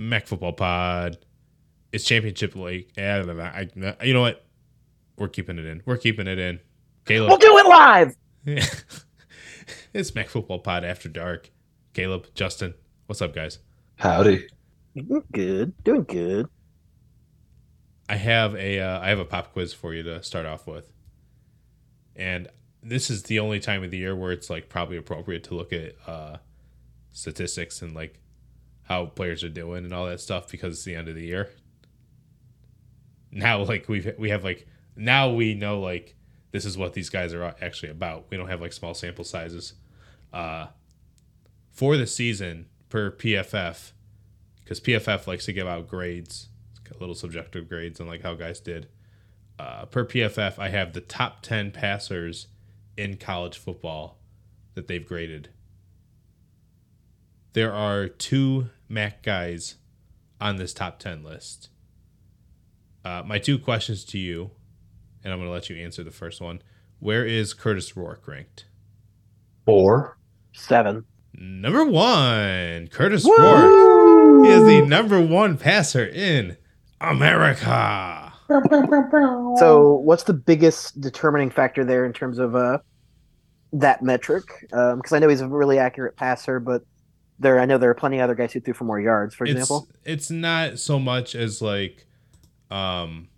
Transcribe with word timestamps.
Mac 0.00 0.26
Football 0.26 0.54
Pod. 0.54 1.18
It's 1.92 2.04
championship 2.04 2.56
week. 2.56 2.92
Yeah, 2.96 3.22
I, 3.28 3.68
I, 3.82 4.04
you 4.04 4.14
know 4.14 4.22
what? 4.22 4.46
We're 5.18 5.28
keeping 5.28 5.58
it 5.58 5.66
in. 5.66 5.82
We're 5.84 5.98
keeping 5.98 6.26
it 6.26 6.38
in. 6.38 6.58
Caleb. 7.04 7.28
We'll 7.28 7.38
do 7.38 7.58
it 7.58 7.66
live. 7.66 8.16
Yeah. 8.46 8.64
it's 9.92 10.14
Mac 10.14 10.28
Football 10.28 10.60
Pod 10.60 10.84
after 10.84 11.10
dark. 11.10 11.50
Caleb, 11.92 12.28
Justin, 12.34 12.72
what's 13.06 13.20
up, 13.20 13.34
guys? 13.34 13.58
Howdy. 13.96 14.46
Good. 15.32 15.74
Doing 15.84 16.04
good. 16.04 16.48
I 18.08 18.16
have 18.16 18.54
a 18.56 18.80
uh, 18.80 19.00
I 19.00 19.10
have 19.10 19.18
a 19.18 19.24
pop 19.26 19.52
quiz 19.52 19.74
for 19.74 19.92
you 19.92 20.02
to 20.04 20.22
start 20.22 20.46
off 20.46 20.66
with, 20.66 20.90
and 22.16 22.48
this 22.82 23.10
is 23.10 23.24
the 23.24 23.38
only 23.38 23.60
time 23.60 23.84
of 23.84 23.90
the 23.90 23.98
year 23.98 24.16
where 24.16 24.32
it's 24.32 24.48
like 24.48 24.68
probably 24.68 24.96
appropriate 24.96 25.44
to 25.44 25.54
look 25.54 25.72
at 25.72 25.94
uh, 26.06 26.38
statistics 27.12 27.82
and 27.82 27.94
like 27.94 28.20
how 28.90 29.06
players 29.06 29.44
are 29.44 29.48
doing 29.48 29.84
and 29.84 29.94
all 29.94 30.06
that 30.06 30.20
stuff 30.20 30.50
because 30.50 30.74
it's 30.74 30.84
the 30.84 30.96
end 30.96 31.08
of 31.08 31.14
the 31.14 31.24
year. 31.24 31.48
Now, 33.30 33.62
like 33.62 33.88
we've 33.88 34.12
we 34.18 34.30
have 34.30 34.42
like 34.42 34.66
now 34.96 35.30
we 35.30 35.54
know 35.54 35.80
like 35.80 36.16
this 36.50 36.64
is 36.64 36.76
what 36.76 36.92
these 36.92 37.08
guys 37.08 37.32
are 37.32 37.54
actually 37.60 37.90
about. 37.90 38.26
We 38.30 38.36
don't 38.36 38.48
have 38.48 38.60
like 38.60 38.72
small 38.72 38.92
sample 38.92 39.24
sizes. 39.24 39.74
Uh, 40.32 40.66
for 41.70 41.96
the 41.96 42.06
season 42.06 42.66
per 42.88 43.12
PFF, 43.12 43.92
because 44.56 44.80
PFF 44.80 45.28
likes 45.28 45.44
to 45.44 45.52
give 45.52 45.68
out 45.68 45.86
grades, 45.86 46.48
little 46.98 47.14
subjective 47.14 47.68
grades 47.68 48.00
on 48.00 48.08
like 48.08 48.22
how 48.22 48.34
guys 48.34 48.58
did. 48.58 48.88
Uh, 49.56 49.84
per 49.84 50.04
PFF, 50.04 50.58
I 50.58 50.70
have 50.70 50.94
the 50.94 51.00
top 51.00 51.42
ten 51.42 51.70
passers 51.70 52.48
in 52.96 53.16
college 53.18 53.56
football 53.56 54.18
that 54.74 54.88
they've 54.88 55.06
graded. 55.06 55.50
There 57.52 57.72
are 57.72 58.06
two 58.06 58.70
MAC 58.88 59.22
guys 59.24 59.76
on 60.40 60.56
this 60.56 60.72
top 60.72 61.00
10 61.00 61.24
list. 61.24 61.68
Uh, 63.04 63.22
my 63.26 63.38
two 63.38 63.58
questions 63.58 64.04
to 64.04 64.18
you, 64.18 64.52
and 65.24 65.32
I'm 65.32 65.40
going 65.40 65.48
to 65.48 65.52
let 65.52 65.68
you 65.68 65.76
answer 65.76 66.04
the 66.04 66.12
first 66.12 66.40
one. 66.40 66.62
Where 67.00 67.24
is 67.26 67.54
Kurtis 67.54 67.96
Rourke 67.96 68.28
ranked? 68.28 68.66
Four. 69.66 70.18
Seven. 70.52 71.04
Number 71.34 71.84
one, 71.84 72.88
Kurtis 72.88 73.24
Woo! 73.24 73.36
Rourke 73.36 74.46
is 74.46 74.64
the 74.64 74.82
number 74.82 75.20
one 75.20 75.56
passer 75.56 76.06
in 76.06 76.56
America. 77.00 78.32
So, 78.48 80.00
what's 80.04 80.24
the 80.24 80.34
biggest 80.34 81.00
determining 81.00 81.50
factor 81.50 81.84
there 81.84 82.04
in 82.04 82.12
terms 82.12 82.38
of 82.38 82.54
uh, 82.54 82.78
that 83.72 84.02
metric? 84.02 84.44
Because 84.62 84.92
um, 85.12 85.16
I 85.16 85.18
know 85.20 85.28
he's 85.28 85.40
a 85.40 85.48
really 85.48 85.78
accurate 85.78 86.16
passer, 86.16 86.58
but 86.58 86.82
there 87.40 87.58
I 87.58 87.64
know 87.64 87.78
there 87.78 87.90
are 87.90 87.94
plenty 87.94 88.18
of 88.18 88.24
other 88.24 88.34
guys 88.34 88.52
who 88.52 88.60
threw 88.60 88.74
for 88.74 88.84
more 88.84 89.00
yards, 89.00 89.34
for 89.34 89.44
it's, 89.44 89.52
example. 89.52 89.88
It's 90.04 90.30
not 90.30 90.78
so 90.78 90.98
much 90.98 91.34
as 91.34 91.60
like 91.60 92.06
um 92.70 93.28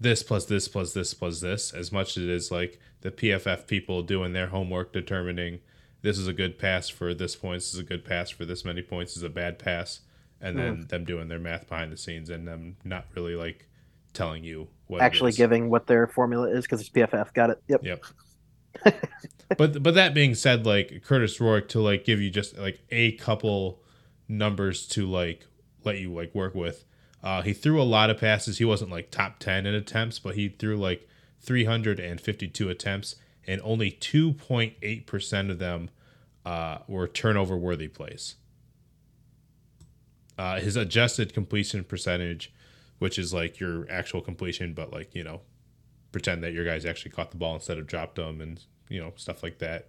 this 0.00 0.22
plus 0.22 0.46
this 0.46 0.68
plus 0.68 0.94
this 0.94 1.12
plus 1.12 1.40
this 1.40 1.72
as 1.74 1.92
much 1.92 2.16
as 2.16 2.22
it 2.22 2.30
is 2.30 2.50
like 2.50 2.80
the 3.02 3.10
PFF 3.10 3.66
people 3.66 4.02
doing 4.02 4.32
their 4.32 4.46
homework 4.46 4.92
determining 4.92 5.60
this 6.02 6.16
is 6.16 6.28
a 6.28 6.32
good 6.32 6.58
pass 6.58 6.88
for 6.88 7.12
this 7.12 7.34
points, 7.34 7.66
this 7.66 7.74
is 7.74 7.80
a 7.80 7.84
good 7.84 8.04
pass 8.04 8.30
for 8.30 8.44
this 8.44 8.64
many 8.64 8.82
points, 8.82 9.12
this 9.12 9.18
is 9.18 9.22
a 9.24 9.28
bad 9.28 9.58
pass, 9.58 10.00
and 10.40 10.56
then 10.56 10.76
mm. 10.78 10.88
them 10.88 11.04
doing 11.04 11.28
their 11.28 11.40
math 11.40 11.68
behind 11.68 11.92
the 11.92 11.96
scenes 11.96 12.30
and 12.30 12.46
them 12.46 12.76
not 12.84 13.06
really 13.16 13.34
like 13.34 13.66
telling 14.14 14.44
you 14.44 14.68
what 14.86 15.02
actually 15.02 15.32
giving 15.32 15.68
what 15.68 15.86
their 15.86 16.06
formula 16.06 16.48
is 16.48 16.64
because 16.64 16.80
it's 16.80 16.90
PFF. 16.90 17.34
Got 17.34 17.50
it. 17.50 17.62
Yep. 17.68 17.84
Yep. 17.84 18.04
But 19.56 19.82
but 19.82 19.94
that 19.94 20.12
being 20.14 20.34
said, 20.34 20.66
like 20.66 21.02
Kurtis 21.06 21.40
Rourke 21.40 21.68
to 21.70 21.80
like 21.80 22.04
give 22.04 22.20
you 22.20 22.30
just 22.30 22.58
like 22.58 22.80
a 22.90 23.12
couple 23.12 23.80
numbers 24.28 24.86
to 24.88 25.06
like 25.06 25.46
let 25.84 25.98
you 25.98 26.12
like 26.12 26.34
work 26.34 26.54
with. 26.54 26.84
Uh, 27.22 27.42
he 27.42 27.52
threw 27.52 27.80
a 27.80 27.84
lot 27.84 28.10
of 28.10 28.18
passes. 28.18 28.58
He 28.58 28.64
wasn't 28.64 28.90
like 28.90 29.10
top 29.10 29.38
ten 29.38 29.64
in 29.66 29.74
attempts, 29.74 30.18
but 30.18 30.34
he 30.34 30.48
threw 30.48 30.76
like 30.76 31.08
352 31.40 32.68
attempts, 32.68 33.16
and 33.46 33.60
only 33.64 33.90
2.8 33.90 35.06
percent 35.06 35.50
of 35.50 35.58
them 35.58 35.88
uh, 36.44 36.78
were 36.86 37.08
turnover 37.08 37.56
worthy 37.56 37.88
plays. 37.88 38.34
Uh, 40.36 40.60
his 40.60 40.76
adjusted 40.76 41.32
completion 41.32 41.84
percentage, 41.84 42.52
which 42.98 43.18
is 43.18 43.32
like 43.32 43.58
your 43.58 43.90
actual 43.90 44.20
completion, 44.20 44.74
but 44.74 44.92
like 44.92 45.14
you 45.14 45.24
know 45.24 45.40
pretend 46.12 46.42
that 46.42 46.52
your 46.52 46.64
guys 46.64 46.84
actually 46.84 47.10
caught 47.10 47.30
the 47.30 47.36
ball 47.36 47.54
instead 47.54 47.78
of 47.78 47.86
dropped 47.86 48.16
them 48.16 48.40
and 48.40 48.64
you 48.88 49.00
know 49.00 49.12
stuff 49.16 49.42
like 49.42 49.58
that. 49.58 49.88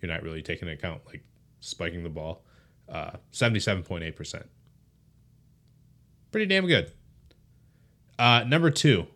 You're 0.00 0.12
not 0.12 0.22
really 0.22 0.42
taking 0.42 0.68
into 0.68 0.78
account 0.78 1.02
like 1.06 1.24
spiking 1.60 2.02
the 2.02 2.08
ball. 2.08 2.44
Uh, 2.88 3.12
77.8%. 3.32 4.44
Pretty 6.30 6.46
damn 6.46 6.66
good. 6.66 6.92
Uh, 8.18 8.44
number 8.46 8.70
two. 8.70 9.06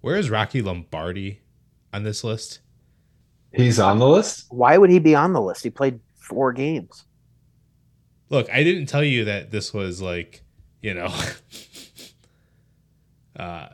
Where 0.00 0.16
is 0.16 0.30
Rocky 0.30 0.60
Lombardi 0.60 1.40
on 1.92 2.02
this 2.04 2.22
list? 2.22 2.60
He's 3.52 3.78
on 3.78 3.98
the 3.98 4.08
list. 4.08 4.46
Why 4.50 4.76
would 4.76 4.90
he 4.90 4.98
be 4.98 5.14
on 5.14 5.32
the 5.32 5.40
list? 5.40 5.62
He 5.62 5.70
played 5.70 6.00
four 6.14 6.52
games. 6.52 7.04
Look, 8.28 8.50
I 8.50 8.64
didn't 8.64 8.86
tell 8.86 9.04
you 9.04 9.24
that 9.26 9.50
this 9.50 9.72
was 9.72 10.02
like, 10.02 10.42
you 10.82 10.92
know, 10.92 11.06
uh, 13.38 13.66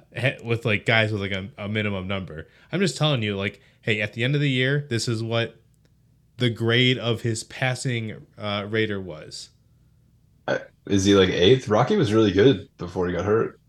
with 0.43 0.65
like 0.65 0.87
guys 0.87 1.12
with 1.12 1.21
like 1.21 1.32
a, 1.32 1.48
a, 1.59 1.69
minimum 1.69 2.09
number. 2.09 2.48
I'm 2.72 2.81
just 2.81 2.97
telling 2.97 3.22
you, 3.22 3.37
like, 3.37 3.60
hey, 3.82 4.00
at 4.00 4.15
the 4.15 4.25
end 4.25 4.34
of 4.34 4.41
the 4.41 4.50
year, 4.50 4.87
this 4.88 5.09
is 5.09 5.22
what 5.22 5.56
the 6.38 6.50
grade 6.50 6.98
of 6.98 7.22
his 7.22 7.44
passing 7.44 8.26
uh, 8.38 8.66
rater 8.69 9.00
was. 9.00 9.50
Uh, 10.48 10.59
is 10.87 11.04
he 11.04 11.15
like 11.15 11.28
eighth? 11.28 11.69
Rocky 11.69 11.97
was 11.97 12.12
really 12.12 12.32
good 12.32 12.69
before 12.78 13.06
he 13.06 13.12
got 13.12 13.25
hurt. 13.25 13.60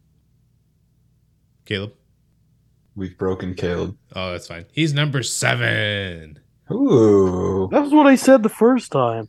Caleb, 1.65 1.93
we've 2.95 3.17
broken 3.17 3.53
Caleb. 3.53 3.97
Oh, 4.15 4.31
that's 4.31 4.47
fine. 4.47 4.65
He's 4.71 4.93
number 4.93 5.23
seven. 5.23 6.39
Ooh, 6.71 7.67
that 7.71 7.81
was 7.81 7.91
what 7.91 8.07
I 8.07 8.15
said 8.15 8.43
the 8.43 8.49
first 8.49 8.91
time. 8.91 9.27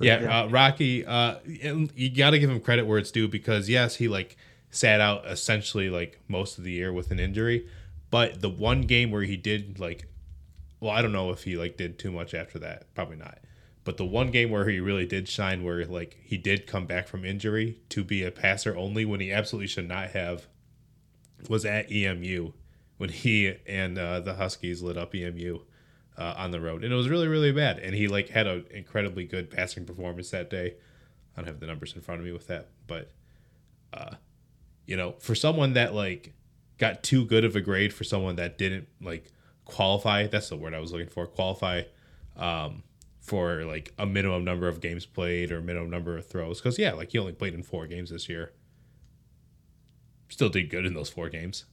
Yeah, 0.00 0.42
uh, 0.42 0.48
Rocky. 0.48 1.04
Uh, 1.04 1.36
you 1.44 2.10
got 2.10 2.30
to 2.30 2.38
give 2.38 2.50
him 2.50 2.60
credit 2.60 2.86
where 2.86 2.98
it's 2.98 3.10
due 3.10 3.28
because 3.28 3.68
yes, 3.68 3.96
he 3.96 4.08
like 4.08 4.36
sat 4.74 5.00
out 5.00 5.24
essentially 5.26 5.88
like 5.88 6.20
most 6.26 6.58
of 6.58 6.64
the 6.64 6.72
year 6.72 6.92
with 6.92 7.10
an 7.12 7.20
injury. 7.20 7.68
But 8.10 8.40
the 8.40 8.50
one 8.50 8.82
game 8.82 9.10
where 9.10 9.22
he 9.22 9.36
did 9.36 9.78
like, 9.78 10.08
well, 10.80 10.90
I 10.90 11.00
don't 11.00 11.12
know 11.12 11.30
if 11.30 11.44
he 11.44 11.56
like 11.56 11.76
did 11.76 11.98
too 11.98 12.10
much 12.10 12.34
after 12.34 12.58
that. 12.58 12.92
Probably 12.94 13.16
not. 13.16 13.38
But 13.84 13.98
the 13.98 14.04
one 14.04 14.30
game 14.30 14.50
where 14.50 14.68
he 14.68 14.80
really 14.80 15.06
did 15.06 15.28
shine, 15.28 15.62
where 15.62 15.84
like 15.84 16.18
he 16.22 16.36
did 16.36 16.66
come 16.66 16.86
back 16.86 17.06
from 17.06 17.24
injury 17.24 17.78
to 17.90 18.02
be 18.02 18.24
a 18.24 18.30
passer 18.30 18.76
only 18.76 19.04
when 19.04 19.20
he 19.20 19.30
absolutely 19.30 19.68
should 19.68 19.88
not 19.88 20.10
have, 20.10 20.48
was 21.48 21.64
at 21.64 21.92
EMU 21.92 22.52
when 22.96 23.10
he 23.10 23.54
and 23.66 23.98
uh, 23.98 24.20
the 24.20 24.34
Huskies 24.34 24.82
lit 24.82 24.96
up 24.96 25.14
EMU 25.14 25.60
uh, 26.16 26.34
on 26.36 26.50
the 26.50 26.60
road, 26.60 26.82
and 26.82 26.92
it 26.92 26.96
was 26.96 27.08
really 27.08 27.28
really 27.28 27.52
bad. 27.52 27.78
And 27.78 27.94
he 27.94 28.08
like 28.08 28.30
had 28.30 28.46
an 28.46 28.64
incredibly 28.70 29.24
good 29.24 29.50
passing 29.50 29.84
performance 29.84 30.30
that 30.30 30.50
day. 30.50 30.74
I 31.36 31.40
don't 31.40 31.46
have 31.46 31.60
the 31.60 31.66
numbers 31.66 31.94
in 31.94 32.00
front 32.00 32.20
of 32.20 32.24
me 32.24 32.32
with 32.32 32.46
that, 32.46 32.70
but 32.86 33.10
uh, 33.92 34.14
you 34.86 34.96
know, 34.96 35.14
for 35.18 35.34
someone 35.34 35.74
that 35.74 35.94
like 35.94 36.32
got 36.78 37.02
too 37.02 37.24
good 37.24 37.44
of 37.44 37.56
a 37.56 37.60
grade 37.60 37.92
for 37.92 38.04
someone 38.04 38.36
that 38.36 38.58
didn't 38.58 38.88
like 39.00 39.30
qualify, 39.64 40.26
that's 40.26 40.48
the 40.48 40.56
word 40.56 40.74
I 40.74 40.80
was 40.80 40.92
looking 40.92 41.08
for, 41.08 41.26
qualify 41.26 41.82
um, 42.36 42.82
for 43.20 43.64
like 43.64 43.92
a 43.98 44.06
minimum 44.06 44.44
number 44.44 44.68
of 44.68 44.80
games 44.80 45.06
played 45.06 45.50
or 45.52 45.60
minimum 45.60 45.90
number 45.90 46.16
of 46.16 46.26
throws. 46.26 46.60
Cause 46.60 46.78
yeah, 46.78 46.92
like 46.92 47.12
he 47.12 47.18
only 47.18 47.32
played 47.32 47.54
in 47.54 47.62
four 47.62 47.86
games 47.86 48.10
this 48.10 48.28
year. 48.28 48.52
Still 50.28 50.48
did 50.48 50.70
good 50.70 50.84
in 50.84 50.94
those 50.94 51.10
four 51.10 51.28
games, 51.28 51.64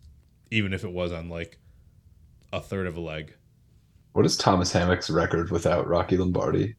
even 0.51 0.73
if 0.73 0.83
it 0.83 0.91
was 0.91 1.11
on 1.11 1.29
like 1.29 1.57
a 2.53 2.61
third 2.61 2.87
of 2.87 2.97
a 2.97 3.01
leg. 3.01 3.33
What 4.13 4.25
is 4.25 4.37
Thomas 4.37 4.71
Hammock's 4.71 5.09
record 5.09 5.51
without 5.51 5.87
Rocky 5.87 6.17
Lombardi? 6.17 6.75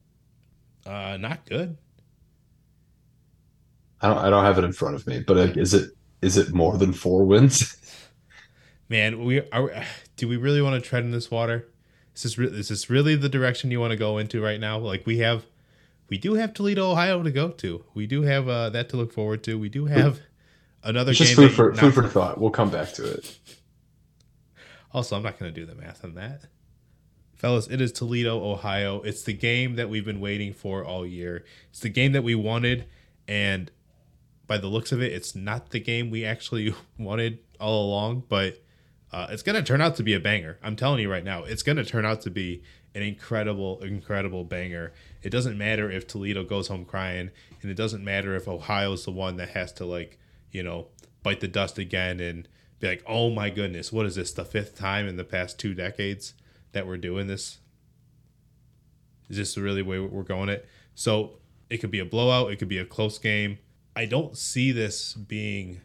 Uh, 0.84 1.16
not 1.18 1.46
good. 1.46 1.78
I 4.02 4.08
don't. 4.08 4.18
I 4.18 4.30
don't 4.30 4.44
have 4.44 4.58
it 4.58 4.64
in 4.64 4.72
front 4.72 4.96
of 4.96 5.06
me, 5.06 5.24
but 5.26 5.56
is 5.56 5.74
it 5.74 5.90
is 6.22 6.36
it 6.36 6.54
more 6.54 6.78
than 6.78 6.92
four 6.92 7.24
wins? 7.24 7.76
Man, 8.88 9.24
we 9.24 9.40
are. 9.50 9.84
Do 10.16 10.28
we 10.28 10.36
really 10.36 10.62
want 10.62 10.82
to 10.82 10.88
tread 10.88 11.04
in 11.04 11.10
this 11.10 11.30
water? 11.30 11.68
Is 12.14 12.22
this, 12.22 12.38
re- 12.38 12.46
is 12.46 12.68
this 12.68 12.90
really 12.90 13.16
the 13.16 13.28
direction 13.28 13.70
you 13.70 13.80
want 13.80 13.90
to 13.90 13.96
go 13.96 14.18
into 14.18 14.42
right 14.42 14.60
now? 14.60 14.78
Like 14.78 15.06
we 15.06 15.18
have, 15.18 15.46
we 16.08 16.18
do 16.18 16.34
have 16.34 16.52
Toledo, 16.52 16.90
Ohio 16.90 17.22
to 17.22 17.30
go 17.30 17.48
to. 17.48 17.84
We 17.94 18.06
do 18.06 18.22
have 18.22 18.48
uh, 18.48 18.70
that 18.70 18.90
to 18.90 18.96
look 18.96 19.12
forward 19.12 19.42
to. 19.44 19.58
We 19.58 19.70
do 19.70 19.86
have 19.86 20.20
another 20.84 21.12
game. 21.12 21.26
Just 21.26 21.34
food 21.34 21.52
for 21.52 21.74
food 21.74 21.94
for 21.94 22.06
thought. 22.06 22.38
We'll 22.38 22.50
come 22.50 22.70
back 22.70 22.92
to 22.94 23.10
it. 23.14 23.38
Also, 24.92 25.16
I'm 25.16 25.22
not 25.22 25.38
going 25.38 25.52
to 25.52 25.58
do 25.58 25.64
the 25.64 25.74
math 25.74 26.04
on 26.04 26.14
that. 26.14 26.42
Fellas, 27.34 27.66
it 27.66 27.80
is 27.80 27.92
Toledo, 27.92 28.44
Ohio. 28.44 29.00
It's 29.00 29.22
the 29.22 29.32
game 29.32 29.76
that 29.76 29.88
we've 29.88 30.04
been 30.04 30.20
waiting 30.20 30.52
for 30.52 30.84
all 30.84 31.06
year. 31.06 31.44
It's 31.70 31.80
the 31.80 31.88
game 31.88 32.12
that 32.12 32.22
we 32.22 32.34
wanted, 32.34 32.84
and 33.26 33.70
by 34.52 34.58
the 34.58 34.66
looks 34.66 34.92
of 34.92 35.00
it, 35.00 35.14
it's 35.14 35.34
not 35.34 35.70
the 35.70 35.80
game 35.80 36.10
we 36.10 36.26
actually 36.26 36.74
wanted 36.98 37.38
all 37.58 37.86
along, 37.86 38.22
but 38.28 38.62
uh, 39.10 39.26
it's 39.30 39.42
going 39.42 39.56
to 39.56 39.62
turn 39.62 39.80
out 39.80 39.96
to 39.96 40.02
be 40.02 40.12
a 40.12 40.20
banger. 40.20 40.58
I'm 40.62 40.76
telling 40.76 41.00
you 41.00 41.10
right 41.10 41.24
now, 41.24 41.44
it's 41.44 41.62
going 41.62 41.76
to 41.78 41.86
turn 41.86 42.04
out 42.04 42.20
to 42.22 42.30
be 42.30 42.62
an 42.94 43.00
incredible, 43.00 43.82
incredible 43.82 44.44
banger. 44.44 44.92
It 45.22 45.30
doesn't 45.30 45.56
matter 45.56 45.90
if 45.90 46.06
Toledo 46.06 46.44
goes 46.44 46.68
home 46.68 46.84
crying. 46.84 47.30
and 47.62 47.70
it 47.70 47.76
doesn't 47.78 48.04
matter 48.04 48.36
if 48.36 48.46
Ohio's 48.46 49.06
the 49.06 49.10
one 49.10 49.36
that 49.36 49.48
has 49.50 49.72
to 49.74 49.86
like 49.86 50.18
you 50.50 50.62
know 50.62 50.88
bite 51.22 51.40
the 51.40 51.48
dust 51.48 51.78
again 51.78 52.20
and 52.20 52.46
be 52.78 52.88
like, 52.88 53.02
oh 53.06 53.30
my 53.30 53.48
goodness, 53.48 53.90
what 53.90 54.04
is 54.04 54.16
this? 54.16 54.32
The 54.32 54.44
fifth 54.44 54.76
time 54.76 55.08
in 55.08 55.16
the 55.16 55.24
past 55.24 55.58
two 55.58 55.72
decades 55.72 56.34
that 56.72 56.86
we're 56.86 56.98
doing 56.98 57.26
this. 57.26 57.56
Is 59.30 59.38
this 59.38 59.56
really 59.56 59.80
way 59.80 59.98
we're 59.98 60.22
going 60.24 60.50
it? 60.50 60.68
So 60.94 61.38
it 61.70 61.78
could 61.78 61.90
be 61.90 62.00
a 62.00 62.04
blowout. 62.04 62.52
It 62.52 62.56
could 62.56 62.68
be 62.68 62.76
a 62.76 62.84
close 62.84 63.18
game. 63.18 63.56
I 63.94 64.06
don't 64.06 64.36
see 64.36 64.72
this 64.72 65.14
being 65.14 65.80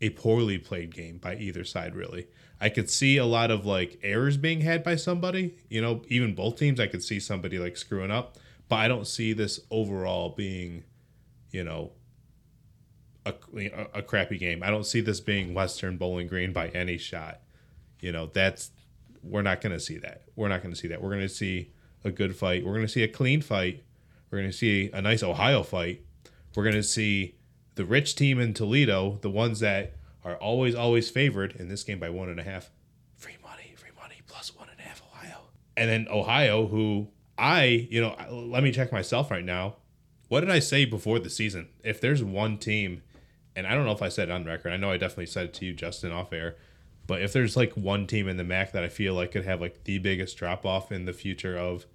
a 0.00 0.10
poorly 0.10 0.58
played 0.58 0.94
game 0.94 1.18
by 1.18 1.36
either 1.36 1.64
side, 1.64 1.94
really. 1.94 2.28
I 2.60 2.68
could 2.68 2.90
see 2.90 3.16
a 3.16 3.24
lot 3.24 3.50
of 3.50 3.64
like 3.66 3.98
errors 4.02 4.36
being 4.36 4.60
had 4.60 4.82
by 4.84 4.96
somebody, 4.96 5.56
you 5.68 5.80
know, 5.80 6.02
even 6.08 6.34
both 6.34 6.56
teams. 6.56 6.78
I 6.78 6.86
could 6.86 7.02
see 7.02 7.18
somebody 7.18 7.58
like 7.58 7.76
screwing 7.76 8.10
up, 8.10 8.36
but 8.68 8.76
I 8.76 8.88
don't 8.88 9.06
see 9.06 9.32
this 9.32 9.60
overall 9.70 10.30
being, 10.30 10.84
you 11.50 11.64
know, 11.64 11.92
a, 13.26 13.34
a 13.94 14.02
crappy 14.02 14.38
game. 14.38 14.62
I 14.62 14.70
don't 14.70 14.86
see 14.86 15.00
this 15.00 15.20
being 15.20 15.54
Western 15.54 15.96
Bowling 15.96 16.28
Green 16.28 16.52
by 16.52 16.68
any 16.68 16.98
shot. 16.98 17.40
You 18.00 18.12
know, 18.12 18.26
that's, 18.26 18.70
we're 19.22 19.42
not 19.42 19.60
going 19.60 19.72
to 19.72 19.80
see 19.80 19.98
that. 19.98 20.22
We're 20.36 20.48
not 20.48 20.62
going 20.62 20.74
to 20.74 20.80
see 20.80 20.88
that. 20.88 21.02
We're 21.02 21.10
going 21.10 21.20
to 21.20 21.28
see 21.28 21.72
a 22.04 22.10
good 22.10 22.36
fight. 22.36 22.64
We're 22.64 22.72
going 22.72 22.86
to 22.86 22.92
see 22.92 23.02
a 23.02 23.08
clean 23.08 23.42
fight. 23.42 23.82
We're 24.30 24.38
going 24.38 24.50
to 24.50 24.56
see 24.56 24.90
a 24.92 25.02
nice 25.02 25.22
Ohio 25.22 25.62
fight. 25.62 26.02
We're 26.54 26.64
going 26.64 26.76
to 26.76 26.82
see 26.82 27.36
the 27.80 27.86
rich 27.86 28.14
team 28.14 28.38
in 28.38 28.52
Toledo, 28.52 29.18
the 29.22 29.30
ones 29.30 29.60
that 29.60 29.94
are 30.22 30.36
always, 30.36 30.74
always 30.74 31.08
favored 31.08 31.56
in 31.56 31.68
this 31.68 31.82
game 31.82 31.98
by 31.98 32.10
one 32.10 32.28
and 32.28 32.38
a 32.38 32.42
half. 32.42 32.68
Free 33.16 33.38
money, 33.42 33.72
free 33.74 33.88
money, 33.98 34.16
plus 34.26 34.54
one 34.54 34.68
and 34.68 34.78
a 34.78 34.82
half 34.82 35.00
Ohio. 35.10 35.38
And 35.78 35.88
then 35.88 36.06
Ohio, 36.10 36.66
who 36.66 37.08
I, 37.38 37.88
you 37.90 38.02
know, 38.02 38.14
let 38.30 38.62
me 38.62 38.70
check 38.70 38.92
myself 38.92 39.30
right 39.30 39.46
now. 39.46 39.76
What 40.28 40.40
did 40.40 40.50
I 40.50 40.58
say 40.58 40.84
before 40.84 41.18
the 41.20 41.30
season? 41.30 41.68
If 41.82 42.02
there's 42.02 42.22
one 42.22 42.58
team, 42.58 43.00
and 43.56 43.66
I 43.66 43.74
don't 43.74 43.86
know 43.86 43.92
if 43.92 44.02
I 44.02 44.10
said 44.10 44.28
it 44.28 44.32
on 44.32 44.44
record, 44.44 44.74
I 44.74 44.76
know 44.76 44.90
I 44.90 44.98
definitely 44.98 45.24
said 45.24 45.46
it 45.46 45.54
to 45.54 45.64
you, 45.64 45.72
Justin, 45.72 46.12
off 46.12 46.34
air. 46.34 46.56
But 47.06 47.22
if 47.22 47.32
there's 47.32 47.56
like 47.56 47.72
one 47.72 48.06
team 48.06 48.28
in 48.28 48.36
the 48.36 48.44
MAC 48.44 48.72
that 48.72 48.84
I 48.84 48.90
feel 48.90 49.14
like 49.14 49.32
could 49.32 49.46
have 49.46 49.62
like 49.62 49.84
the 49.84 49.96
biggest 50.00 50.36
drop 50.36 50.66
off 50.66 50.92
in 50.92 51.06
the 51.06 51.14
future 51.14 51.56
of 51.56 51.86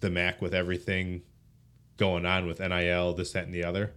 the 0.00 0.10
MAC 0.10 0.42
with 0.42 0.52
everything 0.52 1.22
going 1.96 2.26
on 2.26 2.46
with 2.46 2.60
NIL, 2.60 3.14
this, 3.14 3.32
that, 3.32 3.46
and 3.46 3.54
the 3.54 3.64
other, 3.64 3.94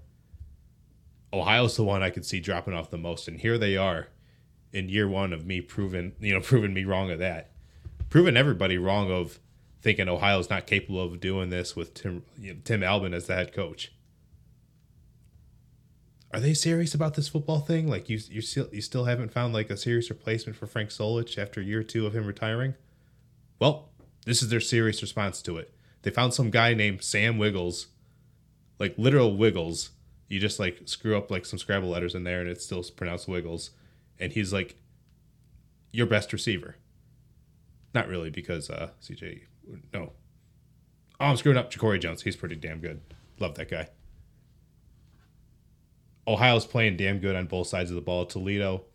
Ohio's 1.33 1.75
the 1.75 1.83
one 1.83 2.03
I 2.03 2.09
could 2.09 2.25
see 2.25 2.39
dropping 2.39 2.73
off 2.73 2.91
the 2.91 2.97
most, 2.97 3.27
and 3.27 3.39
here 3.39 3.57
they 3.57 3.75
are 3.75 4.07
in 4.71 4.89
year 4.89 5.07
one 5.07 5.31
of 5.31 5.45
me 5.45 5.61
proving 5.61 6.13
you 6.19 6.33
know 6.33 6.39
proving 6.41 6.73
me 6.73 6.85
wrong 6.85 7.11
of 7.11 7.19
that, 7.19 7.51
proving 8.09 8.37
everybody 8.37 8.77
wrong 8.77 9.11
of 9.11 9.39
thinking 9.81 10.09
Ohio's 10.09 10.49
not 10.49 10.65
capable 10.65 11.01
of 11.01 11.19
doing 11.19 11.49
this 11.49 11.75
with 11.75 11.93
Tim 11.93 12.23
you 12.39 12.53
know, 12.53 12.59
Tim 12.63 12.83
Albin 12.83 13.13
as 13.13 13.27
the 13.27 13.35
head 13.35 13.53
coach. 13.53 13.91
Are 16.33 16.39
they 16.39 16.53
serious 16.53 16.93
about 16.93 17.13
this 17.13 17.29
football 17.29 17.59
thing? 17.59 17.87
Like 17.87 18.09
you 18.09 18.19
you 18.29 18.41
still 18.41 18.67
you 18.71 18.81
still 18.81 19.05
haven't 19.05 19.31
found 19.31 19.53
like 19.53 19.69
a 19.69 19.77
serious 19.77 20.09
replacement 20.09 20.57
for 20.57 20.67
Frank 20.67 20.89
Solich 20.89 21.37
after 21.37 21.61
year 21.61 21.83
two 21.83 22.05
of 22.05 22.15
him 22.15 22.25
retiring? 22.25 22.75
Well, 23.59 23.89
this 24.25 24.41
is 24.41 24.49
their 24.49 24.59
serious 24.59 25.01
response 25.01 25.41
to 25.43 25.57
it. 25.57 25.73
They 26.01 26.11
found 26.11 26.33
some 26.33 26.49
guy 26.49 26.73
named 26.73 27.03
Sam 27.03 27.37
Wiggles, 27.37 27.87
like 28.79 28.97
literal 28.97 29.37
Wiggles, 29.37 29.91
you 30.27 30.39
just 30.39 30.59
like 30.59 30.81
screw 30.85 31.17
up 31.17 31.29
like 31.29 31.45
some 31.45 31.59
Scrabble 31.59 31.89
letters 31.89 32.15
in 32.15 32.23
there 32.23 32.41
and 32.41 32.49
it's 32.49 32.65
still 32.65 32.83
pronounced 32.95 33.27
Wiggles. 33.27 33.71
And 34.19 34.31
he's 34.31 34.51
like 34.51 34.75
your 35.91 36.07
best 36.07 36.33
receiver. 36.33 36.75
Not 37.93 38.07
really 38.07 38.29
because 38.29 38.69
uh 38.69 38.89
CJ 39.01 39.41
no. 39.93 40.13
Oh, 41.19 41.25
I'm 41.25 41.37
screwing 41.37 41.57
up 41.57 41.71
Jacoby 41.71 41.99
Jones. 41.99 42.23
He's 42.23 42.35
pretty 42.35 42.55
damn 42.55 42.79
good. 42.79 43.01
Love 43.39 43.55
that 43.55 43.69
guy. 43.69 43.87
Ohio's 46.27 46.65
playing 46.65 46.97
damn 46.97 47.19
good 47.19 47.35
on 47.35 47.45
both 47.45 47.67
sides 47.67 47.91
of 47.91 47.95
the 47.95 48.01
ball. 48.01 48.25
Toledo, 48.25 48.85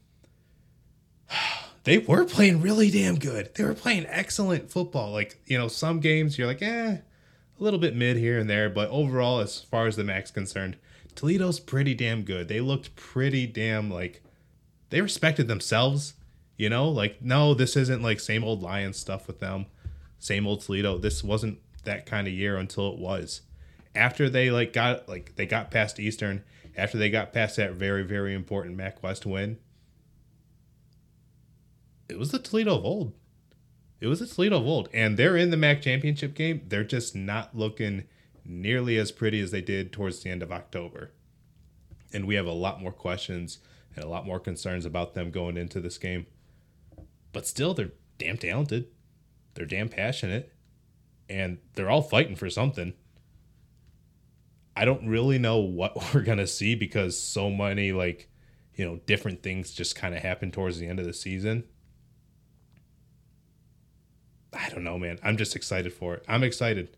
they 1.84 1.98
were 1.98 2.24
playing 2.24 2.60
really 2.60 2.90
damn 2.90 3.18
good. 3.18 3.54
They 3.54 3.64
were 3.64 3.74
playing 3.74 4.06
excellent 4.08 4.70
football. 4.70 5.12
Like, 5.12 5.40
you 5.46 5.56
know, 5.56 5.68
some 5.68 6.00
games 6.00 6.36
you're 6.36 6.46
like, 6.46 6.62
eh, 6.62 6.98
a 6.98 7.62
little 7.62 7.78
bit 7.78 7.94
mid 7.94 8.16
here 8.16 8.38
and 8.38 8.50
there, 8.50 8.68
but 8.68 8.90
overall, 8.90 9.40
as 9.40 9.60
far 9.60 9.86
as 9.86 9.96
the 9.96 10.04
MAC's 10.04 10.30
concerned, 10.30 10.76
Toledo's 11.20 11.60
pretty 11.60 11.94
damn 11.94 12.22
good. 12.22 12.48
They 12.48 12.62
looked 12.62 12.96
pretty 12.96 13.46
damn 13.46 13.90
like 13.90 14.22
they 14.88 15.02
respected 15.02 15.48
themselves, 15.48 16.14
you 16.56 16.70
know? 16.70 16.88
Like, 16.88 17.20
no, 17.20 17.52
this 17.52 17.76
isn't 17.76 18.00
like 18.00 18.18
same 18.20 18.42
old 18.42 18.62
Lions 18.62 18.96
stuff 18.96 19.26
with 19.26 19.38
them, 19.38 19.66
same 20.18 20.46
old 20.46 20.62
Toledo. 20.62 20.96
This 20.96 21.22
wasn't 21.22 21.58
that 21.84 22.06
kind 22.06 22.26
of 22.26 22.32
year 22.32 22.56
until 22.56 22.90
it 22.90 22.98
was. 22.98 23.42
After 23.94 24.30
they 24.30 24.50
like 24.50 24.72
got 24.72 25.10
like 25.10 25.36
they 25.36 25.44
got 25.44 25.70
past 25.70 26.00
Eastern, 26.00 26.42
after 26.74 26.96
they 26.96 27.10
got 27.10 27.34
past 27.34 27.56
that 27.56 27.74
very, 27.74 28.02
very 28.02 28.32
important 28.32 28.78
MAC 28.78 29.02
West 29.02 29.26
win, 29.26 29.58
it 32.08 32.18
was 32.18 32.30
the 32.30 32.38
Toledo 32.38 32.78
of 32.78 32.84
old. 32.86 33.12
It 34.00 34.06
was 34.06 34.20
the 34.20 34.26
Toledo 34.26 34.56
of 34.56 34.66
old. 34.66 34.88
And 34.94 35.18
they're 35.18 35.36
in 35.36 35.50
the 35.50 35.58
MAC 35.58 35.82
championship 35.82 36.32
game. 36.32 36.62
They're 36.66 36.82
just 36.82 37.14
not 37.14 37.54
looking 37.54 38.04
nearly 38.50 38.98
as 38.98 39.12
pretty 39.12 39.40
as 39.40 39.50
they 39.50 39.60
did 39.60 39.92
towards 39.92 40.20
the 40.20 40.30
end 40.30 40.42
of 40.42 40.52
October. 40.52 41.12
And 42.12 42.26
we 42.26 42.34
have 42.34 42.46
a 42.46 42.52
lot 42.52 42.82
more 42.82 42.92
questions 42.92 43.58
and 43.94 44.04
a 44.04 44.08
lot 44.08 44.26
more 44.26 44.40
concerns 44.40 44.84
about 44.84 45.14
them 45.14 45.30
going 45.30 45.56
into 45.56 45.80
this 45.80 45.98
game. 45.98 46.26
But 47.32 47.46
still, 47.46 47.74
they're 47.74 47.92
damn 48.18 48.36
talented. 48.36 48.88
They're 49.54 49.66
damn 49.66 49.88
passionate. 49.88 50.52
And 51.28 51.58
they're 51.74 51.90
all 51.90 52.02
fighting 52.02 52.34
for 52.34 52.50
something. 52.50 52.94
I 54.76 54.84
don't 54.84 55.06
really 55.06 55.38
know 55.38 55.58
what 55.58 55.96
we're 56.14 56.22
going 56.22 56.38
to 56.38 56.46
see 56.46 56.74
because 56.74 57.18
so 57.18 57.50
many, 57.50 57.92
like, 57.92 58.28
you 58.74 58.84
know, 58.84 59.00
different 59.06 59.42
things 59.42 59.72
just 59.72 59.94
kind 59.94 60.14
of 60.14 60.22
happen 60.22 60.50
towards 60.50 60.78
the 60.78 60.88
end 60.88 60.98
of 60.98 61.06
the 61.06 61.12
season. 61.12 61.64
I 64.52 64.68
don't 64.70 64.82
know, 64.82 64.98
man. 64.98 65.20
I'm 65.22 65.36
just 65.36 65.54
excited 65.54 65.92
for 65.92 66.14
it. 66.14 66.24
I'm 66.26 66.42
excited. 66.42 66.96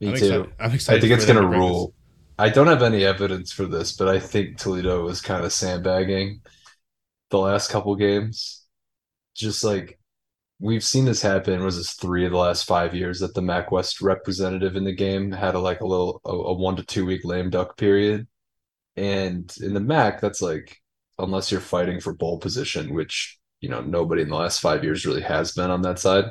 Me 0.00 0.08
I'm 0.08 0.14
too. 0.14 0.16
excited. 0.16 0.52
I'm 0.58 0.72
excited. 0.72 0.98
I 0.98 1.00
think 1.00 1.12
it's 1.12 1.24
gonna 1.24 1.42
bring 1.46 1.66
this. 1.66 1.78
rule. 1.78 1.94
I 2.38 2.48
don't 2.48 2.66
have 2.68 2.82
any 2.82 3.04
evidence 3.04 3.52
for 3.52 3.66
this, 3.66 3.92
but 3.96 4.08
I 4.08 4.18
think 4.18 4.56
Toledo 4.58 5.04
was 5.04 5.20
kind 5.20 5.44
of 5.44 5.52
sandbagging 5.52 6.40
the 7.30 7.38
last 7.38 7.70
couple 7.70 7.94
games. 7.96 8.66
Just 9.34 9.64
like 9.64 9.98
we've 10.60 10.84
seen 10.84 11.04
this 11.06 11.22
happen, 11.22 11.64
was 11.64 11.76
this 11.78 11.94
three 11.94 12.24
of 12.26 12.32
the 12.32 12.38
last 12.38 12.64
five 12.66 12.94
years 12.94 13.20
that 13.20 13.34
the 13.34 13.42
MAC 13.42 13.72
West 13.72 14.00
representative 14.02 14.76
in 14.76 14.84
the 14.84 14.92
game 14.94 15.32
had 15.32 15.54
a 15.54 15.60
like 15.60 15.80
a 15.80 15.86
little 15.86 16.20
a, 16.24 16.30
a 16.30 16.54
one 16.54 16.76
to 16.76 16.84
two 16.84 17.06
week 17.06 17.24
lame 17.24 17.50
duck 17.50 17.76
period. 17.78 18.28
And 18.96 19.52
in 19.62 19.74
the 19.74 19.80
MAC, 19.80 20.20
that's 20.20 20.42
like 20.42 20.78
unless 21.18 21.52
you're 21.52 21.60
fighting 21.60 22.00
for 22.00 22.14
bowl 22.14 22.38
position, 22.38 22.94
which 22.94 23.38
you 23.60 23.68
know 23.68 23.80
nobody 23.82 24.22
in 24.22 24.28
the 24.30 24.36
last 24.36 24.60
five 24.60 24.84
years 24.84 25.06
really 25.06 25.22
has 25.22 25.52
been 25.52 25.70
on 25.70 25.82
that 25.82 25.98
side. 25.98 26.26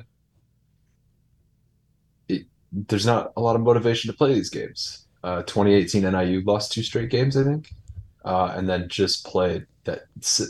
There's 2.71 3.05
not 3.05 3.33
a 3.35 3.41
lot 3.41 3.55
of 3.55 3.61
motivation 3.61 4.11
to 4.11 4.17
play 4.17 4.33
these 4.33 4.49
games. 4.49 5.05
Uh, 5.23 5.41
2018 5.43 6.03
NIU 6.05 6.41
lost 6.45 6.71
two 6.71 6.83
straight 6.83 7.09
games, 7.09 7.35
I 7.35 7.43
think, 7.43 7.71
uh, 8.23 8.53
and 8.55 8.69
then 8.69 8.87
just 8.87 9.25
played 9.25 9.65
that 9.85 10.03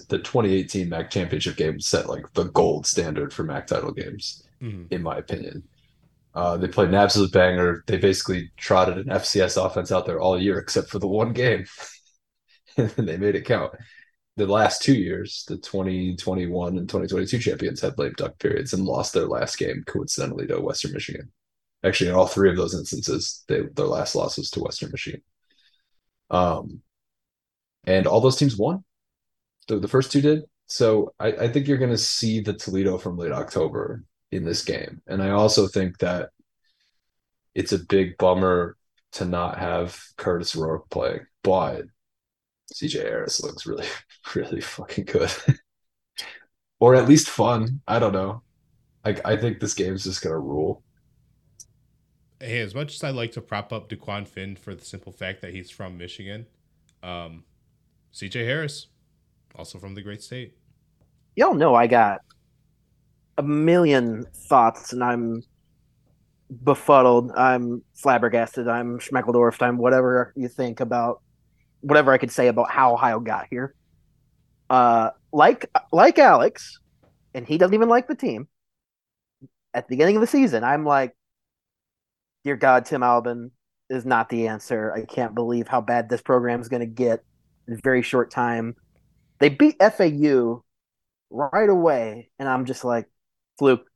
the 0.09 0.19
2018 0.19 0.89
MAC 0.89 1.09
championship 1.09 1.55
game 1.55 1.79
set 1.79 2.09
like 2.09 2.31
the 2.33 2.45
gold 2.45 2.85
standard 2.85 3.33
for 3.33 3.43
MAC 3.43 3.67
title 3.67 3.91
games, 3.91 4.43
Mhm. 4.61 4.91
in 4.91 5.01
my 5.01 5.17
opinion. 5.17 5.63
Uh, 6.35 6.57
they 6.57 6.67
played 6.67 6.89
an 6.89 6.95
absolute 6.95 7.31
banger. 7.31 7.83
They 7.87 7.97
basically 7.97 8.51
trotted 8.57 8.97
an 8.97 9.09
FCS 9.09 9.57
offense 9.57 9.91
out 9.91 10.05
there 10.05 10.19
all 10.19 10.39
year 10.39 10.59
except 10.59 10.89
for 10.89 10.99
the 10.99 11.07
one 11.07 11.33
game, 11.33 11.65
and 12.77 12.91
they 12.91 13.17
made 13.17 13.35
it 13.35 13.45
count. 13.45 13.73
The 14.35 14.45
last 14.45 14.81
two 14.81 14.93
years, 14.93 15.43
the 15.47 15.57
2021 15.57 16.77
and 16.77 16.87
2022 16.87 17.39
champions 17.39 17.81
had 17.81 17.97
lame 17.97 18.13
duck 18.17 18.37
periods 18.39 18.73
and 18.73 18.85
lost 18.85 19.13
their 19.13 19.25
last 19.25 19.57
game 19.57 19.83
coincidentally 19.87 20.47
to 20.47 20.61
Western 20.61 20.93
Michigan. 20.93 21.31
Actually, 21.83 22.09
in 22.09 22.15
all 22.15 22.27
three 22.27 22.49
of 22.49 22.57
those 22.57 22.75
instances, 22.75 23.43
they, 23.47 23.61
their 23.73 23.85
last 23.85 24.15
loss 24.15 24.37
was 24.37 24.49
to 24.51 24.59
Western 24.59 24.91
Michigan. 24.91 25.21
Um, 26.29 26.81
and 27.85 28.05
all 28.05 28.21
those 28.21 28.35
teams 28.35 28.57
won. 28.57 28.83
The, 29.67 29.79
the 29.79 29.87
first 29.87 30.11
two 30.11 30.21
did. 30.21 30.43
So 30.67 31.13
I, 31.19 31.27
I 31.27 31.47
think 31.47 31.67
you're 31.67 31.77
going 31.77 31.89
to 31.91 31.97
see 31.97 32.41
the 32.41 32.53
Toledo 32.53 32.97
from 32.97 33.17
late 33.17 33.31
October 33.31 34.03
in 34.31 34.43
this 34.45 34.63
game. 34.63 35.01
And 35.07 35.23
I 35.23 35.31
also 35.31 35.67
think 35.67 35.97
that 35.99 36.29
it's 37.55 37.71
a 37.71 37.79
big 37.79 38.17
bummer 38.17 38.77
to 39.13 39.25
not 39.25 39.57
have 39.57 39.99
Kurtis 40.17 40.55
Rourke 40.55 40.89
playing, 40.89 41.25
but 41.43 41.85
CJ 42.73 43.01
Harris 43.01 43.41
looks 43.41 43.65
really, 43.65 43.87
really 44.35 44.61
fucking 44.61 45.05
good. 45.05 45.31
or 46.79 46.95
at 46.95 47.07
least 47.07 47.29
fun. 47.29 47.81
I 47.87 47.99
don't 47.99 48.13
know. 48.13 48.43
I, 49.03 49.15
I 49.25 49.37
think 49.37 49.59
this 49.59 49.73
game's 49.73 50.03
just 50.03 50.21
going 50.21 50.33
to 50.33 50.39
rule. 50.39 50.83
Hey, 52.41 52.59
as 52.59 52.73
much 52.73 52.95
as 52.95 53.03
I 53.03 53.09
like 53.09 53.33
to 53.33 53.41
prop 53.41 53.73
up 53.73 53.89
Dequan 53.89 54.25
Finn 54.25 54.55
for 54.55 54.73
the 54.73 54.85
simple 54.85 55.11
fact 55.11 55.41
that 55.41 55.53
he's 55.53 55.69
from 55.69 55.97
Michigan, 55.97 56.45
um, 57.03 57.43
CJ 58.13 58.45
Harris, 58.45 58.87
also 59.55 59.77
from 59.77 59.93
the 59.93 60.01
great 60.01 60.23
state. 60.23 60.55
Y'all 61.35 61.53
know 61.53 61.75
I 61.75 61.87
got 61.87 62.21
a 63.37 63.43
million 63.43 64.25
thoughts, 64.33 64.93
and 64.93 65.03
I'm 65.03 65.43
befuddled. 66.63 67.31
I'm 67.35 67.83
flabbergasted. 67.93 68.69
I'm 68.69 68.99
schmeckeldorfed. 68.99 69.61
I'm 69.61 69.77
whatever 69.77 70.33
you 70.35 70.47
think 70.47 70.79
about 70.79 71.21
whatever 71.81 72.13
I 72.13 72.17
could 72.17 72.31
say 72.31 72.47
about 72.47 72.71
how 72.71 72.93
Ohio 72.93 73.19
got 73.19 73.47
here. 73.49 73.75
Uh, 74.69 75.09
like 75.33 75.69
like 75.91 76.19
Alex, 76.19 76.79
and 77.33 77.45
he 77.45 77.57
doesn't 77.57 77.73
even 77.73 77.89
like 77.89 78.07
the 78.07 78.15
team. 78.15 78.47
At 79.73 79.87
the 79.87 79.95
beginning 79.95 80.15
of 80.15 80.21
the 80.21 80.27
season, 80.27 80.63
I'm 80.63 80.85
like, 80.85 81.15
"Dear 82.43 82.55
God, 82.55 82.85
Tim 82.85 83.03
Albin 83.03 83.51
is 83.89 84.05
not 84.05 84.29
the 84.29 84.47
answer. 84.47 84.93
I 84.93 85.05
can't 85.05 85.35
believe 85.35 85.67
how 85.67 85.81
bad 85.81 86.09
this 86.09 86.21
program 86.21 86.61
is 86.61 86.69
going 86.69 86.81
to 86.81 86.85
get 86.85 87.23
in 87.67 87.73
a 87.73 87.77
very 87.77 88.01
short 88.01 88.31
time." 88.31 88.75
They 89.39 89.49
beat 89.49 89.77
FAU 89.79 90.63
right 91.29 91.69
away, 91.69 92.29
and 92.39 92.49
I'm 92.49 92.65
just 92.65 92.83
like, 92.83 93.07
"Fluke, 93.57 93.89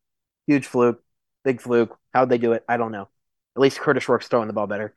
huge 0.47 0.67
fluke, 0.67 1.03
big 1.43 1.61
fluke. 1.61 1.97
How'd 2.13 2.29
they 2.29 2.37
do 2.37 2.53
it? 2.53 2.63
I 2.67 2.77
don't 2.77 2.91
know. 2.91 3.09
At 3.55 3.61
least 3.61 3.79
Kurtis 3.79 4.07
Rourke's 4.07 4.27
throwing 4.27 4.47
the 4.47 4.53
ball 4.53 4.67
better." 4.67 4.95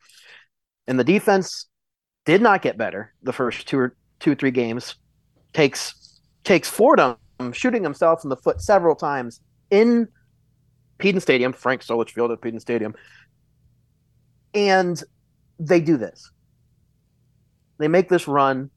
And 0.87 0.99
the 0.99 1.05
defense 1.05 1.67
did 2.25 2.43
not 2.43 2.63
get 2.63 2.79
better 2.79 3.15
the 3.23 3.33
first 3.33 3.67
two 3.67 3.79
or 3.79 3.97
two 4.21 4.35
three 4.35 4.51
games. 4.51 4.97
Takes 5.53 6.21
takes 6.45 6.69
Fordham 6.69 7.17
shooting 7.53 7.83
himself 7.83 8.25
in 8.25 8.31
the 8.31 8.37
foot 8.37 8.61
several 8.61 8.95
times 8.95 9.41
in 9.71 10.09
Peden 10.99 11.21
Stadium, 11.21 11.53
Frank 11.53 11.83
Solich 11.83 12.11
Field 12.11 12.31
at 12.31 12.41
Peden 12.41 12.61
Stadium, 12.61 12.95
and 14.55 15.03
they 15.59 15.81
do 15.81 15.97
this. 15.97 16.31
They 17.79 17.89
make 17.89 18.09
this 18.09 18.27
run. 18.27 18.71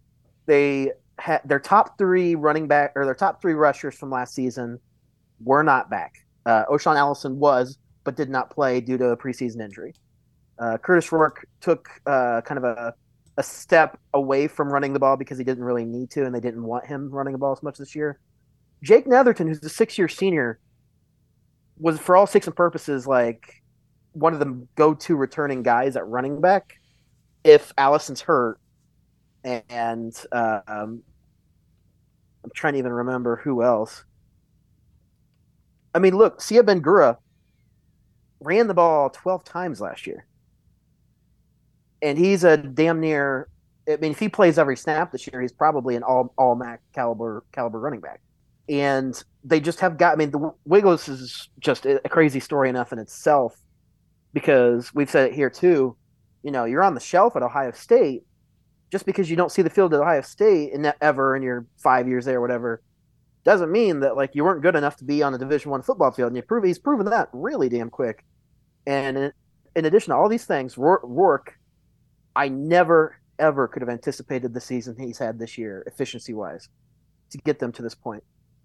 They 0.45 0.91
had 1.17 1.41
their 1.45 1.59
top 1.59 1.97
three 1.97 2.35
running 2.35 2.67
back 2.67 2.93
or 2.95 3.05
their 3.05 3.15
top 3.15 3.41
three 3.41 3.53
rushers 3.53 3.95
from 3.95 4.09
last 4.09 4.33
season 4.33 4.79
were 5.43 5.63
not 5.63 5.89
back. 5.89 6.15
Uh, 6.45 6.63
O'Shaan 6.69 6.97
Allison 6.97 7.39
was, 7.39 7.77
but 8.03 8.15
did 8.15 8.29
not 8.29 8.49
play 8.49 8.81
due 8.81 8.97
to 8.97 9.05
a 9.09 9.17
preseason 9.17 9.61
injury. 9.61 9.93
Uh, 10.57 10.77
Kurtis 10.77 11.11
Rourke 11.11 11.45
took 11.61 11.89
uh, 12.05 12.41
kind 12.41 12.57
of 12.57 12.63
a, 12.63 12.93
a 13.37 13.43
step 13.43 13.97
away 14.13 14.47
from 14.47 14.69
running 14.69 14.93
the 14.93 14.99
ball 14.99 15.15
because 15.15 15.37
he 15.37 15.43
didn't 15.43 15.63
really 15.63 15.85
need 15.85 16.09
to, 16.11 16.25
and 16.25 16.35
they 16.35 16.39
didn't 16.39 16.63
want 16.63 16.85
him 16.85 17.09
running 17.09 17.33
the 17.33 17.37
ball 17.37 17.53
as 17.53 17.63
much 17.63 17.77
this 17.77 17.95
year. 17.95 18.19
Jake 18.83 19.07
Netherton, 19.07 19.47
who's 19.47 19.63
a 19.63 19.69
six-year 19.69 20.07
senior, 20.07 20.59
was 21.77 21.99
for 21.99 22.17
all 22.17 22.27
six 22.27 22.47
and 22.47 22.55
purposes 22.55 23.07
like 23.07 23.58
one 24.13 24.33
of 24.33 24.39
the 24.39 24.67
go-to 24.75 25.15
returning 25.15 25.63
guys 25.63 25.95
at 25.95 26.07
running 26.07 26.41
back 26.41 26.79
if 27.43 27.73
Allison's 27.77 28.21
hurt. 28.21 28.59
And 29.43 30.13
uh, 30.31 30.59
um, 30.67 31.01
I'm 32.43 32.51
trying 32.53 32.73
to 32.73 32.79
even 32.79 32.91
remember 32.91 33.37
who 33.37 33.63
else. 33.63 34.03
I 35.95 35.99
mean, 35.99 36.15
look, 36.15 36.39
Sieh 36.39 36.61
Bangura 36.61 37.17
ran 38.41 38.67
the 38.67 38.73
ball 38.73 39.09
12 39.09 39.43
times 39.43 39.81
last 39.81 40.05
year 40.05 40.25
and 42.01 42.17
he's 42.17 42.43
a 42.43 42.57
damn 42.57 42.99
near. 42.99 43.49
I 43.87 43.97
mean, 43.97 44.11
if 44.11 44.19
he 44.19 44.29
plays 44.29 44.57
every 44.57 44.77
snap 44.77 45.11
this 45.11 45.27
year, 45.27 45.41
he's 45.41 45.51
probably 45.51 45.95
an 45.95 46.03
all 46.03 46.33
all 46.37 46.55
MAC 46.55 46.81
caliber 46.93 47.43
caliber 47.51 47.79
running 47.79 48.01
back. 48.01 48.21
And 48.67 49.21
they 49.43 49.59
just 49.59 49.79
have 49.79 49.97
got. 49.97 50.13
I 50.13 50.15
mean, 50.15 50.31
the 50.31 50.53
Wiggles 50.65 51.07
is 51.07 51.49
just 51.59 51.85
a 51.85 51.99
crazy 52.09 52.39
story 52.39 52.69
enough 52.69 52.93
in 52.93 52.99
itself, 52.99 53.59
because 54.33 54.93
we've 54.93 55.09
said 55.09 55.29
it 55.29 55.33
here 55.33 55.49
too. 55.49 55.95
You 56.43 56.51
know, 56.51 56.65
you're 56.65 56.83
on 56.83 56.93
the 56.93 56.99
shelf 56.99 57.35
at 57.35 57.43
Ohio 57.43 57.71
State, 57.71 58.23
just 58.91 59.05
because 59.05 59.29
you 59.29 59.35
don't 59.35 59.51
see 59.51 59.61
the 59.61 59.69
field 59.69 59.93
at 59.93 59.99
Ohio 59.99 60.21
State 60.21 60.71
in 60.71 60.83
that 60.83 60.97
ever 61.01 61.35
in 61.35 61.43
your 61.43 61.65
five 61.77 62.07
years 62.07 62.25
there, 62.25 62.37
or 62.37 62.41
whatever, 62.41 62.81
doesn't 63.43 63.71
mean 63.71 63.99
that 64.01 64.15
like 64.15 64.35
you 64.35 64.43
weren't 64.43 64.61
good 64.61 64.75
enough 64.75 64.97
to 64.97 65.03
be 65.03 65.21
on 65.23 65.33
a 65.33 65.37
Division 65.37 65.71
One 65.71 65.81
football 65.81 66.11
field. 66.11 66.27
And 66.27 66.35
you 66.35 66.41
prove 66.41 66.63
he's 66.63 66.79
proven 66.79 67.05
that 67.07 67.29
really 67.33 67.69
damn 67.69 67.89
quick. 67.89 68.25
And 68.87 69.17
in, 69.17 69.33
in 69.75 69.85
addition 69.85 70.11
to 70.11 70.17
all 70.17 70.29
these 70.29 70.45
things, 70.45 70.77
Rourke 70.77 71.57
I 72.35 72.47
never 72.47 73.17
ever 73.37 73.67
could 73.67 73.81
have 73.81 73.89
anticipated 73.89 74.53
the 74.53 74.61
season 74.61 74.95
he's 74.97 75.17
had 75.17 75.39
this 75.39 75.57
year, 75.57 75.83
efficiency 75.87 76.33
wise, 76.33 76.69
to 77.31 77.37
get 77.39 77.59
them 77.59 77.71
to 77.71 77.81
this 77.81 77.95
point. 77.95 78.23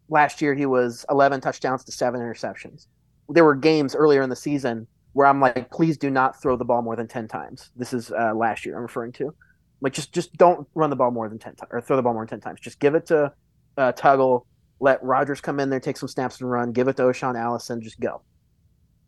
Last 0.09 0.43
year 0.43 0.55
he 0.55 0.67
was 0.67 1.07
11 1.11 1.41
touchdowns 1.41 1.85
to 1.85 1.93
seven 1.93 2.21
interceptions. 2.21 2.87
There 3.29 3.45
were 3.45 3.55
games 3.55 3.95
earlier 3.95 4.23
in 4.23 4.31
the 4.31 4.37
season 4.37 4.87
where 5.15 5.27
I'm 5.27 5.41
like, 5.41 5.71
please 5.71 5.97
do 5.97 6.11
not 6.11 6.41
throw 6.43 6.57
the 6.57 6.65
ball 6.65 6.83
more 6.83 6.97
than 6.97 7.09
10 7.09 7.29
times. 7.29 7.71
This 7.77 7.93
is 7.93 8.11
uh, 8.13 8.35
last 8.35 8.67
year 8.67 8.77
I'm 8.77 8.83
referring 8.83 9.13
to. 9.13 9.35
Like 9.81 9.93
just 9.93 10.13
just 10.13 10.33
don't 10.35 10.69
run 10.75 10.91
the 10.91 10.97
ball 10.97 11.11
more 11.11 11.29
than 11.29 11.39
10 11.39 11.57
times 11.57 11.71
or 11.73 11.81
throw 11.81 11.97
the 11.97 12.03
ball 12.03 12.13
more 12.13 12.23
than 12.23 12.41
10 12.41 12.41
times. 12.41 12.61
Just 12.61 12.81
give 12.81 12.95
it 12.95 13.07
to 13.07 13.33
uh, 13.77 13.93
Tuggle, 13.93 14.45
let 14.81 15.03
Rogers 15.03 15.41
come 15.41 15.61
in 15.61 15.71
there, 15.71 15.81
take 15.81 15.97
some 15.97 16.09
snaps 16.09 16.41
and 16.41 16.51
run, 16.51 16.73
give 16.73 16.89
it 16.89 16.97
to 16.97 17.05
O'Shaan 17.05 17.37
Allison, 17.37 17.81
just 17.81 18.01
go. 18.01 18.23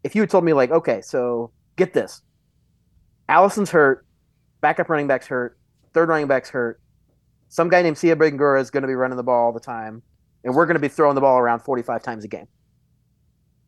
If 0.04 0.14
you 0.14 0.22
had 0.22 0.30
told 0.30 0.44
me 0.44 0.52
like, 0.52 0.70
okay, 0.70 1.00
so 1.00 1.50
get 1.76 1.92
this. 1.92 2.22
Allison's 3.28 3.70
hurt, 3.70 4.06
backup 4.60 4.88
running 4.88 5.08
back's 5.08 5.26
hurt, 5.26 5.58
third 5.92 6.08
running 6.08 6.28
back's 6.28 6.50
hurt. 6.50 6.80
Some 7.48 7.68
guy 7.68 7.82
named 7.82 7.96
Sieh 7.96 8.14
Bangura 8.14 8.60
is 8.60 8.70
going 8.70 8.82
to 8.82 8.88
be 8.88 8.94
running 8.94 9.16
the 9.16 9.25
ball 9.25 9.46
all 9.46 9.52
the 9.52 9.60
time, 9.60 10.02
and 10.44 10.54
we're 10.54 10.66
going 10.66 10.75
to 10.75 10.80
be 10.80 10.88
throwing 10.88 11.14
the 11.16 11.20
ball 11.20 11.38
around 11.38 11.60
45 11.60 12.02
times 12.02 12.25
a 12.25 12.28
game. 12.28 12.46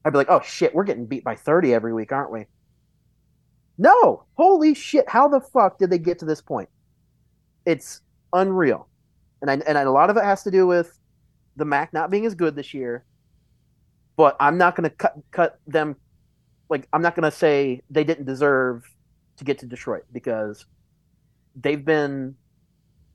I'd 0.08 0.12
be 0.12 0.16
like, 0.18 0.30
oh 0.30 0.40
shit, 0.42 0.74
we're 0.74 0.84
getting 0.84 1.04
beat 1.04 1.22
by 1.22 1.34
30 1.34 1.74
every 1.74 1.92
week, 1.92 2.12
aren't 2.12 2.32
we? 2.32 2.46
No, 3.76 4.24
holy 4.36 4.72
shit, 4.72 5.06
how 5.06 5.28
the 5.28 5.38
fuck 5.38 5.78
did 5.78 5.90
they 5.90 5.98
get 5.98 6.18
to 6.20 6.24
this 6.24 6.40
point? 6.40 6.70
It's 7.66 8.00
unreal. 8.32 8.88
And 9.42 9.50
I, 9.50 9.54
and 9.66 9.76
a 9.76 9.90
lot 9.90 10.08
of 10.08 10.16
it 10.16 10.24
has 10.24 10.42
to 10.44 10.50
do 10.50 10.66
with 10.66 10.98
the 11.56 11.66
MAC 11.66 11.92
not 11.92 12.10
being 12.10 12.24
as 12.24 12.34
good 12.34 12.56
this 12.56 12.72
year. 12.72 13.04
But 14.16 14.34
I'm 14.40 14.56
not 14.56 14.76
going 14.76 14.88
to 14.88 14.96
cut 14.96 15.14
cut 15.30 15.60
them 15.66 15.94
like 16.70 16.88
I'm 16.92 17.02
not 17.02 17.14
going 17.14 17.30
to 17.30 17.36
say 17.36 17.82
they 17.90 18.02
didn't 18.02 18.24
deserve 18.24 18.82
to 19.36 19.44
get 19.44 19.58
to 19.58 19.66
Detroit 19.66 20.04
because 20.10 20.64
they've 21.54 21.84
been 21.84 22.34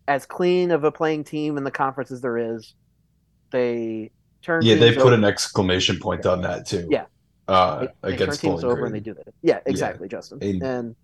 as 0.08 0.28
clean 0.28 0.70
of 0.70 0.84
a 0.84 0.92
playing 0.92 1.24
team 1.24 1.58
in 1.58 1.64
the 1.64 1.72
conference 1.72 2.12
as 2.12 2.22
there 2.22 2.38
is. 2.38 2.76
They 3.52 4.12
turn. 4.44 4.64
Yeah, 4.64 4.76
they 4.76 4.94
put 4.94 5.08
over. 5.08 5.14
an 5.14 5.24
exclamation 5.24 6.00
point 6.00 6.26
on 6.26 6.42
that 6.42 6.66
too. 6.66 6.88
Yeah. 6.90 7.06
Uh, 7.48 7.80
they, 7.80 7.88
they 8.02 8.14
against 8.16 8.42
turn 8.42 8.52
teams 8.52 8.64
over 8.64 8.76
Green. 8.76 8.86
and 8.88 8.96
they 8.96 9.00
do 9.00 9.14
that. 9.14 9.34
Yeah, 9.42 9.60
exactly, 9.66 10.08
yeah. 10.08 10.18
Justin. 10.18 10.44
And, 10.44 10.64
and 10.64 10.96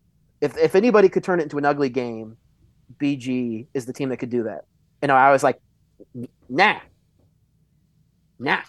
if 0.42 0.58
if 0.58 0.76
anybody 0.76 1.10
could 1.10 1.24
turn 1.24 1.40
it 1.40 1.44
into 1.44 1.58
an 1.58 1.66
ugly 1.66 1.90
game, 1.90 2.38
BG 2.98 3.68
is 3.74 3.86
the 3.86 3.94
team 3.94 4.10
that 4.10 4.18
could 4.18 4.30
do 4.30 4.44
that. 4.44 4.66
And 5.02 5.12
I 5.12 5.32
was 5.32 5.44
like, 5.44 5.60
nah, 6.50 6.80
nah. 8.38 8.62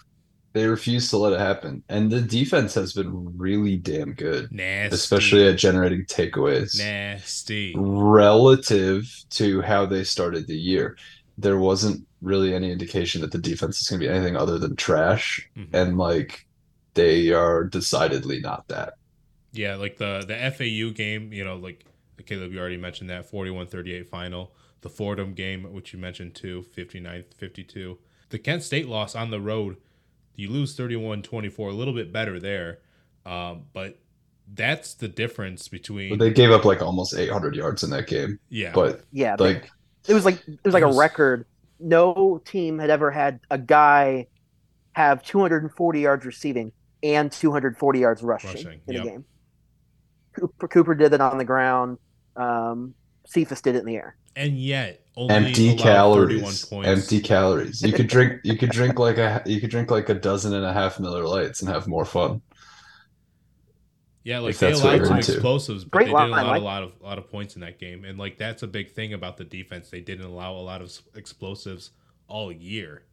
They 0.53 0.67
refuse 0.67 1.09
to 1.09 1.17
let 1.17 1.31
it 1.31 1.39
happen. 1.39 1.81
And 1.87 2.11
the 2.11 2.19
defense 2.19 2.73
has 2.73 2.91
been 2.91 3.37
really 3.37 3.77
damn 3.77 4.13
good. 4.13 4.51
Nasty. 4.51 4.93
Especially 4.93 5.47
at 5.47 5.57
generating 5.57 6.03
takeaways. 6.05 6.77
Nasty. 6.77 7.73
Relative 7.77 9.09
to 9.29 9.61
how 9.61 9.85
they 9.85 10.03
started 10.03 10.47
the 10.47 10.57
year. 10.57 10.97
There 11.37 11.57
wasn't 11.57 12.05
really 12.21 12.53
any 12.53 12.71
indication 12.71 13.21
that 13.21 13.31
the 13.31 13.37
defense 13.37 13.81
is 13.81 13.87
going 13.87 13.99
to 13.99 14.07
be 14.07 14.11
anything 14.11 14.35
other 14.35 14.57
than 14.57 14.75
trash. 14.75 15.49
Mm-hmm. 15.57 15.75
And 15.75 15.97
like 15.97 16.47
they 16.93 17.31
are 17.31 17.63
decidedly 17.63 18.39
not 18.39 18.67
that. 18.67 18.93
Yeah, 19.53 19.75
like 19.75 19.97
the 19.97 20.23
the 20.27 20.51
FAU 20.51 20.93
game, 20.95 21.33
you 21.33 21.43
know, 21.43 21.55
like 21.57 21.85
Caleb, 22.25 22.51
you 22.51 22.59
already 22.59 22.77
mentioned 22.77 23.09
that 23.09 23.29
41-38 23.29 24.07
final. 24.07 24.53
The 24.81 24.89
Fordham 24.89 25.33
game, 25.33 25.63
which 25.73 25.93
you 25.93 25.99
mentioned 25.99 26.35
too, 26.35 26.65
59-52. 26.75 27.97
The 28.29 28.39
Kent 28.39 28.63
State 28.63 28.87
loss 28.87 29.15
on 29.15 29.29
the 29.29 29.39
road 29.39 29.77
you 30.35 30.49
lose 30.49 30.75
31-24, 30.75 31.59
a 31.59 31.73
little 31.73 31.93
bit 31.93 32.11
better 32.11 32.39
there. 32.39 32.79
Um, 33.25 33.65
but 33.73 33.99
that's 34.53 34.95
the 34.95 35.07
difference 35.07 35.67
between 35.67 36.09
but 36.09 36.19
they 36.19 36.33
gave 36.33 36.51
up 36.51 36.65
like 36.65 36.81
almost 36.81 37.13
800 37.13 37.55
yards 37.55 37.83
in 37.83 37.91
that 37.91 38.07
game. 38.07 38.39
Yeah. 38.49 38.71
But 38.73 39.03
yeah, 39.11 39.35
like 39.37 39.69
it 40.07 40.13
was 40.13 40.25
like 40.25 40.41
it 40.47 40.59
was 40.65 40.73
like 40.73 40.83
a 40.83 40.91
record. 40.91 41.45
No 41.81 42.41
team 42.45 42.79
had 42.79 42.89
ever 42.89 43.11
had 43.11 43.39
a 43.49 43.57
guy 43.57 44.27
have 44.93 45.23
240 45.23 45.99
yards 45.99 46.25
receiving 46.25 46.71
and 47.01 47.31
240 47.31 47.99
yards 47.99 48.21
rushing, 48.21 48.51
rushing 48.51 48.81
in 48.87 48.93
yep. 48.93 49.03
a 49.03 49.07
game. 49.07 49.25
Cooper, 50.37 50.67
Cooper, 50.67 50.95
did 50.95 51.13
it 51.13 51.21
on 51.21 51.37
the 51.37 51.45
ground. 51.45 51.97
Um, 52.35 52.93
Cephas 53.25 53.61
did 53.61 53.75
it 53.75 53.79
in 53.79 53.85
the 53.85 53.95
air 53.95 54.15
and 54.35 54.57
yet 54.57 55.01
empty 55.17 55.75
calories. 55.75 56.71
Empty 56.71 57.21
calories. 57.21 57.81
You 57.81 57.93
could 57.93 58.07
drink. 58.15 58.41
You 58.43 58.57
could 58.57 58.71
drink 58.71 58.99
like 58.99 59.17
a. 59.17 59.41
You 59.45 59.59
could 59.59 59.69
drink 59.69 59.91
like 59.91 60.09
a 60.09 60.13
dozen 60.13 60.53
and 60.53 60.65
a 60.65 60.73
half 60.73 60.99
Miller 60.99 61.25
Lights 61.25 61.61
and 61.61 61.69
have 61.69 61.87
more 61.87 62.05
fun. 62.05 62.41
Yeah, 64.23 64.39
like 64.39 64.57
they 64.57 64.71
allowed 64.71 65.07
some 65.07 65.17
explosives, 65.17 65.83
but 65.83 65.97
Great 65.97 66.05
they 66.05 66.11
didn't 66.11 66.29
allow 66.29 66.57
a 66.57 66.59
lot 66.59 66.83
of 66.83 66.93
a 67.01 67.03
lot 67.03 67.17
of 67.17 67.29
points 67.31 67.55
in 67.55 67.61
that 67.61 67.79
game, 67.79 68.05
and 68.05 68.19
like 68.19 68.37
that's 68.37 68.61
a 68.61 68.67
big 68.67 68.91
thing 68.91 69.13
about 69.13 69.37
the 69.37 69.43
defense. 69.43 69.89
They 69.89 70.01
didn't 70.01 70.25
allow 70.25 70.53
a 70.53 70.61
lot 70.61 70.81
of 70.81 70.95
explosives 71.15 71.91
all 72.27 72.51
year, 72.51 73.03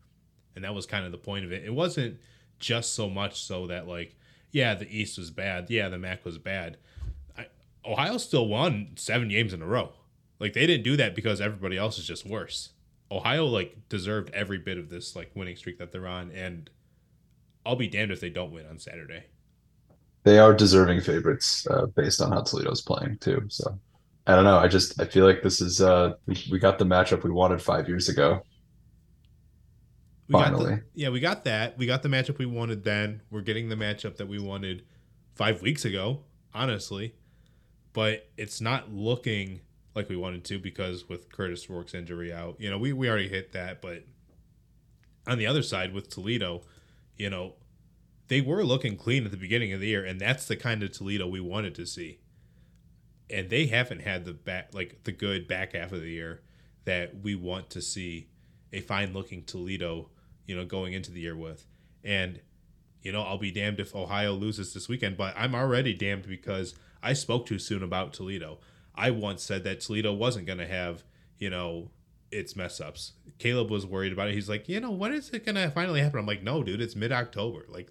and 0.54 0.64
that 0.64 0.74
was 0.74 0.84
kind 0.84 1.06
of 1.06 1.12
the 1.12 1.18
point 1.18 1.46
of 1.46 1.52
it. 1.52 1.64
It 1.64 1.72
wasn't 1.72 2.18
just 2.58 2.94
so 2.94 3.08
much 3.08 3.40
so 3.40 3.66
that 3.68 3.88
like, 3.88 4.16
yeah, 4.50 4.74
the 4.74 4.86
East 4.88 5.16
was 5.16 5.30
bad, 5.30 5.70
yeah, 5.70 5.88
the 5.88 5.98
MAC 5.98 6.24
was 6.26 6.36
bad. 6.36 6.76
I, 7.38 7.46
Ohio 7.86 8.18
still 8.18 8.46
won 8.46 8.90
seven 8.96 9.28
games 9.28 9.54
in 9.54 9.62
a 9.62 9.66
row. 9.66 9.92
Like 10.38 10.52
they 10.52 10.66
didn't 10.66 10.84
do 10.84 10.96
that 10.98 11.14
because 11.14 11.40
everybody 11.40 11.78
else 11.78 11.98
is 11.98 12.06
just 12.06 12.26
worse. 12.26 12.70
Ohio 13.10 13.46
like 13.46 13.88
deserved 13.88 14.28
every 14.34 14.58
bit 14.58 14.76
of 14.76 14.90
this 14.90 15.16
like 15.16 15.30
winning 15.34 15.56
streak 15.56 15.78
that 15.78 15.90
they're 15.90 16.06
on, 16.06 16.30
and 16.32 16.68
I'll 17.64 17.76
be 17.76 17.88
damned 17.88 18.12
if 18.12 18.20
they 18.20 18.30
don't 18.30 18.52
win 18.52 18.66
on 18.66 18.78
Saturday. 18.78 19.24
They 20.28 20.38
are 20.38 20.52
deserving 20.52 21.00
favorites 21.00 21.66
uh, 21.70 21.86
based 21.86 22.20
on 22.20 22.32
how 22.32 22.42
Toledo's 22.42 22.82
playing 22.82 23.16
too. 23.16 23.46
So 23.48 23.78
I 24.26 24.34
don't 24.34 24.44
know. 24.44 24.58
I 24.58 24.68
just 24.68 25.00
I 25.00 25.06
feel 25.06 25.24
like 25.24 25.42
this 25.42 25.62
is 25.62 25.80
uh 25.80 26.16
we, 26.26 26.36
we 26.50 26.58
got 26.58 26.78
the 26.78 26.84
matchup 26.84 27.22
we 27.24 27.30
wanted 27.30 27.62
five 27.62 27.88
years 27.88 28.10
ago. 28.10 28.42
We 30.28 30.34
got 30.34 30.52
Finally. 30.52 30.74
the, 30.74 30.82
yeah, 30.92 31.08
we 31.08 31.20
got 31.20 31.44
that. 31.44 31.78
We 31.78 31.86
got 31.86 32.02
the 32.02 32.10
matchup 32.10 32.36
we 32.36 32.44
wanted 32.44 32.84
then. 32.84 33.22
We're 33.30 33.40
getting 33.40 33.70
the 33.70 33.74
matchup 33.74 34.18
that 34.18 34.28
we 34.28 34.38
wanted 34.38 34.84
five 35.34 35.62
weeks 35.62 35.86
ago, 35.86 36.24
honestly. 36.52 37.14
But 37.94 38.28
it's 38.36 38.60
not 38.60 38.92
looking 38.92 39.60
like 39.94 40.10
we 40.10 40.16
wanted 40.16 40.44
to 40.44 40.58
because 40.58 41.08
with 41.08 41.32
Kurtis 41.32 41.70
Rourke's 41.70 41.94
injury 41.94 42.34
out, 42.34 42.56
you 42.58 42.68
know, 42.68 42.76
we, 42.76 42.92
we 42.92 43.08
already 43.08 43.28
hit 43.28 43.52
that. 43.54 43.80
But 43.80 44.04
on 45.26 45.38
the 45.38 45.46
other 45.46 45.62
side 45.62 45.94
with 45.94 46.10
Toledo, 46.10 46.64
you 47.16 47.30
know, 47.30 47.54
they 48.28 48.40
were 48.40 48.64
looking 48.64 48.96
clean 48.96 49.24
at 49.24 49.30
the 49.30 49.36
beginning 49.36 49.72
of 49.72 49.80
the 49.80 49.88
year, 49.88 50.04
and 50.04 50.20
that's 50.20 50.46
the 50.46 50.56
kind 50.56 50.82
of 50.82 50.92
Toledo 50.92 51.26
we 51.26 51.40
wanted 51.40 51.74
to 51.74 51.86
see. 51.86 52.20
And 53.30 53.50
they 53.50 53.66
haven't 53.66 54.00
had 54.00 54.24
the 54.24 54.32
back 54.32 54.70
like 54.72 55.04
the 55.04 55.12
good 55.12 55.48
back 55.48 55.74
half 55.74 55.92
of 55.92 56.00
the 56.00 56.10
year 56.10 56.42
that 56.84 57.22
we 57.22 57.34
want 57.34 57.68
to 57.70 57.82
see 57.82 58.28
a 58.72 58.80
fine 58.80 59.12
looking 59.12 59.44
Toledo, 59.44 60.08
you 60.46 60.56
know, 60.56 60.64
going 60.64 60.92
into 60.92 61.10
the 61.10 61.20
year 61.20 61.36
with. 61.36 61.66
And, 62.02 62.40
you 63.02 63.12
know, 63.12 63.22
I'll 63.22 63.38
be 63.38 63.50
damned 63.50 63.80
if 63.80 63.94
Ohio 63.94 64.32
loses 64.32 64.72
this 64.72 64.88
weekend, 64.88 65.16
but 65.16 65.34
I'm 65.36 65.54
already 65.54 65.92
damned 65.92 66.26
because 66.26 66.74
I 67.02 67.12
spoke 67.12 67.46
too 67.46 67.58
soon 67.58 67.82
about 67.82 68.12
Toledo. 68.14 68.58
I 68.94 69.10
once 69.10 69.42
said 69.42 69.64
that 69.64 69.80
Toledo 69.80 70.12
wasn't 70.12 70.46
going 70.46 70.58
to 70.58 70.66
have, 70.66 71.04
you 71.38 71.50
know, 71.50 71.90
its 72.30 72.56
mess 72.56 72.80
ups. 72.80 73.12
Caleb 73.38 73.70
was 73.70 73.86
worried 73.86 74.12
about 74.12 74.28
it. 74.28 74.34
He's 74.34 74.48
like, 74.48 74.68
you 74.68 74.80
know, 74.80 74.90
when 74.90 75.12
is 75.12 75.30
it 75.30 75.44
going 75.44 75.56
to 75.56 75.70
finally 75.70 76.00
happen? 76.00 76.18
I'm 76.18 76.26
like, 76.26 76.42
no, 76.42 76.62
dude, 76.62 76.80
it's 76.80 76.96
mid 76.96 77.12
October. 77.12 77.64
Like, 77.68 77.90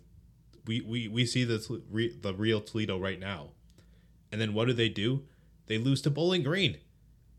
we, 0.68 0.82
we, 0.82 1.08
we 1.08 1.26
see 1.26 1.44
the, 1.44 1.58
the 2.22 2.34
real 2.34 2.62
Toledo 2.62 3.00
right 3.00 3.20
now. 3.20 3.50
And 4.32 4.42
then 4.42 4.54
what 4.54 4.68
do 4.68 4.74
they 4.74 4.90
do? 4.90 5.24
They 5.68 5.78
lose 5.78 6.02
to 6.02 6.10
Bowling 6.10 6.44
Green. 6.44 6.78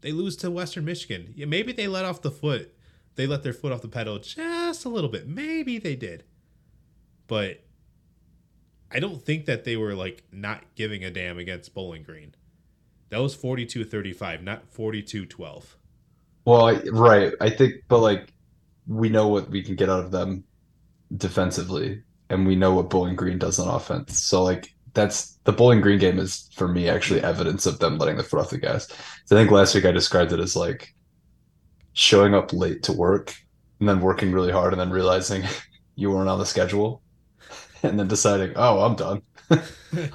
They 0.01 0.13
lose 0.13 0.37
to 0.37 0.51
Western 0.51 0.85
Michigan. 0.85 1.33
Yeah, 1.35 1.47
maybe 1.47 1.73
they 1.73 1.89
let 1.89 2.05
off 2.05 2.23
the 2.23 2.31
foot. 2.31 2.75
They 3.17 3.27
let 3.27 3.43
their 3.43 3.53
foot 3.53 3.73
off 3.73 3.83
the 3.83 3.89
pedal 3.89 4.19
just 4.19 4.85
a 4.85 4.89
little 4.89 5.11
bit. 5.11 5.29
Maybe 5.29 5.79
they 5.79 5.97
did. 5.97 6.25
But 7.27 7.65
I 8.91 9.01
don't 9.01 9.23
think 9.23 9.47
that 9.47 9.65
they 9.65 9.77
were 9.77 9.95
like 9.95 10.23
not 10.33 10.63
giving 10.77 11.05
a 11.05 11.11
damn 11.11 11.39
against 11.39 11.75
Bowling 11.75 12.05
Green. 12.05 12.35
That 13.11 13.19
was 13.19 13.37
42-35, 13.37 14.43
not 14.43 14.73
42-12. 14.73 15.65
Well, 16.45 16.67
I, 16.67 16.75
right. 16.93 17.33
I 17.41 17.51
think, 17.51 17.75
but 17.89 17.99
like, 17.99 18.33
we 18.87 19.09
know 19.09 19.29
what 19.29 19.51
we 19.51 19.63
can 19.63 19.77
get 19.77 19.89
out 19.89 20.05
of 20.05 20.11
them 20.11 20.45
defensively, 21.17 22.03
and 22.31 22.47
we 22.47 22.57
know 22.57 22.75
what 22.75 22.91
Bowling 22.91 23.17
Green 23.17 23.39
does 23.39 23.59
on 23.59 23.69
offense. 23.69 24.21
So, 24.21 24.43
like, 24.43 24.75
that's 24.95 25.39
the 25.45 25.53
Bowling 25.53 25.81
Green 25.81 25.99
game 25.99 26.19
is 26.19 26.49
for 26.55 26.69
me 26.69 26.89
actually 26.89 27.23
evidence 27.23 27.67
of 27.67 27.79
them 27.79 27.99
letting 27.99 28.17
the 28.17 28.23
foot 28.23 28.41
off 28.41 28.51
the 28.51 28.59
gas. 28.59 28.89
So 29.27 29.37
I 29.37 29.39
think 29.39 29.51
last 29.51 29.75
week 29.75 29.85
I 29.85 29.93
described 29.93 30.33
it 30.33 30.41
as 30.41 30.57
like 30.57 30.95
showing 31.93 32.35
up 32.35 32.53
late 32.53 32.83
to 32.85 32.93
work 32.93 33.35
and 33.81 33.89
then 33.89 34.01
working 34.01 34.33
really 34.33 34.53
hard 34.53 34.73
and 34.73 34.81
then 34.81 34.91
realizing 34.91 35.45
you 35.95 36.11
weren't 36.11 36.29
on 36.29 36.39
the 36.39 36.47
schedule 36.47 37.03
and 37.83 37.99
then 37.99 38.09
deciding, 38.09 38.53
oh, 38.57 38.81
I'm 38.81 38.97
done. 38.97 39.23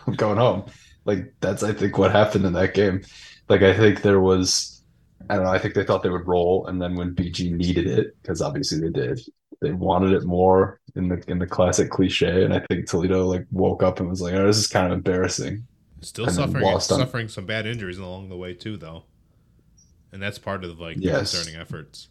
I'm 0.05 0.15
going 0.15 0.38
home. 0.38 0.65
Like 1.05 1.34
that's 1.39 1.63
I 1.63 1.74
think 1.74 1.98
what 1.98 2.12
happened 2.12 2.46
in 2.46 2.53
that 2.53 2.74
game. 2.74 3.01
Like 3.50 3.62
I 3.62 3.75
think 3.75 4.01
there 4.01 4.20
was 4.20 4.84
I 5.29 5.36
don't 5.36 5.46
know, 5.46 5.51
I 5.51 5.60
think 5.60 5.74
they 5.74 5.86
thought 5.86 6.03
they 6.03 6.10
would 6.10 6.27
roll 6.27 6.67
and 6.67 6.82
then 6.82 6.96
when 6.96 7.15
BG 7.15 7.53
needed 7.53 7.88
it, 7.88 8.15
because 8.22 8.41
obviously 8.41 8.79
they 8.82 8.89
did, 8.89 9.22
they 9.62 9.72
wanted 9.72 10.13
it 10.13 10.24
more 10.24 10.79
in 10.95 11.07
the 11.10 11.24
in 11.27 11.39
the 11.39 11.48
classic 11.48 11.89
cliche. 11.89 12.43
And 12.43 12.53
I 12.53 12.60
think 12.69 12.88
Toledo 12.88 13.25
like 13.25 13.45
woke 13.51 13.83
up 13.83 14.00
and 14.00 14.10
was 14.10 14.22
like, 14.22 14.33
oh, 14.33 14.45
this 14.48 14.57
is 14.57 14.67
kind 14.67 14.88
of 14.88 14.93
embarrassing. 14.93 15.65
Still 16.01 16.25
And 16.25 16.33
suffering 16.36 16.63
lost 16.63 16.91
on- 16.91 17.00
suffering 17.00 17.27
some 17.29 17.45
bad 17.45 17.65
injuries 17.65 17.98
along 17.98 18.29
the 18.29 18.36
way 18.38 18.53
too, 18.53 18.75
though, 18.77 19.05
and 20.12 20.22
that's 20.22 20.38
part 20.38 20.63
of 20.65 20.79
like 20.79 20.98
the 20.98 21.03
Yes. 21.03 21.31
concerning 21.33 21.60
efforts. 21.60 22.10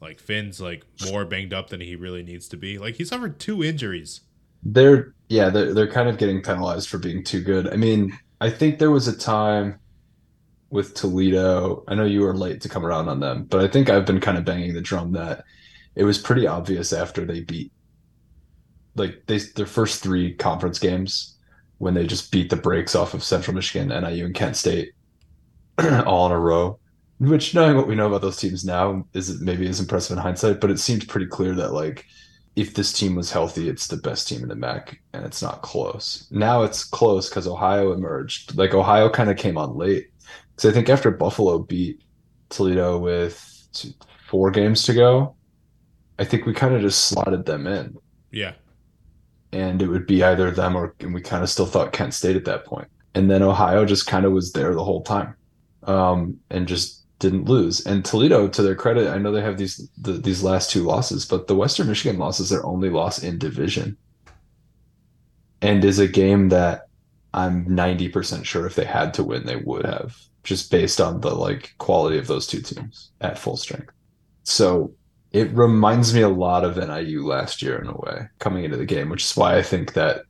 Like 0.00 0.18
Finn's 0.20 0.60
like 0.60 0.84
more 1.10 1.24
banged 1.24 1.52
up 1.52 1.68
than 1.70 1.80
he 1.80 1.96
really 1.96 2.22
needs 2.22 2.48
to 2.48 2.56
be. 2.56 2.78
Like 2.78 2.94
he 2.94 3.04
suffered 3.04 3.38
two 3.38 3.62
injuries. 3.64 4.20
They're 4.62 5.14
yeah, 5.28 5.50
they're 5.50 5.74
they're 5.74 5.90
kind 5.90 6.08
of 6.08 6.18
getting 6.18 6.40
penalized 6.42 6.88
for 6.88 6.98
being 6.98 7.24
too 7.24 7.42
good. 7.42 7.68
I 7.68 7.76
mean, 7.76 8.16
I 8.40 8.48
think 8.50 8.78
there 8.78 8.90
was 8.90 9.08
a 9.08 9.16
time 9.16 9.78
with 10.70 10.94
Toledo. 10.94 11.82
I 11.88 11.94
know 11.96 12.04
you 12.04 12.20
were 12.22 12.36
late 12.36 12.60
to 12.62 12.68
come 12.68 12.86
around 12.86 13.08
on 13.08 13.20
them, 13.20 13.44
but 13.44 13.60
I 13.60 13.68
think 13.68 13.90
I've 13.90 14.06
been 14.06 14.20
kind 14.20 14.38
of 14.38 14.44
banging 14.44 14.72
the 14.74 14.80
drum 14.80 15.12
that 15.12 15.44
it 15.94 16.04
was 16.04 16.18
pretty 16.18 16.46
obvious 16.46 16.92
after 16.92 17.24
they 17.24 17.40
beat 17.40 17.72
like 18.96 19.22
they 19.26 19.38
their 19.38 19.66
first 19.66 20.02
three 20.02 20.34
conference 20.34 20.78
games 20.78 21.36
when 21.78 21.94
they 21.94 22.06
just 22.06 22.30
beat 22.30 22.50
the 22.50 22.56
brakes 22.56 22.94
off 22.94 23.14
of 23.14 23.24
Central 23.24 23.54
Michigan, 23.54 23.88
NIU, 23.88 24.26
and 24.26 24.34
Kent 24.34 24.56
State 24.56 24.92
all 26.06 26.26
in 26.26 26.32
a 26.32 26.38
row. 26.38 26.78
Which, 27.18 27.54
knowing 27.54 27.76
what 27.76 27.86
we 27.86 27.94
know 27.94 28.06
about 28.06 28.22
those 28.22 28.36
teams 28.38 28.64
now, 28.64 29.06
is 29.12 29.40
maybe 29.40 29.66
is 29.66 29.80
impressive 29.80 30.16
in 30.16 30.22
hindsight, 30.22 30.60
but 30.60 30.70
it 30.70 30.78
seemed 30.78 31.08
pretty 31.08 31.26
clear 31.26 31.54
that 31.54 31.72
like 31.72 32.06
if 32.56 32.74
this 32.74 32.92
team 32.92 33.14
was 33.14 33.30
healthy, 33.30 33.68
it's 33.68 33.86
the 33.86 33.96
best 33.96 34.28
team 34.28 34.42
in 34.42 34.48
the 34.48 34.56
MAC, 34.56 35.00
and 35.12 35.24
it's 35.24 35.42
not 35.42 35.62
close. 35.62 36.26
Now 36.30 36.62
it's 36.62 36.84
close 36.84 37.28
because 37.28 37.46
Ohio 37.46 37.92
emerged. 37.92 38.56
Like 38.56 38.74
Ohio 38.74 39.08
kind 39.08 39.30
of 39.30 39.36
came 39.36 39.56
on 39.56 39.76
late. 39.76 40.08
because 40.54 40.70
I 40.70 40.74
think 40.74 40.88
after 40.88 41.10
Buffalo 41.10 41.58
beat 41.58 42.02
Toledo 42.48 42.98
with 42.98 43.68
two, 43.72 43.92
four 44.28 44.50
games 44.50 44.82
to 44.84 44.94
go, 44.94 45.36
I 46.20 46.24
think 46.24 46.44
we 46.44 46.52
kind 46.52 46.74
of 46.74 46.82
just 46.82 47.06
slotted 47.06 47.46
them 47.46 47.66
in, 47.66 47.96
Yeah, 48.30 48.52
and 49.52 49.80
it 49.80 49.88
would 49.88 50.06
be 50.06 50.22
either 50.22 50.50
them 50.50 50.76
or 50.76 50.94
and 51.00 51.14
we 51.14 51.22
kind 51.22 51.42
of 51.42 51.48
still 51.48 51.66
thought 51.66 51.92
Kent 51.92 52.14
State 52.14 52.36
at 52.36 52.44
that 52.44 52.66
point. 52.66 52.88
And 53.14 53.28
then 53.28 53.42
Ohio 53.42 53.84
just 53.84 54.06
kind 54.06 54.24
of 54.24 54.32
was 54.32 54.52
there 54.52 54.74
the 54.74 54.84
whole 54.84 55.02
time, 55.02 55.34
um, 55.84 56.38
and 56.50 56.68
just 56.68 57.04
didn't 57.18 57.46
lose. 57.46 57.84
And 57.86 58.04
Toledo, 58.04 58.48
to 58.48 58.62
their 58.62 58.74
credit, 58.74 59.08
I 59.08 59.18
know 59.18 59.32
they 59.32 59.42
have 59.42 59.58
these 59.58 59.88
the, 59.98 60.12
these 60.12 60.42
last 60.42 60.70
two 60.70 60.84
losses, 60.84 61.24
but 61.24 61.46
the 61.46 61.56
Western 61.56 61.88
Michigan 61.88 62.18
loss 62.18 62.38
is 62.38 62.50
their 62.50 62.64
only 62.66 62.90
loss 62.90 63.22
in 63.22 63.38
division, 63.38 63.96
and 65.62 65.84
is 65.84 65.98
a 65.98 66.06
game 66.06 66.50
that 66.50 66.88
I'm 67.32 67.64
90% 67.66 68.44
sure 68.44 68.66
if 68.66 68.74
they 68.74 68.84
had 68.84 69.14
to 69.14 69.24
win, 69.24 69.46
they 69.46 69.56
would 69.56 69.86
have, 69.86 70.16
just 70.42 70.70
based 70.70 71.00
on 71.00 71.20
the 71.20 71.34
like 71.34 71.74
quality 71.78 72.18
of 72.18 72.26
those 72.26 72.46
two 72.46 72.60
teams 72.60 73.10
at 73.20 73.38
full 73.38 73.56
strength. 73.56 73.92
So 74.42 74.92
it 75.32 75.50
reminds 75.52 76.12
me 76.14 76.22
a 76.22 76.28
lot 76.28 76.64
of 76.64 76.76
NIU 76.76 77.26
last 77.26 77.62
year 77.62 77.78
in 77.80 77.86
a 77.86 77.96
way, 77.96 78.28
coming 78.38 78.64
into 78.64 78.76
the 78.76 78.84
game, 78.86 79.08
which 79.08 79.24
is 79.24 79.36
why 79.36 79.56
I 79.56 79.62
think 79.62 79.92
that 79.94 80.22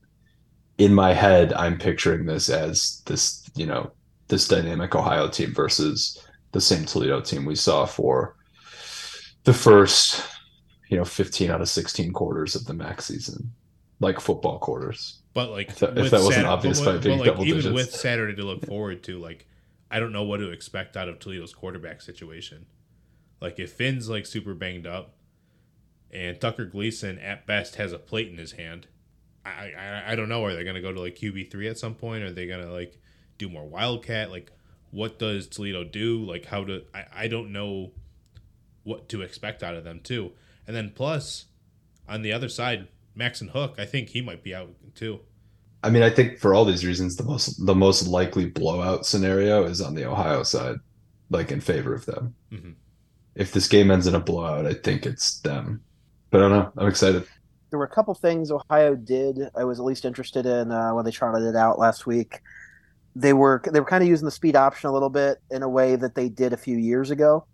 in 0.79 0.95
my 0.95 1.13
head, 1.15 1.53
I'm 1.55 1.79
picturing 1.79 2.27
this 2.27 2.49
as 2.49 3.03
this, 3.07 3.49
you 3.55 3.67
know, 3.67 3.93
this 4.29 4.47
dynamic 4.49 4.95
Ohio 4.95 5.29
team 5.29 5.53
versus 5.55 6.19
the 6.53 6.61
same 6.61 6.85
Toledo 6.85 7.21
team 7.21 7.45
we 7.45 7.55
saw 7.55 7.87
for 7.87 8.37
the 9.45 9.53
first, 9.55 10.23
you 10.89 10.97
know, 10.97 11.05
15 11.05 11.51
out 11.51 11.61
of 11.61 11.69
16 11.69 12.13
quarters 12.13 12.55
of 12.55 12.67
the 12.67 12.75
MAC 12.75 13.01
season, 13.03 13.53
like 14.01 14.21
football 14.21 14.59
quarters. 14.59 15.17
but 15.33 15.51
like 15.51 15.69
If 15.71 15.79
that- 15.79 15.97
if 15.97 16.11
that 16.11 16.23
wasn't 16.23 16.47
obvious 16.47 16.81
but, 16.81 16.97
by 16.97 16.99
being 16.99 17.19
like, 17.21 17.27
double 17.27 17.45
even 17.45 17.57
digits. 17.59 17.75
with 17.75 17.91
Saturday 17.95 18.35
to 18.37 18.43
look 18.43 18.67
forward 18.67 19.03
to, 19.05 19.19
like 19.19 19.47
I 19.91 19.99
don't 20.01 20.13
know 20.13 20.25
what 20.25 20.39
to 20.39 20.51
expect 20.51 20.97
out 20.97 21.09
of 21.09 21.19
Toledo's 21.21 21.55
quarterback 21.55 22.01
situation. 22.03 22.67
Like 23.41 23.59
if 23.59 23.73
Finn's 23.73 24.09
like 24.09 24.27
super 24.27 24.55
banged 24.55 24.87
up, 24.87 25.15
and 26.11 26.41
Tucker 26.41 26.65
Gleason 26.65 27.19
at 27.19 27.47
best 27.47 27.77
has 27.77 27.93
a 27.93 27.99
plate 27.99 28.29
in 28.29 28.39
his 28.39 28.53
hand, 28.53 28.87
I 29.45 29.73
I, 29.79 30.13
I 30.13 30.17
don't 30.17 30.29
know. 30.29 30.45
Are 30.45 30.55
they 30.55 30.65
gonna 30.65 30.83
go 30.83 30.93
to 30.93 31.01
like 31.01 31.17
QB 31.17 31.51
three 31.51 31.69
at 31.69 31.79
some 31.79 31.95
point? 31.95 32.23
Are 32.23 32.33
they 32.33 32.47
gonna 32.47 32.71
like 32.71 32.99
do 33.39 33.49
more 33.49 33.67
wildcat? 33.67 34.31
Like 34.31 34.53
what 34.91 35.19
does 35.19 35.47
Toledo 35.47 35.85
do? 35.85 36.25
Like 36.25 36.47
how 36.47 36.65
to 36.65 36.83
I, 36.95 37.05
I 37.15 37.29
don't 37.29 37.53
know 37.53 37.93
what 38.83 39.09
to 39.11 39.23
expect 39.23 39.63
out 39.63 39.75
of 39.75 39.85
them 39.85 40.01
too. 40.01 40.33
And 40.67 40.75
then 40.77 40.93
plus 40.95 41.47
on 42.09 42.23
the 42.23 42.33
other 42.33 42.49
side, 42.49 42.89
Maxen 43.17 43.51
Hook, 43.51 43.77
I 43.79 43.85
think 43.87 44.09
he 44.11 44.21
might 44.21 44.43
be 44.43 44.55
out 44.55 44.71
too. 44.95 45.21
I 45.83 45.91
mean, 45.91 46.03
I 46.03 46.11
think 46.11 46.39
for 46.39 46.55
all 46.55 46.65
these 46.65 46.85
reasons, 46.85 47.17
the 47.17 47.25
most 47.25 47.65
the 47.65 47.75
most 47.75 48.07
likely 48.07 48.47
blowout 48.47 49.07
scenario 49.07 49.65
is 49.65 49.81
on 49.81 49.95
the 49.95 50.05
Ohio 50.05 50.43
side, 50.43 50.77
like 51.31 51.51
in 51.51 51.61
favor 51.61 51.95
of 51.95 52.05
them. 52.07 52.35
Mhm. 52.53 52.75
If 53.35 53.53
this 53.53 53.69
game 53.69 53.91
ends 53.91 54.07
in 54.07 54.15
a 54.15 54.21
blowout, 54.21 54.67
I 54.67 54.75
think 54.75 55.07
it's 55.07 55.41
them. 55.41 55.83
But 56.31 56.39
I 56.43 56.49
don't 56.49 56.59
know. 56.59 56.73
I'm 56.77 56.89
excited. 56.89 57.25
there 57.71 57.79
were 57.79 57.85
a 57.85 57.89
couple 57.89 58.15
things 58.15 58.51
Ohio 58.51 58.95
did 58.97 59.39
I 59.57 59.65
was 59.65 59.79
at 59.79 59.85
least 59.87 60.05
interested 60.05 60.47
in 60.47 60.71
uh, 60.73 60.93
when 60.93 61.05
they 61.05 61.11
trotted 61.11 61.45
it 61.47 61.57
out 61.57 61.79
last 61.79 62.07
week. 62.07 62.41
They 63.17 63.33
were 63.33 63.63
they 63.71 63.81
were 63.81 63.87
kind 63.87 64.03
of 64.03 64.09
using 64.09 64.25
the 64.27 64.31
speed 64.31 64.57
option 64.57 64.89
a 64.89 64.93
little 64.93 65.11
bit 65.11 65.39
in 65.51 65.63
a 65.63 65.69
way 65.69 65.97
that 65.97 66.15
they 66.15 66.29
did 66.29 66.53
a 66.53 66.57
few 66.57 66.77
years 66.77 67.11
ago, 67.11 67.47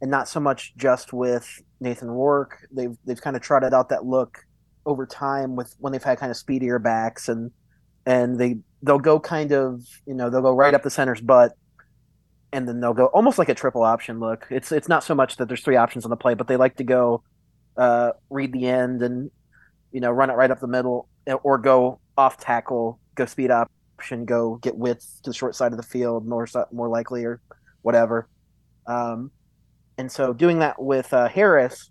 and 0.00 0.10
not 0.10 0.28
so 0.28 0.38
much 0.40 0.74
just 0.76 1.12
with 1.12 1.62
Nathan 1.80 2.10
Rourke. 2.10 2.58
They've 2.72 2.96
they've 3.04 3.20
kind 3.20 3.36
of 3.36 3.42
trotted 3.42 3.74
out 3.74 3.88
that 3.88 4.04
look 4.04 4.38
over 4.86 5.06
time 5.06 5.56
with 5.56 5.74
when 5.78 5.92
they've 5.92 6.02
had 6.02 6.18
kind 6.18 6.30
of 6.30 6.36
speedier 6.36 6.78
backs 6.78 7.28
and 7.28 7.50
and 8.06 8.38
they 8.38 8.58
they'll 8.82 8.98
go 8.98 9.20
kind 9.20 9.52
of 9.52 9.82
you 10.06 10.14
know 10.14 10.30
they'll 10.30 10.42
go 10.42 10.54
right 10.54 10.74
up 10.74 10.82
the 10.82 10.90
center's 10.90 11.20
butt 11.20 11.52
and 12.52 12.66
then 12.66 12.80
they'll 12.80 12.94
go 12.94 13.06
almost 13.06 13.38
like 13.38 13.48
a 13.48 13.54
triple 13.54 13.82
option 13.82 14.20
look. 14.20 14.46
It's 14.50 14.72
it's 14.72 14.88
not 14.88 15.04
so 15.04 15.14
much 15.14 15.36
that 15.36 15.48
there's 15.48 15.62
three 15.62 15.76
options 15.76 16.04
on 16.04 16.10
the 16.10 16.16
play, 16.16 16.34
but 16.34 16.46
they 16.48 16.56
like 16.56 16.76
to 16.76 16.84
go 16.84 17.22
uh, 17.76 18.12
read 18.28 18.52
the 18.52 18.66
end 18.66 19.02
and 19.02 19.30
you 19.92 20.00
know 20.00 20.10
run 20.10 20.30
it 20.30 20.34
right 20.34 20.50
up 20.50 20.60
the 20.60 20.66
middle 20.66 21.08
or 21.42 21.58
go 21.58 22.00
off 22.16 22.38
tackle, 22.38 22.98
go 23.14 23.26
speed 23.26 23.50
option 23.50 23.74
option, 24.00 24.24
go 24.24 24.56
get 24.56 24.76
width 24.76 25.20
to 25.22 25.30
the 25.30 25.34
short 25.34 25.54
side 25.54 25.72
of 25.72 25.76
the 25.76 25.84
field, 25.84 26.26
more 26.26 26.48
more 26.72 26.88
likely 26.88 27.24
or 27.24 27.40
whatever. 27.82 28.28
Um, 28.86 29.30
and 29.98 30.10
so 30.10 30.32
doing 30.32 30.60
that 30.60 30.80
with 30.80 31.12
uh, 31.12 31.28
Harris, 31.28 31.90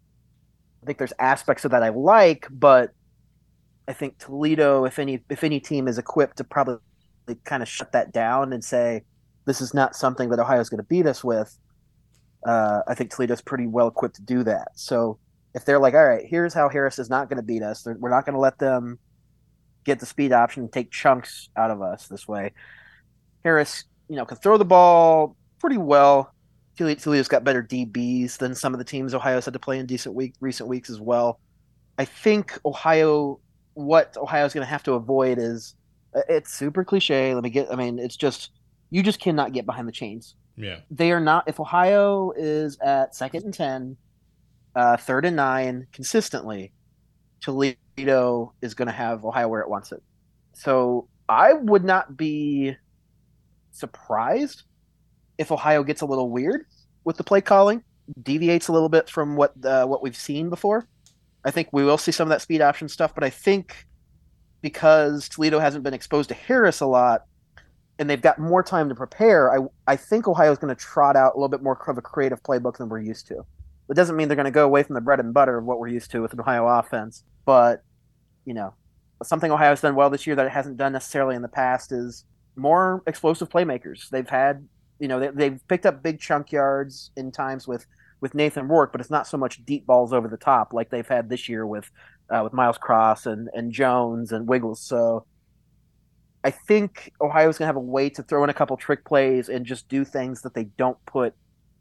I 0.82 0.88
think 0.88 0.98
there's 0.98 1.14
aspects 1.20 1.66
of 1.66 1.72
that 1.72 1.84
I 1.84 1.90
like, 1.90 2.48
but 2.50 2.92
I 3.88 3.94
think 3.94 4.18
Toledo, 4.18 4.86
if 4.86 4.98
any 4.98 5.22
if 5.30 5.44
any 5.44 5.60
team 5.60 5.88
is 5.88 6.00
equipped 6.00 6.38
to 6.38 6.44
probably 6.44 6.80
kind 7.44 7.62
of 7.62 7.70
shut 7.70 7.92
that 7.92 8.12
down 8.12 8.54
and 8.54 8.64
say 8.64 9.04
this 9.46 9.62
is 9.62 9.74
not 9.74 9.96
something 9.96 10.30
that 10.30 10.40
Ohio's 10.40 10.70
going 10.70 10.80
to 10.80 10.84
beat 10.84 11.06
us 11.06 11.24
with, 11.24 11.58
uh, 12.46 12.82
I 12.88 12.94
think 12.94 13.12
Toledo's 13.12 13.42
pretty 13.42 13.68
well 13.68 13.88
equipped 13.88 14.16
to 14.16 14.22
do 14.22 14.44
that. 14.44 14.70
So 14.76 15.18
if 15.54 15.66
they're 15.66 15.80
like, 15.80 15.94
all 15.94 16.08
right, 16.08 16.26
here's 16.26 16.54
how 16.54 16.70
Harris 16.70 17.00
is 17.00 17.10
not 17.10 17.30
going 17.30 17.38
to 17.38 17.44
beat 17.44 17.64
us, 17.64 17.86
we're 17.86 18.10
not 18.10 18.26
going 18.26 18.36
to 18.36 18.40
let 18.40 18.60
them 18.60 19.00
get 19.84 20.00
the 20.00 20.06
speed 20.06 20.32
option 20.32 20.64
and 20.64 20.72
take 20.72 20.92
chunks 20.92 21.50
out 21.56 21.72
of 21.72 21.82
us 21.82 22.08
this 22.08 22.28
way. 22.28 22.54
Harris, 23.44 23.86
you 24.08 24.16
know, 24.16 24.26
can 24.26 24.38
throw 24.38 24.58
the 24.58 24.66
ball 24.66 25.36
pretty 25.60 25.78
well. 25.78 26.34
Toledo's 26.78 27.28
got 27.28 27.44
better 27.44 27.62
DBs 27.62 28.38
than 28.38 28.56
some 28.56 28.74
of 28.74 28.78
the 28.78 28.86
teams 28.86 29.14
Ohio's 29.14 29.46
had 29.46 29.54
to 29.54 29.60
play 29.60 29.80
in 29.80 29.86
decent 29.86 30.16
week 30.16 30.34
recent 30.40 30.70
weeks 30.70 30.90
as 30.90 31.00
well. 31.00 31.40
I 31.98 32.06
think 32.06 32.58
Ohio, 32.64 33.40
what 33.74 34.16
Ohio's 34.16 34.54
going 34.54 34.66
to 34.66 34.70
have 34.70 34.84
to 34.84 34.94
avoid 34.94 35.38
is 35.38 35.76
uh, 36.16 36.22
it's 36.30 36.54
super 36.54 36.86
cliche. 36.86 37.34
Let 37.36 37.44
me 37.44 37.50
get. 37.50 37.72
I 37.72 37.76
mean, 37.76 38.00
it's 38.00 38.16
just 38.16 38.52
you 38.90 39.04
just 39.04 39.20
cannot 39.20 39.54
get 39.54 39.66
behind 39.66 39.88
the 39.88 39.92
chains. 39.92 40.36
Yeah, 40.56 40.80
they 40.92 41.12
are 41.12 41.20
not. 41.20 41.48
If 41.48 41.60
Ohio 41.60 42.32
is 42.36 42.78
at 42.80 43.16
second 43.16 43.46
and 43.46 43.54
ten, 43.54 43.98
uh, 44.76 44.98
third 44.98 45.26
and 45.26 45.36
nine 45.36 45.88
consistently, 45.92 46.74
Toledo 47.42 48.54
is 48.62 48.74
going 48.74 48.88
to 48.88 48.94
have 48.94 49.26
Ohio 49.26 49.48
where 49.48 49.62
it 49.62 49.70
wants 49.70 49.92
it. 49.92 50.02
So 50.54 51.08
I 51.28 51.54
would 51.54 51.84
not 51.84 52.18
be 52.18 52.76
surprised 53.72 54.64
if 55.38 55.52
Ohio 55.52 55.84
gets 55.84 56.02
a 56.02 56.06
little 56.06 56.30
weird 56.30 56.66
with 57.06 57.18
the 57.18 57.24
play 57.24 57.42
calling, 57.42 57.84
deviates 58.22 58.68
a 58.68 58.74
little 58.74 58.90
bit 58.90 59.10
from 59.10 59.36
what 59.36 59.54
uh, 59.64 59.86
what 59.86 60.04
we've 60.04 60.18
seen 60.18 60.50
before. 60.50 60.88
I 61.46 61.52
think 61.52 61.70
we 61.72 61.86
will 61.86 61.98
see 61.98 62.12
some 62.12 62.28
of 62.28 62.30
that 62.30 62.42
speed 62.42 62.62
option 62.62 62.90
stuff, 62.90 63.16
but 63.16 63.24
I 63.24 63.30
think 63.30 63.86
because 64.62 65.30
Toledo 65.30 65.60
hasn't 65.60 65.86
been 65.86 65.94
exposed 65.94 66.28
to 66.30 66.36
Harris 66.36 66.82
a 66.82 66.86
lot, 66.86 67.24
and 68.00 68.10
they've 68.10 68.22
got 68.22 68.40
more 68.40 68.64
time 68.64 68.90
to 68.90 68.96
prepare, 68.96 69.54
I 69.54 69.66
I 69.86 69.96
think 69.96 70.28
Ohio 70.28 70.52
is 70.52 70.58
going 70.58 70.74
to 70.74 70.82
trot 70.82 71.16
out 71.16 71.34
a 71.34 71.38
little 71.38 71.50
bit 71.50 71.62
more 71.62 71.78
of 71.88 71.98
a 71.98 72.02
creative 72.02 72.42
playbook 72.42 72.78
than 72.78 72.90
we're 72.90 73.02
used 73.02 73.28
to. 73.28 73.46
It 73.90 73.96
doesn't 73.96 74.16
mean 74.16 74.28
they're 74.28 74.36
going 74.36 74.46
to 74.46 74.52
go 74.52 74.66
away 74.66 74.84
from 74.84 74.96
the 74.96 75.02
bread 75.02 75.20
and 75.20 75.34
butter 75.34 75.58
of 75.58 75.66
what 75.66 75.80
we're 75.80 75.90
used 75.90 76.10
to 76.12 76.22
with 76.22 76.34
an 76.34 76.40
Ohio 76.40 76.66
offense, 76.66 77.24
but 77.46 77.84
you 78.46 78.54
know, 78.54 78.74
something 79.24 79.52
Ohio's 79.52 79.82
done 79.82 79.96
well 79.96 80.10
this 80.10 80.26
year 80.26 80.36
that 80.36 80.46
it 80.46 80.52
hasn't 80.52 80.78
done 80.78 80.94
necessarily 80.94 81.36
in 81.36 81.42
the 81.42 81.48
past 81.48 81.92
is 81.92 82.26
more 82.56 83.04
explosive 83.06 83.50
playmakers. 83.50 84.10
They've 84.10 84.28
had, 84.28 84.68
you 85.00 85.08
know, 85.08 85.20
they, 85.20 85.28
they've 85.28 85.68
picked 85.68 85.86
up 85.86 86.02
big 86.02 86.20
chunk 86.20 86.52
yards 86.52 87.12
in 87.18 87.32
times 87.32 87.68
with 87.68 87.86
with 88.22 88.36
Nathan 88.36 88.68
Rourke, 88.68 88.92
but 88.92 89.00
it's 89.02 89.10
not 89.10 89.28
so 89.28 89.38
much 89.38 89.64
deep 89.66 89.86
balls 89.86 90.12
over 90.12 90.28
the 90.28 90.38
top 90.38 90.74
like 90.74 90.90
they've 90.90 91.08
had 91.08 91.30
this 91.30 91.48
year 91.50 91.66
with 91.66 91.90
uh, 92.30 92.42
with 92.44 92.54
Miles 92.54 92.78
Cross 92.78 93.26
and 93.26 93.50
and 93.54 93.72
Jones 93.72 94.32
and 94.32 94.48
Wiggles. 94.48 94.82
So 94.82 95.26
I 96.44 96.52
think 96.52 97.12
Ohio's 97.22 97.58
going 97.58 97.66
to 97.66 97.68
have 97.68 97.76
a 97.76 97.82
way 97.82 98.10
to 98.12 98.24
throw 98.24 98.44
in 98.44 98.50
a 98.50 98.54
couple 98.54 98.78
trick 98.78 99.04
plays 99.04 99.50
and 99.50 99.66
just 99.66 99.90
do 99.90 100.06
things 100.06 100.42
that 100.44 100.54
they 100.54 100.66
don't 100.78 100.98
put 101.06 101.34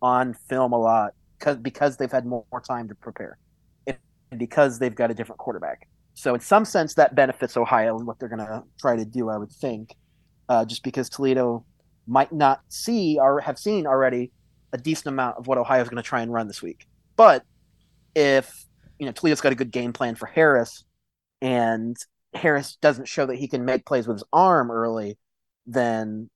on 0.02 0.34
film 0.48 0.72
a 0.72 0.78
lot 0.78 1.14
because 1.38 1.56
because 1.56 1.96
they've 1.96 2.10
had 2.10 2.26
more, 2.26 2.44
more 2.50 2.60
time 2.60 2.88
to 2.88 2.94
prepare 2.94 3.38
and 3.86 3.98
because 4.38 4.78
they've 4.78 4.94
got 4.94 5.10
a 5.10 5.14
different 5.14 5.38
quarterback. 5.38 5.88
So 6.14 6.34
in 6.34 6.40
some 6.40 6.64
sense, 6.64 6.94
that 6.94 7.14
benefits 7.14 7.56
Ohio 7.56 7.96
and 7.96 8.06
what 8.06 8.18
they're 8.18 8.28
going 8.28 8.44
to 8.44 8.64
try 8.80 8.96
to 8.96 9.04
do. 9.04 9.28
I 9.28 9.38
would 9.38 9.52
think, 9.52 9.94
uh, 10.48 10.64
just 10.64 10.82
because 10.82 11.08
Toledo 11.08 11.64
might 12.06 12.32
not 12.32 12.60
see 12.68 13.18
or 13.20 13.40
have 13.40 13.58
seen 13.58 13.86
already 13.86 14.32
a 14.72 14.78
decent 14.78 15.06
amount 15.06 15.38
of 15.38 15.46
what 15.46 15.58
Ohio 15.58 15.82
is 15.82 15.88
going 15.88 16.02
to 16.02 16.06
try 16.06 16.20
and 16.20 16.32
run 16.32 16.48
this 16.48 16.60
week. 16.60 16.86
But 17.16 17.44
if 18.14 18.66
you 18.98 19.06
know 19.06 19.12
Toledo's 19.12 19.40
got 19.40 19.52
a 19.52 19.56
good 19.56 19.70
game 19.70 19.92
plan 19.92 20.16
for 20.16 20.26
Harris, 20.26 20.84
and 21.40 21.96
Harris 22.34 22.76
doesn't 22.76 23.08
show 23.08 23.26
that 23.26 23.36
he 23.36 23.48
can 23.48 23.64
make 23.64 23.86
plays 23.86 24.06
with 24.06 24.16
his 24.16 24.24
arm 24.32 24.70
early, 24.70 25.18
then 25.66 26.28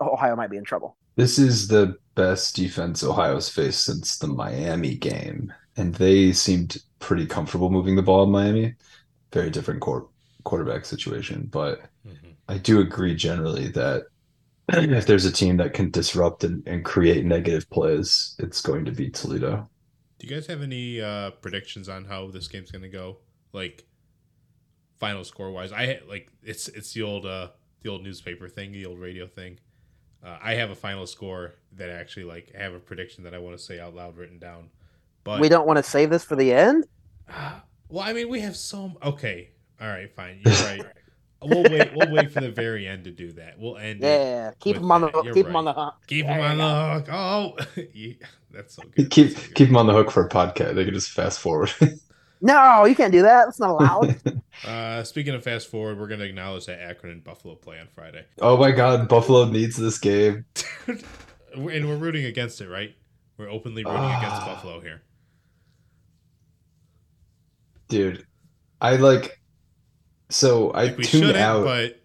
Ohio 0.00 0.36
might 0.36 0.50
be 0.50 0.56
in 0.56 0.64
trouble. 0.64 0.96
This 1.16 1.38
is 1.38 1.68
the 1.68 1.96
best 2.14 2.56
defense 2.56 3.02
Ohio's 3.02 3.48
faced 3.48 3.84
since 3.84 4.18
the 4.18 4.26
Miami 4.26 4.94
game, 4.96 5.52
and 5.76 5.94
they 5.94 6.32
seemed 6.32 6.78
pretty 6.98 7.26
comfortable 7.26 7.70
moving 7.70 7.96
the 7.96 8.02
ball 8.02 8.24
in 8.24 8.30
Miami. 8.30 8.74
Very 9.32 9.50
different 9.50 9.80
court, 9.80 10.08
quarterback 10.44 10.84
situation, 10.84 11.48
but 11.50 11.80
mm-hmm. 12.06 12.30
I 12.48 12.58
do 12.58 12.80
agree 12.80 13.14
generally 13.14 13.68
that 13.68 14.04
if 14.68 15.06
there's 15.06 15.24
a 15.24 15.32
team 15.32 15.56
that 15.58 15.74
can 15.74 15.90
disrupt 15.90 16.44
and, 16.44 16.66
and 16.66 16.84
create 16.84 17.24
negative 17.24 17.68
plays, 17.70 18.34
it's 18.38 18.60
going 18.60 18.84
to 18.84 18.92
be 18.92 19.10
Toledo. 19.10 19.68
Do 20.18 20.26
you 20.26 20.34
guys 20.34 20.46
have 20.46 20.62
any 20.62 21.00
uh, 21.00 21.30
predictions 21.30 21.88
on 21.88 22.04
how 22.04 22.30
this 22.30 22.46
game's 22.46 22.70
going 22.70 22.82
to 22.82 22.88
go? 22.88 23.18
Like 23.52 23.86
final 25.00 25.24
score 25.24 25.50
wise, 25.50 25.72
I 25.72 26.00
like 26.08 26.30
it's 26.44 26.68
it's 26.68 26.92
the 26.92 27.02
old 27.02 27.26
uh, 27.26 27.48
the 27.82 27.88
old 27.88 28.04
newspaper 28.04 28.46
thing, 28.46 28.70
the 28.70 28.86
old 28.86 29.00
radio 29.00 29.26
thing. 29.26 29.58
Uh, 30.22 30.36
I 30.40 30.54
have 30.54 30.70
a 30.70 30.76
final 30.76 31.06
score 31.06 31.54
that 31.72 31.88
actually 31.88 32.24
like. 32.24 32.52
I 32.56 32.62
have 32.62 32.74
a 32.74 32.78
prediction 32.78 33.24
that 33.24 33.34
I 33.34 33.38
want 33.38 33.56
to 33.56 33.62
say 33.62 33.80
out 33.80 33.96
loud 33.96 34.16
written 34.16 34.38
down. 34.38 34.68
But 35.24 35.40
we 35.40 35.48
don't 35.48 35.66
want 35.66 35.78
to 35.78 35.82
save 35.82 36.10
this 36.10 36.22
for 36.22 36.36
the 36.36 36.52
end. 36.52 36.86
well, 37.88 38.04
I 38.04 38.12
mean, 38.12 38.28
we 38.28 38.40
have 38.40 38.54
so 38.56 38.92
okay. 39.02 39.50
All 39.80 39.88
right, 39.88 40.14
fine. 40.14 40.40
You're 40.44 40.54
right. 40.64 40.82
we'll 41.42 41.62
wait. 41.62 41.90
We'll 41.96 42.12
wait 42.12 42.30
for 42.30 42.40
the 42.40 42.50
very 42.50 42.86
end 42.86 43.04
to 43.04 43.10
do 43.10 43.32
that. 43.32 43.58
We'll 43.58 43.78
end. 43.78 44.00
Yeah, 44.02 44.52
keep 44.60 44.76
them 44.76 44.92
on 44.92 45.00
the 45.00 45.08
hook. 45.08 45.32
Keep 45.32 45.46
right. 45.46 45.56
on 45.56 45.64
the 45.64 45.72
hook. 45.72 45.94
Keep 46.06 46.26
them 46.26 46.40
on 46.40 46.58
the 46.58 46.94
hook. 46.94 47.08
Oh, 47.10 47.56
yeah, 47.94 48.12
that's 48.50 48.74
so 48.74 48.82
good. 48.94 49.10
Keep 49.10 49.30
so 49.30 49.40
good. 49.40 49.54
keep 49.54 49.68
them 49.68 49.76
on 49.78 49.86
the 49.86 49.94
hook 49.94 50.10
for 50.10 50.26
a 50.26 50.28
podcast. 50.28 50.74
They 50.74 50.84
can 50.84 50.92
just 50.92 51.10
fast 51.10 51.40
forward. 51.40 51.72
no, 52.40 52.84
you 52.84 52.94
can't 52.94 53.12
do 53.12 53.22
that. 53.22 53.46
That's 53.46 53.60
not 53.60 53.70
allowed. 53.70 54.16
uh, 54.66 55.04
speaking 55.04 55.34
of 55.34 55.42
fast 55.42 55.68
forward, 55.68 55.98
we're 55.98 56.08
going 56.08 56.20
to 56.20 56.26
acknowledge 56.26 56.66
that 56.66 56.80
Akron 56.80 57.12
and 57.12 57.24
Buffalo 57.24 57.54
play 57.54 57.78
on 57.78 57.88
Friday. 57.94 58.24
Oh 58.40 58.56
my 58.56 58.70
God, 58.70 59.08
Buffalo 59.08 59.44
needs 59.46 59.76
this 59.76 59.98
game, 59.98 60.44
and 60.86 61.02
we're 61.54 61.96
rooting 61.96 62.24
against 62.24 62.60
it, 62.60 62.68
right? 62.68 62.94
We're 63.36 63.50
openly 63.50 63.84
rooting 63.84 64.00
uh, 64.00 64.18
against 64.18 64.46
Buffalo 64.46 64.80
here. 64.80 65.02
Dude, 67.88 68.26
I 68.80 68.96
like 68.96 69.40
so 70.30 70.72
I 70.74 70.90
tuned 70.90 71.36
out, 71.36 71.64
but 71.64 72.00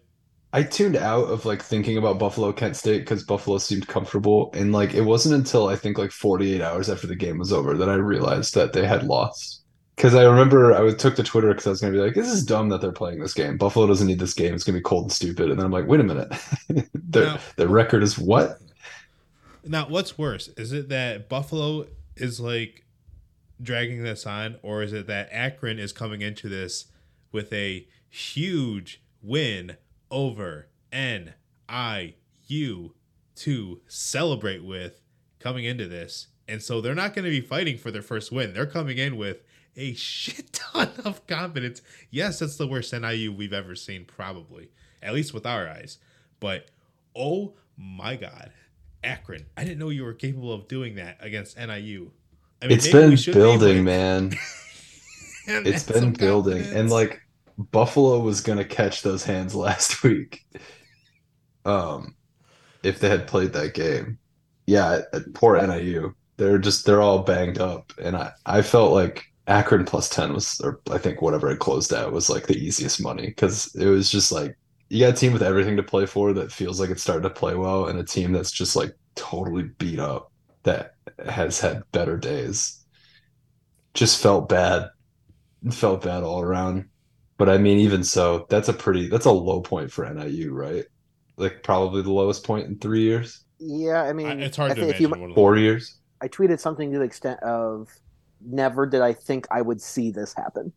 I 0.52 0.62
tuned 0.62 0.96
out 0.96 1.24
of 1.24 1.44
like 1.44 1.62
thinking 1.62 1.96
about 1.96 2.18
Buffalo 2.18 2.52
Kent 2.52 2.76
State 2.76 3.00
because 3.00 3.24
Buffalo 3.24 3.58
seemed 3.58 3.86
comfortable, 3.86 4.50
and 4.54 4.72
like 4.72 4.94
it 4.94 5.02
wasn't 5.02 5.34
until 5.34 5.68
I 5.68 5.76
think 5.76 5.98
like 5.98 6.10
48 6.10 6.60
hours 6.60 6.90
after 6.90 7.06
the 7.06 7.16
game 7.16 7.38
was 7.38 7.52
over 7.52 7.76
that 7.76 7.88
I 7.88 7.94
realized 7.94 8.54
that 8.54 8.72
they 8.72 8.86
had 8.86 9.04
lost. 9.04 9.62
Because 9.96 10.14
I 10.14 10.24
remember 10.24 10.74
I 10.74 10.92
took 10.92 11.16
to 11.16 11.22
Twitter 11.22 11.48
because 11.48 11.66
I 11.66 11.70
was 11.70 11.80
gonna 11.80 11.92
be 11.92 11.98
like, 11.98 12.14
"This 12.14 12.28
is 12.28 12.44
dumb 12.44 12.68
that 12.68 12.80
they're 12.80 12.92
playing 12.92 13.20
this 13.20 13.34
game. 13.34 13.56
Buffalo 13.56 13.86
doesn't 13.86 14.06
need 14.06 14.18
this 14.18 14.34
game. 14.34 14.54
It's 14.54 14.62
gonna 14.62 14.78
be 14.78 14.82
cold 14.82 15.04
and 15.04 15.12
stupid." 15.12 15.50
And 15.50 15.58
then 15.58 15.66
I'm 15.66 15.72
like, 15.72 15.86
"Wait 15.86 16.00
a 16.00 16.04
minute, 16.04 16.32
their 16.94 17.26
now, 17.26 17.38
their 17.56 17.68
record 17.68 18.02
is 18.02 18.18
what?" 18.18 18.60
Now, 19.64 19.88
what's 19.88 20.16
worse? 20.18 20.48
Is 20.56 20.72
it 20.72 20.90
that 20.90 21.28
Buffalo 21.28 21.86
is 22.14 22.38
like 22.40 22.84
dragging 23.62 24.02
this 24.02 24.26
on, 24.26 24.56
or 24.62 24.82
is 24.82 24.92
it 24.92 25.06
that 25.06 25.28
Akron 25.32 25.78
is 25.78 25.92
coming 25.92 26.20
into 26.20 26.48
this 26.48 26.86
with 27.32 27.52
a 27.52 27.86
huge 28.08 29.02
win 29.22 29.76
over 30.10 30.68
NIU 30.92 31.34
to 33.34 33.80
celebrate 33.86 34.64
with 34.64 35.00
coming 35.38 35.64
into 35.64 35.86
this. 35.86 36.28
And 36.48 36.62
so 36.62 36.80
they're 36.80 36.94
not 36.94 37.14
going 37.14 37.24
to 37.24 37.30
be 37.30 37.40
fighting 37.40 37.76
for 37.76 37.90
their 37.90 38.02
first 38.02 38.32
win. 38.32 38.54
They're 38.54 38.66
coming 38.66 38.98
in 38.98 39.16
with 39.16 39.42
a 39.76 39.94
shit 39.94 40.52
ton 40.52 40.90
of 41.04 41.26
confidence. 41.26 41.82
Yes, 42.10 42.38
that's 42.38 42.56
the 42.56 42.66
worst 42.66 42.92
NIU 42.92 43.32
we've 43.32 43.52
ever 43.52 43.74
seen, 43.74 44.04
probably, 44.04 44.70
at 45.02 45.14
least 45.14 45.34
with 45.34 45.46
our 45.46 45.68
eyes. 45.68 45.98
But 46.40 46.70
oh 47.14 47.54
my 47.76 48.16
God, 48.16 48.52
Akron, 49.04 49.46
I 49.56 49.64
didn't 49.64 49.78
know 49.78 49.90
you 49.90 50.04
were 50.04 50.14
capable 50.14 50.52
of 50.52 50.68
doing 50.68 50.96
that 50.96 51.18
against 51.20 51.56
NIU. 51.56 52.10
I 52.62 52.66
mean, 52.66 52.76
it's 52.76 52.90
been 52.90 53.16
building, 53.32 53.84
man. 53.84 54.32
it's 55.46 55.84
been 55.84 56.12
building. 56.12 56.54
Confidence. 56.54 56.80
And 56.80 56.90
like, 56.90 57.20
Buffalo 57.58 58.20
was 58.20 58.40
going 58.40 58.58
to 58.58 58.64
catch 58.64 59.02
those 59.02 59.24
hands 59.24 59.54
last 59.54 60.02
week. 60.02 60.44
Um, 61.64 62.14
if 62.82 63.00
they 63.00 63.08
had 63.08 63.26
played 63.26 63.52
that 63.54 63.74
game, 63.74 64.18
yeah, 64.66 65.00
poor 65.34 65.60
NIU. 65.64 66.14
They're 66.36 66.58
just 66.58 66.84
they're 66.84 67.00
all 67.00 67.20
banged 67.20 67.58
up, 67.58 67.92
and 68.02 68.14
I 68.14 68.32
I 68.44 68.60
felt 68.60 68.92
like 68.92 69.24
Akron 69.46 69.84
plus 69.84 70.08
ten 70.08 70.32
was, 70.34 70.60
or 70.60 70.80
I 70.90 70.98
think 70.98 71.22
whatever 71.22 71.50
it 71.50 71.58
closed 71.58 71.92
at 71.92 72.12
was 72.12 72.28
like 72.30 72.46
the 72.46 72.56
easiest 72.58 73.00
money 73.02 73.28
because 73.28 73.74
it 73.76 73.86
was 73.86 74.10
just 74.10 74.32
like 74.32 74.56
you 74.90 75.00
got 75.00 75.14
a 75.14 75.16
team 75.16 75.32
with 75.32 75.42
everything 75.42 75.76
to 75.76 75.82
play 75.82 76.06
for 76.06 76.32
that 76.34 76.52
feels 76.52 76.80
like 76.80 76.90
it's 76.90 77.02
starting 77.02 77.22
to 77.24 77.30
play 77.30 77.54
well, 77.54 77.86
and 77.86 77.98
a 77.98 78.04
team 78.04 78.32
that's 78.32 78.52
just 78.52 78.76
like 78.76 78.92
totally 79.16 79.64
beat 79.78 79.98
up 80.00 80.32
that 80.64 80.92
has 81.24 81.60
had 81.60 81.82
better 81.92 82.16
days. 82.18 82.84
Just 83.94 84.22
felt 84.22 84.48
bad, 84.48 84.90
felt 85.72 86.02
bad 86.04 86.22
all 86.24 86.40
around. 86.42 86.90
But 87.38 87.48
I 87.50 87.58
mean, 87.58 87.78
even 87.80 88.04
so, 88.04 88.46
that's 88.50 88.68
a 88.68 88.74
pretty 88.74 89.08
that's 89.08 89.26
a 89.26 89.32
low 89.32 89.62
point 89.62 89.92
for 89.92 90.04
NIU, 90.06 90.52
right? 90.54 90.84
like 91.38 91.62
probably 91.62 92.02
the 92.02 92.12
lowest 92.12 92.44
point 92.44 92.66
in 92.68 92.78
three 92.78 93.02
years, 93.02 93.44
Yeah, 93.58 94.02
I 94.02 94.12
mean, 94.12 94.42
I- 94.42 94.44
it's 94.44 94.56
hard 94.56 94.72
I 94.72 94.74
to 94.76 94.80
think 94.80 94.90
if 94.90 95.00
imagine 95.00 95.00
you, 95.00 95.14
four 95.34 95.56
years. 95.56 95.98
I 96.20 96.28
tweeted 96.28 96.60
something 96.60 96.92
to 96.92 96.98
the 96.98 97.04
extent 97.04 97.40
of 97.42 97.88
never 98.40 98.86
did 98.86 99.00
I 99.00 99.12
think 99.12 99.46
I 99.50 99.62
would 99.62 99.80
see 99.80 100.10
this 100.10 100.34
happen. 100.34 100.72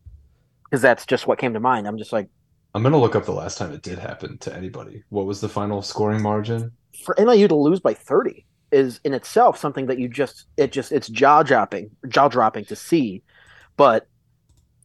Because 0.64 0.82
that's 0.82 1.04
just 1.04 1.26
what 1.26 1.38
came 1.38 1.54
to 1.54 1.60
mind. 1.60 1.88
I'm 1.88 1.98
just 1.98 2.12
like, 2.12 2.28
I'm 2.74 2.82
gonna 2.82 2.98
look 2.98 3.16
up 3.16 3.24
the 3.24 3.32
last 3.32 3.58
time 3.58 3.72
it 3.72 3.82
did 3.82 3.98
happen 3.98 4.38
to 4.38 4.54
anybody. 4.54 5.02
What 5.08 5.26
was 5.26 5.40
the 5.40 5.48
final 5.48 5.82
scoring 5.82 6.22
margin? 6.22 6.72
for 7.04 7.14
NIU 7.18 7.48
to 7.48 7.54
lose 7.54 7.80
by 7.80 7.94
30 7.94 8.44
is 8.72 9.00
in 9.04 9.14
itself 9.14 9.58
something 9.58 9.86
that 9.86 9.98
you 9.98 10.08
just 10.08 10.46
it 10.56 10.72
just 10.72 10.92
it's 10.92 11.08
jaw 11.08 11.42
dropping 11.42 11.90
jaw 12.08 12.28
dropping 12.28 12.64
to 12.64 12.76
see 12.76 13.22
but 13.76 14.06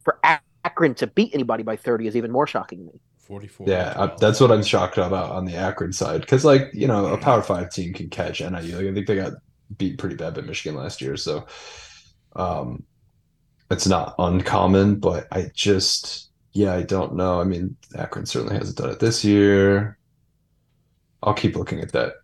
for 0.02 0.18
Akron 0.64 0.94
to 0.94 1.06
beat 1.06 1.32
anybody 1.34 1.62
by 1.62 1.76
30 1.76 2.08
is 2.08 2.16
even 2.16 2.32
more 2.32 2.46
shocking 2.46 2.78
to 2.78 2.84
me 2.84 3.00
Forty-four. 3.18 3.66
Yeah, 3.68 3.92
I, 3.96 4.14
that's 4.20 4.38
what 4.38 4.52
I'm 4.52 4.62
shocked 4.62 4.98
about 4.98 5.32
on 5.32 5.46
the 5.46 5.56
Akron 5.56 5.92
side 5.92 6.20
because, 6.20 6.44
like, 6.44 6.70
you 6.72 6.86
know, 6.86 7.06
a 7.06 7.18
Power 7.18 7.42
Five 7.42 7.72
team 7.72 7.92
can 7.92 8.08
catch 8.08 8.40
NIU. 8.40 8.52
Like, 8.52 8.86
I 8.86 8.94
think 8.94 9.08
they 9.08 9.16
got 9.16 9.32
beat 9.76 9.98
pretty 9.98 10.14
bad 10.14 10.34
by 10.34 10.42
Michigan 10.42 10.78
last 10.78 11.02
year, 11.02 11.16
so 11.16 11.44
um, 12.36 12.84
it's 13.70 13.86
not 13.86 14.14
uncommon. 14.18 14.96
But 14.96 15.26
I 15.32 15.50
just, 15.54 16.30
yeah, 16.52 16.74
I 16.74 16.82
don't 16.82 17.16
know. 17.16 17.40
I 17.40 17.44
mean, 17.44 17.76
Akron 17.96 18.26
certainly 18.26 18.56
hasn't 18.56 18.78
done 18.78 18.90
it 18.90 19.00
this 19.00 19.24
year. 19.24 19.98
I'll 21.22 21.34
keep 21.34 21.56
looking 21.56 21.80
at 21.80 21.92
that. 21.92 22.14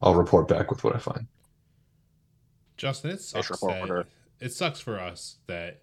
I'll 0.00 0.14
report 0.14 0.46
back 0.46 0.70
with 0.70 0.84
what 0.84 0.94
I 0.94 0.98
find. 0.98 1.26
Justin, 2.76 3.10
it 3.12 3.20
sucks 3.20 3.48
that 3.48 4.06
it 4.40 4.52
sucks 4.52 4.80
for 4.80 5.00
us 5.00 5.36
that 5.46 5.80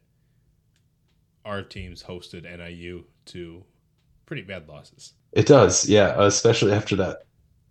our 1.44 1.62
teams 1.64 2.04
hosted 2.04 2.44
NIU 2.44 3.06
to 3.26 3.64
pretty 4.26 4.44
bad 4.44 4.68
losses. 4.68 5.14
It 5.32 5.48
does, 5.48 5.90
yeah, 5.90 6.24
especially 6.24 6.72
after 6.72 6.96
that 6.98 7.24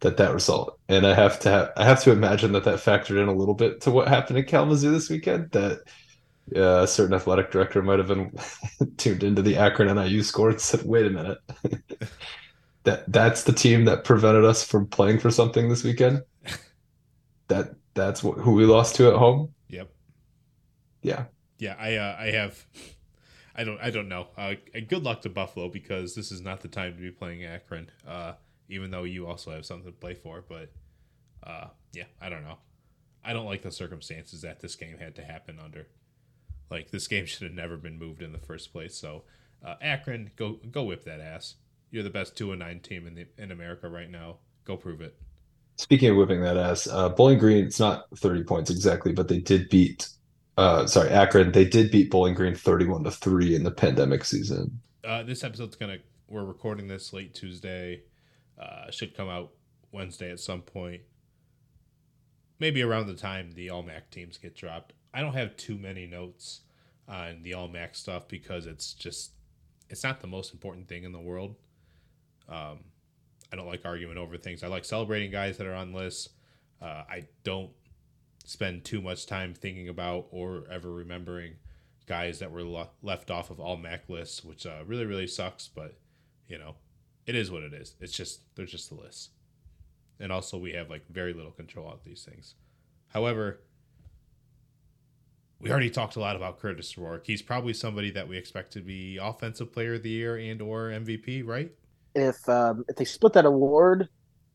that 0.03 0.17
that 0.19 0.35
result. 0.35 0.79
And 0.89 1.07
I 1.07 1.15
have 1.15 1.39
to 1.41 1.51
have, 1.51 1.73
I 1.77 1.85
have 1.85 2.03
to 2.03 2.11
imagine 2.11 2.53
that 2.53 2.65
that 2.65 2.79
factored 2.79 3.21
in 3.23 3.29
a 3.29 3.35
little 3.35 3.55
bit 3.55 3.81
to 3.83 3.91
what 3.91 4.09
happened 4.09 4.39
in 4.39 4.45
Kalamazoo 4.45 4.91
this 4.91 5.09
weekend. 5.09 5.51
That 5.53 5.81
uh, 6.55 6.83
a 6.83 6.87
certain 6.87 7.15
athletic 7.15 7.51
director 7.51 7.83
might 7.83 7.99
have 7.99 8.09
been 8.09 8.37
tuned 8.97 9.23
into 9.23 9.43
the 9.43 9.57
Akron 9.57 9.95
NIU 9.95 10.23
score 10.23 10.51
and 10.51 10.61
said, 10.61 10.85
"Wait 10.85 11.07
a 11.07 11.11
minute, 11.11 11.39
that 12.85 13.11
that's 13.11 13.45
the 13.45 13.53
team 13.53 13.85
that 13.87 14.05
prevented 14.05 14.45
us 14.45 14.65
from 14.65 14.87
playing 14.87 15.19
for 15.19 15.31
something 15.31 15.69
this 15.69 15.85
weekend. 15.85 16.23
That 17.49 17.75
that's 17.93 18.23
what, 18.23 18.39
who 18.39 18.53
we 18.53 18.65
lost 18.65 18.95
to 18.95 19.09
at 19.09 19.17
home. 19.17 19.53
Yep. 19.69 19.93
Yeah, 21.03 21.25
Yeah, 21.59 21.77
I 21.79 21.97
uh, 21.97 22.17
I 22.19 22.27
have 22.31 22.65
I 23.55 23.65
don't 23.65 23.79
I 23.79 23.91
don't 23.91 24.09
know. 24.09 24.29
Uh, 24.39 24.55
good 24.89 25.03
luck 25.03 25.21
to 25.23 25.29
Buffalo 25.29 25.69
because 25.69 26.15
this 26.15 26.33
is 26.33 26.41
not 26.41 26.63
the 26.63 26.69
time 26.69 26.95
to 26.95 27.01
be 27.01 27.11
playing 27.11 27.45
Akron. 27.45 27.91
Uh, 28.09 28.35
even 28.73 28.91
though 28.91 29.05
you 29.05 29.27
also 29.27 29.51
have 29.51 29.67
something 29.67 29.93
to 29.93 29.99
play 29.99 30.15
for, 30.15 30.43
but 30.49 30.73
uh, 31.47 31.69
yeah, 31.93 32.05
I 32.21 32.29
don't 32.29 32.43
know. 32.43 32.59
I 33.25 33.33
don't 33.33 33.47
like 33.47 33.63
the 33.63 33.71
circumstances 33.71 34.41
that 34.41 34.61
this 34.61 34.75
game 34.75 34.99
had 34.99 35.15
to 35.17 35.23
happen 35.23 35.59
under. 35.63 35.87
Like 36.71 36.91
this 36.91 37.07
game 37.07 37.27
should 37.27 37.43
have 37.43 37.53
never 37.53 37.77
been 37.77 37.99
moved 37.99 38.23
in 38.23 38.33
the 38.33 38.39
first 38.39 38.73
place. 38.73 38.97
So 38.97 39.25
uh, 39.65 39.75
Akron, 39.81 40.31
go 40.37 40.59
go 40.71 40.85
whip 40.85 41.05
that 41.05 41.21
ass. 41.21 41.57
You're 41.91 42.03
the 42.03 42.11
best 42.11 42.37
two 42.37 42.51
and 42.51 42.61
nine 42.61 42.81
team 42.81 43.07
in 43.07 43.15
the 43.15 43.27
in 43.39 43.51
America 43.51 43.89
right 43.89 44.11
now. 44.11 44.39
Go 44.65 44.77
prove 44.77 45.01
it. 45.01 45.17
Speaking 45.77 46.11
of 46.11 46.17
whipping 46.17 46.43
that 46.43 46.57
ass, 46.57 46.87
uh, 46.87 47.09
Bowling 47.09 47.39
Green, 47.39 47.65
it's 47.65 47.81
not 47.81 48.05
30 48.17 48.45
points 48.45 48.71
exactly, 48.71 49.13
but 49.13 49.27
they 49.29 49.41
did 49.41 49.69
beat, 49.71 50.07
uh, 50.59 50.87
sorry, 50.87 51.09
Akron, 51.09 51.51
they 51.51 51.65
did 51.65 51.91
beat 51.91 52.11
Bowling 52.11 52.35
Green 52.35 52.55
31 52.55 53.05
to 53.05 53.11
3 53.11 53.57
in 53.57 53.65
the 53.65 53.71
pandemic 53.71 54.25
season. 54.25 54.81
Uh, 55.03 55.23
this 55.23 55.43
episode's 55.43 55.77
gonna. 55.77 55.99
We're 56.29 56.45
recording 56.45 56.89
this 56.89 57.13
late 57.13 57.35
Tuesday. 57.35 58.03
Uh, 58.59 58.91
should 58.91 59.17
come 59.17 59.29
out 59.29 59.53
Wednesday 59.91 60.31
at 60.31 60.41
some 60.41 60.63
point. 60.63 61.03
Maybe 62.59 62.83
around 62.83 63.07
the 63.07 63.15
time 63.15 63.53
the 63.53 63.71
All 63.71 63.83
Mac 63.83 64.11
teams 64.11 64.39
get 64.39 64.55
dropped. 64.55 64.93
I 65.13 65.21
don't 65.21 65.35
have 65.35 65.57
too 65.57 65.77
many 65.77 66.07
notes 66.07 66.61
on 67.09 67.43
the 67.43 67.55
All 67.55 67.69
Mac 67.69 67.95
stuff 67.95 68.29
because 68.29 68.67
it's 68.67 68.93
just 68.93 69.33
it's 69.91 70.05
not 70.05 70.21
the 70.21 70.27
most 70.27 70.53
important 70.53 70.89
thing 70.89 71.05
in 71.05 71.13
the 71.13 71.21
world. 71.21 71.57
Um, 72.49 72.81
I 73.53 73.57
don't 73.57 73.67
like 73.67 73.85
arguing 73.85 74.17
over 74.17 74.37
things. 74.39 74.63
I 74.63 74.69
like 74.69 74.85
celebrating 74.85 75.31
guys 75.31 75.59
that 75.59 75.67
are 75.67 75.75
on 75.75 75.93
lists. 75.93 76.31
Uh, 76.81 77.03
I 77.09 77.27
don't 77.45 77.71
spend 78.45 78.85
too 78.85 79.01
much 79.01 79.27
time 79.27 79.55
thinking 79.55 79.89
about 79.89 80.27
or 80.31 80.65
ever 80.71 80.91
remembering 80.91 81.55
guys 82.07 82.39
that 82.41 82.51
were 82.51 82.65
le- 82.65 82.91
left 83.03 83.31
off 83.31 83.51
of 83.51 83.61
all 83.61 83.77
MAC 83.77 84.09
lists, 84.09 84.45
which 84.45 84.67
uh, 84.67 84.83
really 84.87 85.05
really 85.05 85.27
sucks. 85.27 85.69
But 85.69 85.97
you 86.49 86.59
know, 86.59 86.77
it 87.27 87.35
is 87.35 87.51
what 87.51 87.63
it 87.63 87.73
is. 87.73 87.95
It's 88.01 88.13
just 88.13 88.41
they're 88.55 88.67
just 88.67 88.89
the 88.89 88.97
list, 88.97 89.31
and 90.21 90.33
also 90.33 90.59
we 90.59 90.73
have 90.73 90.91
like 90.91 91.07
very 91.09 91.33
little 91.33 91.53
control 91.53 91.91
of 91.91 92.03
these 92.05 92.25
things. 92.25 92.55
However, 93.09 93.61
we 95.61 95.71
already 95.71 95.91
talked 95.91 96.17
a 96.17 96.21
lot 96.21 96.35
about 96.35 96.61
Kurtis 96.61 96.97
Rourke. 96.97 97.27
He's 97.27 97.43
probably 97.43 97.73
somebody 97.73 98.11
that 98.13 98.27
we 98.27 98.37
expect 98.37 98.73
to 98.73 98.81
be 98.81 99.19
offensive 99.19 99.73
player 99.73 99.95
of 99.95 100.03
the 100.03 100.11
year 100.11 100.37
and 100.37 100.61
or 100.61 100.89
MVP, 100.91 101.47
right? 101.47 101.71
if 102.15 102.47
um, 102.49 102.85
if 102.89 102.97
they 102.97 103.07
split 103.07 103.33
that 103.33 103.47
award 103.47 104.07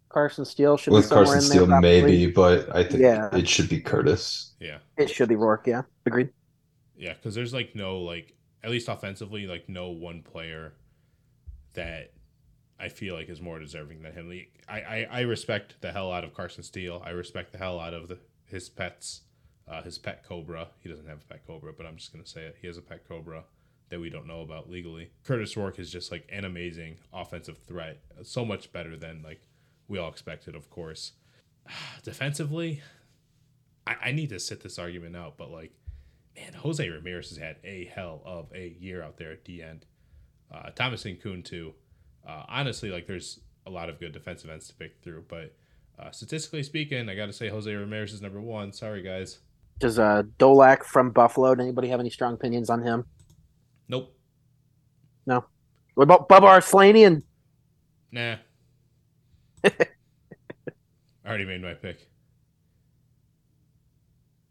Carson 0.10 0.45
Steele 0.45 0.77
should 0.77 0.91
be 0.91 0.97
With 0.97 1.06
somewhere 1.08 1.25
Carson 1.25 1.39
in 1.39 1.41
Steele, 1.49 1.65
probably. 1.67 2.01
maybe, 2.01 2.27
but 2.32 2.73
I 2.75 2.84
think 2.84 3.01
Yeah. 3.01 3.30
it 3.36 3.47
should 3.49 3.67
be 3.67 3.82
Kurtis. 3.82 4.51
Yeah. 4.60 4.77
it 4.95 5.10
should 5.10 5.27
be 5.27 5.36
Rourke 5.36 5.65
yeah 5.65 5.82
agreed 6.06 6.30
Yeah, 6.95 7.13
because 7.13 7.34
there's 7.34 7.53
like 7.53 7.73
no 7.75 7.97
like 7.99 8.36
at 8.63 8.69
least 8.69 8.89
offensively 8.89 9.47
like 9.47 9.67
no 9.67 9.89
one 9.89 10.21
player 10.21 10.73
that 11.73 12.12
I 12.79 12.89
feel 12.89 13.15
like 13.15 13.29
is 13.29 13.41
more 13.41 13.59
deserving 13.59 14.03
than 14.03 14.13
him. 14.13 14.31
I, 14.67 14.81
I 14.81 15.07
I 15.11 15.19
respect 15.21 15.81
the 15.81 15.91
hell 15.91 16.11
out 16.11 16.23
of 16.23 16.33
Carson 16.33 16.63
Steele. 16.63 17.01
I 17.05 17.09
respect 17.09 17.51
the 17.51 17.57
hell 17.57 17.79
out 17.79 17.93
of 17.93 18.07
the, 18.07 18.19
his 18.45 18.69
pets, 18.69 19.21
uh, 19.67 19.81
his 19.81 19.97
pet 19.97 20.23
cobra. 20.23 20.67
He 20.79 20.89
doesn't 20.89 21.07
have 21.07 21.21
a 21.21 21.33
pet 21.33 21.45
cobra, 21.47 21.73
but 21.73 21.85
I'm 21.85 21.97
just 21.97 22.11
gonna 22.13 22.25
say 22.25 22.41
it. 22.41 22.57
He 22.61 22.67
has 22.67 22.77
a 22.77 22.81
pet 22.81 23.07
cobra 23.07 23.43
that 23.89 23.99
we 23.99 24.09
don't 24.09 24.27
know 24.27 24.41
about 24.41 24.69
legally. 24.69 25.11
Kurtis 25.25 25.55
Rourke 25.55 25.79
is 25.79 25.91
just 25.91 26.11
like 26.11 26.27
an 26.31 26.45
amazing 26.45 26.97
offensive 27.13 27.57
threat. 27.67 27.99
So 28.23 28.45
much 28.45 28.71
better 28.71 28.95
than 28.97 29.21
like 29.23 29.41
we 29.87 29.97
all 29.97 30.09
expected, 30.09 30.55
of 30.55 30.69
course. 30.69 31.13
Defensively, 32.03 32.81
I, 33.85 33.95
I 34.05 34.11
need 34.11 34.29
to 34.29 34.39
sit 34.39 34.61
this 34.61 34.77
argument 34.77 35.15
out, 35.15 35.37
but 35.37 35.49
like 35.49 35.71
man, 36.35 36.53
Jose 36.53 36.87
Ramirez 36.87 37.29
has 37.29 37.37
had 37.37 37.57
a 37.63 37.85
hell 37.85 38.21
of 38.25 38.51
a 38.53 38.75
year 38.79 39.01
out 39.01 39.17
there 39.17 39.31
at 39.31 39.45
the 39.45 39.63
end. 39.63 39.85
Uh, 40.53 40.69
Thomas 40.71 41.05
and 41.05 41.19
Kuhn 41.19 41.43
too. 41.43 41.73
Uh, 42.27 42.43
honestly, 42.49 42.89
like 42.89 43.07
there's 43.07 43.39
a 43.65 43.69
lot 43.69 43.89
of 43.89 43.99
good 43.99 44.11
defensive 44.11 44.49
ends 44.49 44.67
to 44.67 44.73
pick 44.75 44.97
through, 45.01 45.23
but 45.27 45.55
uh, 45.97 46.11
statistically 46.11 46.63
speaking, 46.63 47.09
I 47.09 47.15
got 47.15 47.27
to 47.27 47.33
say 47.33 47.47
Jose 47.47 47.73
Ramirez 47.73 48.13
is 48.13 48.21
number 48.21 48.41
one. 48.41 48.73
Sorry, 48.73 49.01
guys. 49.01 49.39
does 49.79 49.97
uh 49.97 50.23
Dolac 50.39 50.83
from 50.83 51.11
Buffalo 51.11 51.55
does 51.55 51.63
anybody 51.63 51.87
have 51.87 51.99
any 51.99 52.09
strong 52.09 52.33
opinions 52.33 52.69
on 52.69 52.81
him 52.83 53.05
Nope. 53.87 54.13
No. 55.25 55.45
What 55.95 56.03
about 56.03 56.27
Bubba 56.29 56.59
Arslanian 56.59 57.05
and 57.07 57.23
Nah. 58.11 58.35
I 59.63 59.71
already 61.27 61.45
made 61.45 61.61
my 61.61 61.73
pick. 61.73 62.09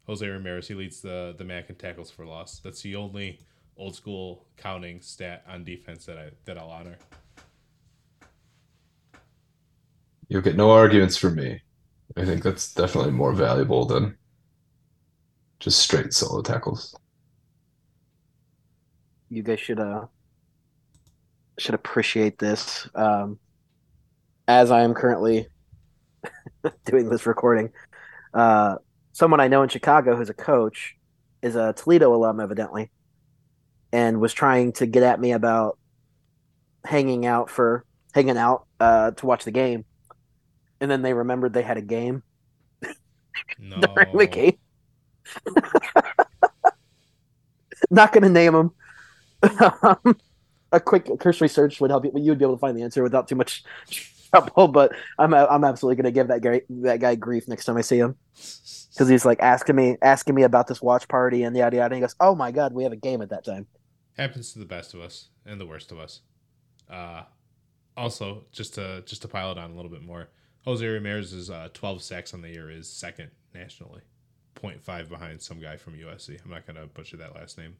Jose 0.06 0.26
Ramirez, 0.26 0.68
he 0.68 0.74
leads 0.74 1.00
the 1.00 1.34
the 1.36 1.44
MAC 1.44 1.70
in 1.70 1.76
tackles 1.76 2.10
for 2.10 2.24
loss. 2.24 2.60
That's 2.60 2.82
the 2.82 2.96
only 2.96 3.40
old 3.76 3.94
school 3.94 4.46
counting 4.56 5.00
stat 5.00 5.44
on 5.48 5.64
defense 5.64 6.06
that 6.06 6.18
I 6.18 6.30
that 6.44 6.58
I'll 6.58 6.70
honor. 6.70 6.96
You'll 10.28 10.42
get 10.42 10.56
no 10.56 10.70
arguments 10.70 11.16
from 11.16 11.36
me. 11.36 11.62
I 12.16 12.24
think 12.24 12.42
that's 12.42 12.72
definitely 12.72 13.12
more 13.12 13.32
valuable 13.32 13.84
than 13.84 14.16
just 15.60 15.78
straight 15.78 16.12
solo 16.12 16.42
tackles. 16.42 16.94
you 19.28 19.42
guys 19.42 19.60
should 19.60 19.80
uh 19.80 20.06
should 21.58 21.74
appreciate 21.74 22.38
this 22.38 22.88
um 22.94 23.38
as 24.46 24.70
i 24.70 24.82
am 24.82 24.94
currently 24.94 25.46
doing 26.84 27.08
this 27.08 27.26
recording 27.26 27.70
uh 28.34 28.76
someone 29.12 29.40
i 29.40 29.48
know 29.48 29.62
in 29.62 29.68
chicago 29.68 30.14
who's 30.14 30.30
a 30.30 30.34
coach 30.34 30.94
is 31.42 31.56
a 31.56 31.72
toledo 31.72 32.14
alum 32.14 32.40
evidently 32.40 32.90
and 33.92 34.20
was 34.20 34.32
trying 34.32 34.72
to 34.72 34.86
get 34.86 35.02
at 35.02 35.20
me 35.20 35.32
about 35.32 35.78
hanging 36.84 37.26
out 37.26 37.50
for 37.50 37.84
hanging 38.14 38.36
out 38.36 38.66
uh 38.80 39.10
to 39.12 39.26
watch 39.26 39.44
the 39.44 39.50
game 39.50 39.84
and 40.80 40.90
then 40.90 41.02
they 41.02 41.14
remembered 41.14 41.52
they 41.52 41.62
had 41.62 41.76
a 41.76 41.82
game 41.82 42.22
No. 43.58 43.80
during 43.80 44.16
the 44.16 44.26
game 44.26 44.58
not 47.90 48.12
going 48.12 48.22
to 48.22 48.30
name 48.30 48.52
them 48.52 48.70
um, 49.42 50.16
a 50.72 50.80
quick 50.80 51.08
cursory 51.20 51.48
search 51.48 51.80
would 51.80 51.90
help 51.90 52.04
you. 52.04 52.12
You 52.16 52.30
would 52.32 52.38
be 52.38 52.44
able 52.44 52.56
to 52.56 52.60
find 52.60 52.76
the 52.76 52.82
answer 52.82 53.02
without 53.02 53.28
too 53.28 53.36
much 53.36 53.62
trouble. 54.32 54.68
But 54.68 54.92
I'm 55.18 55.32
I'm 55.34 55.64
absolutely 55.64 55.96
going 55.96 56.12
to 56.12 56.18
give 56.18 56.28
that 56.28 56.42
guy 56.42 56.62
that 56.82 57.00
guy 57.00 57.14
grief 57.14 57.46
next 57.48 57.64
time 57.66 57.76
I 57.76 57.82
see 57.82 57.98
him 57.98 58.16
because 58.34 59.08
he's 59.08 59.24
like 59.24 59.40
asking 59.40 59.76
me 59.76 59.96
asking 60.02 60.34
me 60.34 60.42
about 60.42 60.66
this 60.66 60.82
watch 60.82 61.06
party 61.06 61.44
and 61.44 61.54
yada 61.56 61.76
yada. 61.76 61.86
And 61.86 61.94
he 61.96 62.00
goes, 62.00 62.16
"Oh 62.18 62.34
my 62.34 62.50
god, 62.50 62.72
we 62.72 62.82
have 62.84 62.92
a 62.92 62.96
game 62.96 63.22
at 63.22 63.30
that 63.30 63.44
time." 63.44 63.66
happens 64.16 64.54
to 64.54 64.58
the 64.58 64.64
best 64.64 64.94
of 64.94 65.00
us 65.00 65.28
and 65.44 65.60
the 65.60 65.66
worst 65.66 65.92
of 65.92 65.98
us. 65.98 66.22
Uh, 66.90 67.22
Also, 67.96 68.44
just 68.52 68.74
to 68.74 69.02
just 69.06 69.22
to 69.22 69.28
pile 69.28 69.52
it 69.52 69.58
on 69.58 69.70
a 69.70 69.74
little 69.74 69.90
bit 69.90 70.02
more, 70.02 70.28
Jose 70.66 70.84
Ramirez's 70.84 71.48
uh, 71.50 71.68
12 71.72 72.02
sacks 72.02 72.34
on 72.34 72.42
the 72.42 72.48
year 72.48 72.70
is 72.70 72.88
second 72.88 73.30
nationally, 73.54 74.00
0.5 74.56 75.08
behind 75.08 75.40
some 75.40 75.60
guy 75.60 75.76
from 75.76 75.94
USC. 75.94 76.38
I'm 76.44 76.50
not 76.50 76.66
gonna 76.66 76.86
butcher 76.86 77.16
that 77.18 77.34
last 77.34 77.56
name. 77.56 77.76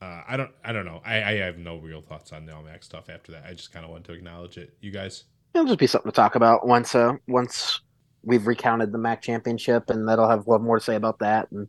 Uh, 0.00 0.22
I 0.28 0.36
don't 0.36 0.52
I 0.64 0.72
don't 0.72 0.86
know. 0.86 1.02
I, 1.04 1.22
I 1.22 1.34
have 1.38 1.58
no 1.58 1.76
real 1.78 2.00
thoughts 2.00 2.32
on 2.32 2.46
Neil 2.46 2.62
Mack 2.62 2.84
stuff 2.84 3.10
after 3.10 3.32
that. 3.32 3.44
I 3.44 3.52
just 3.52 3.72
kind 3.72 3.84
of 3.84 3.90
want 3.90 4.04
to 4.04 4.12
acknowledge 4.12 4.56
it. 4.56 4.74
You 4.80 4.92
guys? 4.92 5.24
It'll 5.54 5.66
just 5.66 5.80
be 5.80 5.88
something 5.88 6.10
to 6.10 6.14
talk 6.14 6.36
about 6.36 6.66
once 6.66 6.94
uh 6.94 7.14
once 7.26 7.80
we've 8.22 8.46
recounted 8.46 8.92
the 8.92 8.98
MAC 8.98 9.22
championship, 9.22 9.90
and 9.90 10.08
that'll 10.08 10.28
have 10.28 10.46
one 10.46 10.62
more 10.62 10.78
to 10.78 10.84
say 10.84 10.94
about 10.94 11.18
that. 11.18 11.50
And 11.50 11.68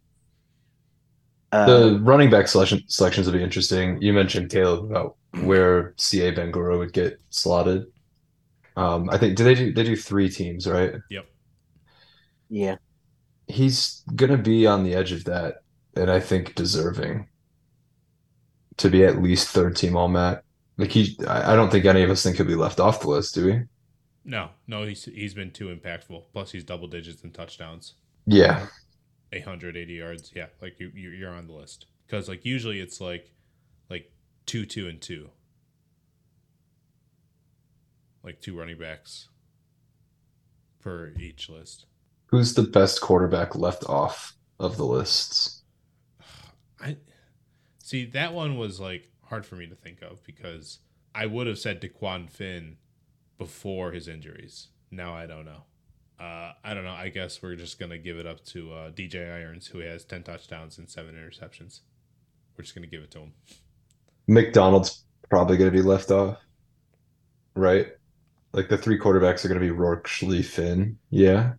uh, 1.52 1.66
The 1.66 2.00
running 2.02 2.30
back 2.30 2.48
selection 2.48 2.84
selections 2.88 3.26
will 3.26 3.34
be 3.34 3.44
interesting. 3.44 4.00
You 4.00 4.14
mentioned 4.14 4.52
Caleb 4.52 4.92
about 4.92 5.16
where 5.42 5.94
Sieh 5.98 6.36
Bangura 6.36 6.78
would 6.78 6.94
get 6.94 7.20
slotted. 7.30 7.86
Um, 8.80 9.10
I 9.10 9.18
think 9.18 9.36
do 9.38 9.44
they 9.44 9.56
do 9.56 9.74
they 9.74 9.84
do 9.84 9.96
three 9.96 10.30
teams, 10.30 10.68
right? 10.68 10.96
Yep. 11.10 11.26
yeah, 12.50 12.78
He's 13.48 14.04
gonna 14.16 14.38
be 14.38 14.66
on 14.66 14.84
the 14.86 14.94
edge 14.96 15.12
of 15.12 15.26
that, 15.26 15.56
and 15.96 16.10
I 16.10 16.22
think 16.22 16.56
deserving 16.56 17.28
to 18.78 18.90
be 18.90 19.04
at 19.04 19.22
least 19.22 19.50
third 19.50 19.76
team 19.76 19.96
all 19.96 20.08
MAC. 20.08 20.44
Like 20.78 20.92
he, 20.92 21.18
I 21.28 21.54
I 21.54 21.56
don't 21.56 21.72
think 21.72 21.86
any 21.86 22.04
of 22.04 22.10
us 22.10 22.24
think 22.24 22.38
he'll 22.38 22.46
be 22.46 22.56
left 22.56 22.80
off 22.80 23.02
the 23.02 23.10
list, 23.10 23.36
do 23.36 23.46
we? 23.46 23.64
No, 24.24 24.52
no. 24.68 24.84
He's 24.86 25.06
he's 25.06 25.34
been 25.34 25.52
too 25.52 25.68
impactful. 25.76 26.32
Plus, 26.32 26.52
he's 26.52 26.64
double 26.64 26.88
digits 26.88 27.24
in 27.24 27.32
touchdowns. 27.32 27.96
Yeah, 28.26 28.68
880 29.34 29.94
yards. 29.94 30.32
Yeah, 30.36 30.48
like 30.62 30.80
you 30.80 30.92
you- 30.94 31.12
you're 31.12 31.34
on 31.34 31.48
the 31.48 31.54
list 31.54 31.88
because 32.06 32.30
like 32.30 32.46
usually 32.46 32.80
it's 32.80 33.02
like 33.02 33.32
like 33.90 34.12
two 34.46 34.66
two 34.66 34.88
and 34.88 35.02
two, 35.02 35.32
like 38.24 38.42
two 38.42 38.58
running 38.58 38.78
backs 38.78 39.30
per 40.80 41.14
each 41.20 41.50
list. 41.50 41.86
who's 42.28 42.54
the 42.54 42.64
best 42.64 43.02
quarterback 43.02 43.56
left 43.56 43.84
off 43.86 44.36
of 44.60 44.78
the 44.78 44.86
lists? 44.86 45.64
I 46.82 46.98
see 47.84 48.06
that 48.06 48.34
one 48.34 48.58
was 48.58 48.80
like 48.80 49.10
hard 49.26 49.46
for 49.46 49.56
me 49.56 49.68
to 49.68 49.76
think 49.76 50.02
of 50.02 50.24
because 50.24 50.80
I 51.14 51.26
would 51.26 51.48
have 51.48 51.60
said 51.60 51.82
Dequan 51.82 52.30
Finn 52.30 52.78
before 53.38 53.92
his 53.92 54.08
injuries. 54.08 54.68
Now 54.92 55.14
I 55.14 55.26
don't 55.26 55.46
know. 55.46 55.64
Uh, 56.20 56.54
I 56.64 56.74
don't 56.74 56.84
know. 56.84 56.92
I 56.92 57.10
guess 57.10 57.42
we're 57.42 57.56
just 57.56 57.80
gonna 57.80 57.98
give 57.98 58.18
it 58.18 58.26
up 58.26 58.44
to 58.48 58.74
uh, 58.74 58.92
DJ 58.92 59.34
Irons, 59.34 59.68
who 59.68 59.80
has 59.80 60.06
ten 60.06 60.24
touchdowns 60.24 60.78
and 60.78 60.90
seven 60.90 61.16
interceptions. 61.16 61.82
We're 62.58 62.64
just 62.64 62.76
gonna 62.76 62.88
give 62.88 63.04
it 63.04 63.12
to 63.12 63.20
him. 63.20 63.34
McDonald's 64.28 65.06
probably 65.30 65.58
going 65.58 65.72
to 65.72 65.76
be 65.76 65.82
left 65.82 66.12
off, 66.12 66.38
right? 67.56 67.88
Like 68.52 68.70
the 68.70 68.78
three 68.78 68.98
quarterbacks 68.98 69.46
are 69.46 69.48
going 69.48 69.60
to 69.60 69.66
be 69.66 69.72
Rourke, 69.72 70.08
Schlee, 70.08 70.44
Finn. 70.44 70.98
Yeah, 71.12 71.54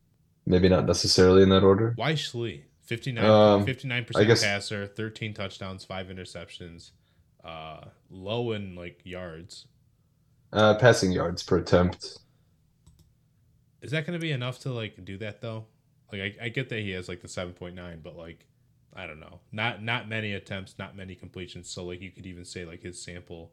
maybe 0.47 0.69
not 0.69 0.87
necessarily 0.87 1.43
in 1.43 1.49
that 1.51 1.63
order. 1.63 1.93
Why 1.97 2.15
Schlee? 2.15 2.63
59 2.83 3.25
Um, 3.25 3.65
59% 3.65 4.27
guess- 4.27 4.43
passer, 4.43 4.87
13 4.87 5.33
touchdowns, 5.33 5.85
5 5.85 6.09
interceptions, 6.09 6.91
uh 7.45 7.85
low 8.11 8.53
in 8.53 8.75
like 8.75 9.01
yards. 9.05 9.67
Uh, 10.53 10.75
passing 10.75 11.13
yards 11.13 11.43
per 11.45 11.59
attempt. 11.59 12.19
Is 13.83 13.93
that 13.93 14.05
going 14.05 14.19
to 14.19 14.21
be 14.23 14.33
enough 14.33 14.59
to 14.61 14.73
like 14.73 15.03
do 15.05 15.17
that 15.19 15.41
though? 15.41 15.67
Like 16.13 16.21
I, 16.41 16.47
I 16.47 16.49
get 16.49 16.69
that 16.71 16.81
he 16.81 16.91
has 16.91 17.09
like 17.09 17.23
the 17.23 17.29
7.9, 17.29 18.03
but 18.03 18.17
like 18.17 18.47
I 18.93 19.07
don't 19.07 19.21
know. 19.21 19.39
Not 19.53 19.83
not 19.83 20.09
many 20.09 20.33
attempts, 20.35 20.75
not 20.79 20.97
many 20.97 21.15
completions. 21.15 21.71
So 21.71 21.85
like 21.85 22.01
you 22.03 22.11
could 22.11 22.27
even 22.27 22.45
say 22.45 22.65
like 22.65 22.83
his 22.83 23.01
sample 23.01 23.53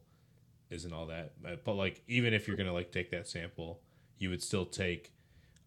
isn't 0.69 0.93
all 0.93 1.07
that. 1.07 1.33
But, 1.41 1.63
but 1.63 1.73
like 1.73 2.01
even 2.07 2.33
if 2.33 2.47
you're 2.47 2.57
going 2.57 2.67
to 2.67 2.73
like 2.73 2.91
take 2.91 3.11
that 3.11 3.27
sample, 3.27 3.81
you 4.17 4.29
would 4.29 4.43
still 4.43 4.65
take 4.65 5.11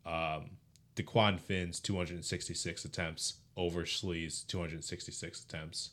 um 0.07 0.51
Dequan 0.97 1.39
Finn's 1.41 1.81
266 1.81 2.85
attempts 2.85 3.35
over 3.57 3.83
Schlee's 3.85 4.43
266 4.45 5.45
attempts. 5.45 5.91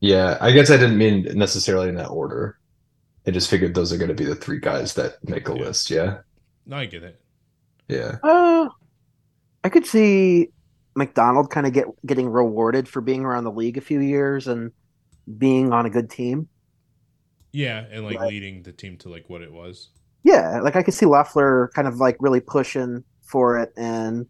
Yeah, 0.00 0.38
I 0.40 0.52
guess 0.52 0.70
I 0.70 0.76
didn't 0.76 0.98
mean 0.98 1.24
necessarily 1.36 1.88
in 1.88 1.96
that 1.96 2.08
order. 2.08 2.58
I 3.26 3.30
just 3.32 3.50
figured 3.50 3.74
those 3.74 3.92
are 3.92 3.98
going 3.98 4.08
to 4.08 4.14
be 4.14 4.24
the 4.24 4.36
three 4.36 4.60
guys 4.60 4.94
that 4.94 5.16
make 5.28 5.48
a 5.48 5.54
Yeah. 5.54 5.58
list. 5.58 5.90
Yeah, 5.90 6.22
No, 6.66 6.76
I 6.78 6.86
get 6.86 7.02
it. 7.02 7.20
yeah. 7.88 8.18
uh, 8.22 8.68
I 9.64 9.68
could 9.68 9.86
see 9.86 10.50
McDonald 10.96 11.50
kind 11.50 11.66
of 11.66 11.72
get 11.72 11.86
getting 12.06 12.28
rewarded 12.28 12.88
for 12.88 13.00
being 13.00 13.24
around 13.24 13.44
the 13.44 13.52
league 13.52 13.78
a 13.78 13.80
few 13.82 14.00
years 14.00 14.48
and 14.48 14.72
being 15.38 15.72
on 15.72 15.86
a 15.86 15.90
good 15.90 16.10
team. 16.10 16.48
Yeah, 17.52 17.86
and 17.90 18.04
like 18.04 18.18
Right. 18.18 18.24
leading 18.24 18.62
the 18.64 18.72
team 18.72 18.96
to 18.98 19.08
like 19.08 19.28
what 19.30 19.42
it 19.42 19.52
was. 19.52 19.90
Yeah, 20.22 20.60
like 20.62 20.76
I 20.76 20.82
could 20.82 20.94
see 20.94 21.06
Loeffler 21.06 21.70
kind 21.74 21.88
of 21.88 21.96
like 21.98 22.16
really 22.20 22.40
pushing 22.40 23.04
for 23.22 23.58
it, 23.58 23.72
and 23.76 24.26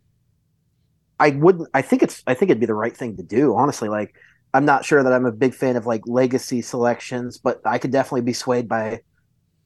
I 1.18 1.30
wouldn't. 1.30 1.68
I 1.74 1.82
think 1.82 2.02
it's. 2.02 2.22
I 2.26 2.34
think 2.34 2.50
it'd 2.50 2.60
be 2.60 2.66
the 2.66 2.74
right 2.74 2.96
thing 2.96 3.16
to 3.16 3.22
do. 3.22 3.54
Honestly, 3.54 3.88
like 3.88 4.14
I'm 4.54 4.64
not 4.64 4.84
sure 4.84 5.02
that 5.02 5.12
I'm 5.12 5.26
a 5.26 5.32
big 5.32 5.54
fan 5.54 5.76
of 5.76 5.86
like 5.86 6.02
legacy 6.06 6.62
selections, 6.62 7.38
but 7.38 7.60
I 7.64 7.78
could 7.78 7.92
definitely 7.92 8.22
be 8.22 8.32
swayed 8.32 8.68
by 8.68 9.00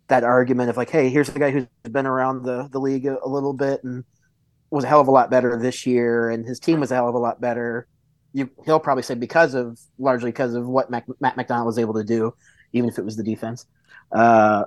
that 0.09 0.25
argument 0.25 0.71
of 0.71 0.77
like, 0.79 0.91
hey, 0.91 1.11
here's 1.11 1.31
a 1.31 1.39
guy 1.39 1.51
who's 1.53 1.67
been 1.91 2.07
around 2.07 2.45
the 2.45 2.69
the 2.73 2.81
league 2.81 3.07
a, 3.07 3.19
a 3.25 3.29
little 3.29 3.55
bit 3.55 3.83
and 3.85 4.05
was 4.71 4.85
a 4.85 4.89
hell 4.89 5.01
of 5.01 5.09
a 5.09 5.13
lot 5.13 5.31
better 5.31 5.59
this 5.59 5.87
year, 5.87 6.31
and 6.31 6.47
his 6.47 6.61
team 6.61 6.81
was 6.81 6.93
a 6.93 6.97
hell 6.97 7.09
of 7.09 7.15
a 7.17 7.19
lot 7.19 7.41
better. 7.41 7.89
You, 8.35 8.51
he'll 8.67 8.81
probably 8.81 9.05
say 9.05 9.15
because 9.15 9.55
of 9.55 9.79
largely 9.99 10.31
because 10.31 10.55
of 10.55 10.67
what 10.67 10.91
Mac, 10.91 11.07
Matt 11.21 11.37
McDonald 11.37 11.67
was 11.67 11.79
able 11.79 11.95
to 11.95 12.05
do, 12.05 12.33
even 12.75 12.91
if 12.91 12.99
it 12.99 13.05
was 13.05 13.17
the 13.17 13.23
defense. 13.25 13.67
Uh, 14.13 14.65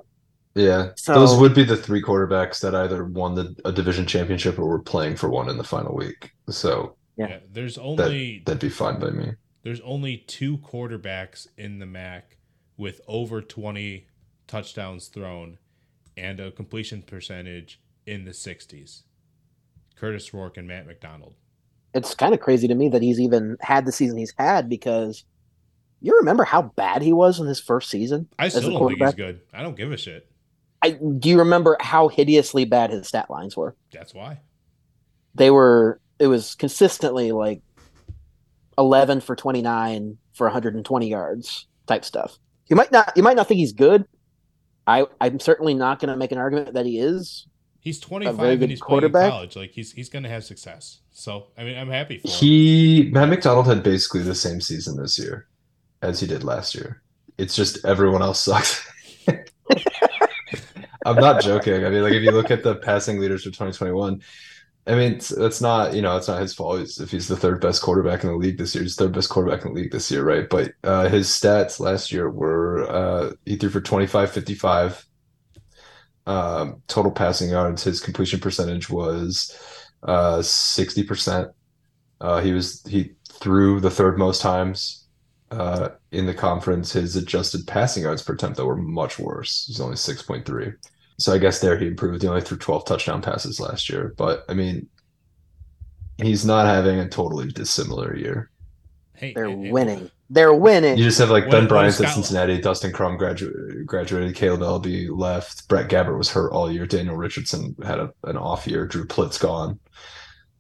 Yeah, 0.56 0.94
So- 0.96 1.14
those 1.14 1.40
would 1.40 1.54
be 1.54 1.64
the 1.64 1.78
three 1.78 2.02
quarterbacks 2.02 2.62
that 2.62 2.74
either 2.74 3.06
won 3.06 3.36
the 3.36 3.56
a 3.64 3.72
division 3.72 4.08
championship 4.08 4.58
or 4.58 4.66
were 4.66 4.80
playing 4.80 5.16
for 5.16 5.30
one 5.30 5.50
in 5.50 5.58
the 5.58 5.64
final 5.64 5.94
week. 5.96 6.32
So 6.50 6.96
Yeah. 7.16 7.28
Yeah. 7.30 7.40
there's 7.52 7.78
only 7.78 8.42
that'd 8.44 8.60
be 8.60 8.70
fine 8.70 9.00
by 9.00 9.12
me. 9.12 9.34
there's 9.62 9.82
only 9.82 10.18
two 10.18 10.58
quarterbacks 10.58 11.46
in 11.58 11.78
the 11.78 11.86
MAC 11.86 12.38
with 12.76 13.02
over 13.08 13.40
20 13.40 14.08
touchdowns 14.48 15.10
thrown 15.10 15.60
and 16.16 16.40
a 16.40 16.50
completion 16.52 17.04
percentage 17.04 17.80
in 18.08 18.26
the 18.26 18.34
60s. 18.34 19.04
Kurtis 19.96 20.34
Rourke 20.34 20.58
and 20.58 20.68
Matt 20.68 20.88
McDonald. 20.88 21.36
it's 21.94 22.16
kind 22.16 22.34
of 22.34 22.40
crazy 22.40 22.68
to 22.68 22.76
me 22.76 22.90
that 22.90 23.02
he's 23.04 23.20
even 23.20 23.58
had 23.62 23.86
the 23.86 23.92
season 23.92 24.18
he's 24.18 24.34
had 24.40 24.68
because 24.70 25.24
you 26.02 26.18
remember 26.18 26.44
how 26.44 26.62
bad 26.62 27.02
he 27.02 27.14
was 27.14 27.40
in 27.40 27.48
his 27.48 27.60
first 27.60 27.90
season. 27.90 28.28
I 28.38 28.50
still 28.50 28.72
don't 28.72 28.90
think 28.90 29.04
he's 29.04 29.14
good. 29.14 29.42
I 29.54 29.64
don't 29.64 29.76
give 29.76 29.92
a 29.92 29.98
shit. 29.98 30.30
I 30.82 30.92
do 30.92 31.30
you 31.30 31.40
remember 31.40 31.76
how 31.80 32.08
hideously 32.08 32.66
bad 32.66 32.92
his 32.92 33.08
stat 33.08 33.30
lines 33.30 33.58
were? 33.58 33.76
That's 33.92 34.14
why. 34.14 34.40
They 35.36 35.50
were 35.50 36.00
it 36.20 36.28
was 36.28 36.56
consistently 36.56 37.32
like 37.32 37.62
11 38.78 39.22
for 39.22 39.36
29 39.36 40.18
for 40.34 40.46
120 40.46 41.10
yards 41.10 41.68
type 41.88 42.06
stuff. 42.06 42.38
You 42.68 42.76
might 42.76 42.92
not 42.92 43.14
you 43.16 43.24
might 43.24 43.36
not 43.36 43.48
think 43.48 43.60
he's 43.60 43.74
good. 43.74 44.06
I 44.86 45.06
I'm 45.20 45.40
certainly 45.40 45.74
not 45.74 46.00
going 46.00 46.10
to 46.10 46.18
make 46.18 46.32
an 46.32 46.38
argument 46.38 46.74
that 46.74 46.86
he 46.86 47.00
is. 47.00 47.48
He's 47.80 48.00
25 48.00 48.36
very 48.36 48.52
and 48.52 48.60
good 48.60 48.70
he's 48.70 48.82
playing 48.82 49.04
in 49.04 49.12
quarterback. 49.12 49.32
college. 49.32 49.56
Like 49.56 49.72
he's 49.72 49.92
he's 49.92 50.10
going 50.10 50.24
to 50.24 50.30
have 50.30 50.44
success. 50.44 51.00
So, 51.12 51.48
I 51.58 51.64
mean, 51.64 51.78
I'm 51.78 51.90
happy 51.90 52.20
for 52.20 52.28
him. 52.28 52.34
He 52.34 53.10
Matt 53.12 53.30
McDonald 53.30 53.66
had 53.66 53.82
basically 53.82 54.22
the 54.22 54.36
same 54.36 54.62
season 54.62 54.98
this 55.02 55.18
year 55.18 55.48
as 56.02 56.20
he 56.20 56.28
did 56.28 56.44
last 56.44 56.76
year. 56.76 57.02
It's 57.38 57.56
just 57.56 57.86
everyone 57.86 58.22
else 58.22 58.40
sucks. 58.42 58.86
I'm 61.06 61.16
not 61.16 61.42
joking. 61.42 61.86
I 61.86 61.90
mean, 61.90 62.04
like 62.04 62.14
if 62.14 62.24
you 62.24 62.32
look 62.32 62.52
at 62.52 62.64
the 62.64 62.76
passing 62.76 63.20
leaders 63.20 63.44
for 63.44 63.50
2021, 63.50 64.22
I 64.88 64.96
mean, 64.96 65.14
it's 65.14 65.62
not 65.62 65.94
you 65.94 66.02
know 66.02 66.16
it's 66.18 66.28
not 66.28 66.42
his 66.42 66.54
fault 66.54 66.80
He's- 66.80 67.00
if 67.00 67.12
he's 67.12 67.28
the 67.28 67.36
third 67.36 67.62
best 67.62 67.82
quarterback 67.82 68.24
in 68.24 68.30
the 68.30 68.36
league 68.36 68.58
this 68.58 68.74
year. 68.74 68.84
He's 68.84 68.96
third 68.96 69.14
best 69.14 69.30
quarterback 69.30 69.64
in 69.66 69.74
the 69.74 69.80
league 69.82 69.92
this 69.92 70.10
year, 70.10 70.24
right? 70.24 70.50
But 70.50 70.72
uh, 70.84 71.10
his 71.10 71.28
stats 71.28 71.80
last 71.80 72.12
year 72.12 72.30
were 72.30 72.90
uh, 72.90 73.32
he 73.46 73.58
threw 73.58 73.70
for 73.70 73.82
25, 73.82 74.32
55 74.32 75.06
um, 76.26 76.82
total 76.88 77.12
passing 77.12 77.50
yards. 77.50 77.84
His 77.84 78.00
completion 78.00 78.40
percentage 78.40 78.90
was 78.90 79.58
uh, 80.04 80.38
60%. 80.40 81.52
Uh, 82.20 82.42
he 82.42 82.52
was 82.52 82.84
he 82.88 83.12
threw 83.30 83.80
the 83.80 83.92
third 83.92 84.18
most 84.18 84.42
times 84.42 85.07
uh, 85.52 85.90
in 86.12 86.26
the 86.26 86.34
conference. 86.34 86.92
His 86.92 87.16
adjusted 87.16 87.66
passing 87.68 88.04
yards 88.04 88.22
per 88.22 88.34
attempt 88.34 88.58
though 88.58 88.66
were 88.66 88.76
much 88.78 89.20
worse. 89.20 89.66
He's 89.68 89.80
only 89.82 89.96
6.3. 89.96 90.76
So 91.20 91.34
I 91.34 91.38
guess 91.38 91.60
there 91.62 91.78
he 91.78 91.88
improved. 91.88 92.22
He 92.22 92.28
only 92.28 92.42
threw 92.42 92.58
12 92.58 92.86
touchdown 92.86 93.22
passes 93.22 93.60
last 93.60 93.90
year. 93.90 94.14
But 94.18 94.46
I 94.50 94.54
mean, 94.54 94.88
he's 96.22 96.46
not 96.46 96.66
having 96.66 97.00
a 97.00 97.08
totally 97.10 97.52
dissimilar 97.52 98.16
year. 98.16 98.50
Hey, 99.14 99.34
They're 99.34 99.46
and- 99.46 99.64
and- 99.66 99.72
winning. 99.74 100.12
They're 100.30 100.54
winning. 100.54 100.98
You 100.98 101.06
just 101.06 101.20
have 101.20 101.30
like 101.30 101.46
What- 101.46 101.52
Ben 101.52 101.64
what 101.64 101.70
Bryant 101.70 101.88
at 101.88 101.94
Scotland? 101.94 102.26
Cincinnati, 102.26 102.60
Dustin 102.60 102.92
Crum 102.92 103.16
graduated, 103.16 103.86
graduated, 103.88 104.36
Kaleb 104.36 104.60
Eleby 104.60 105.08
left, 105.10 105.70
Brett 105.70 105.90
Gabbert 105.90 106.18
was 106.18 106.30
hurt 106.30 106.52
all 106.52 106.70
year, 106.70 106.86
Daniel 106.86 107.16
Richardson 107.16 107.78
had 107.86 107.98
a, 108.00 108.12
an 108.26 108.36
off 108.36 108.68
year, 108.68 108.86
Drew 108.86 109.06
Plitt's 109.06 109.38
gone, 109.38 109.80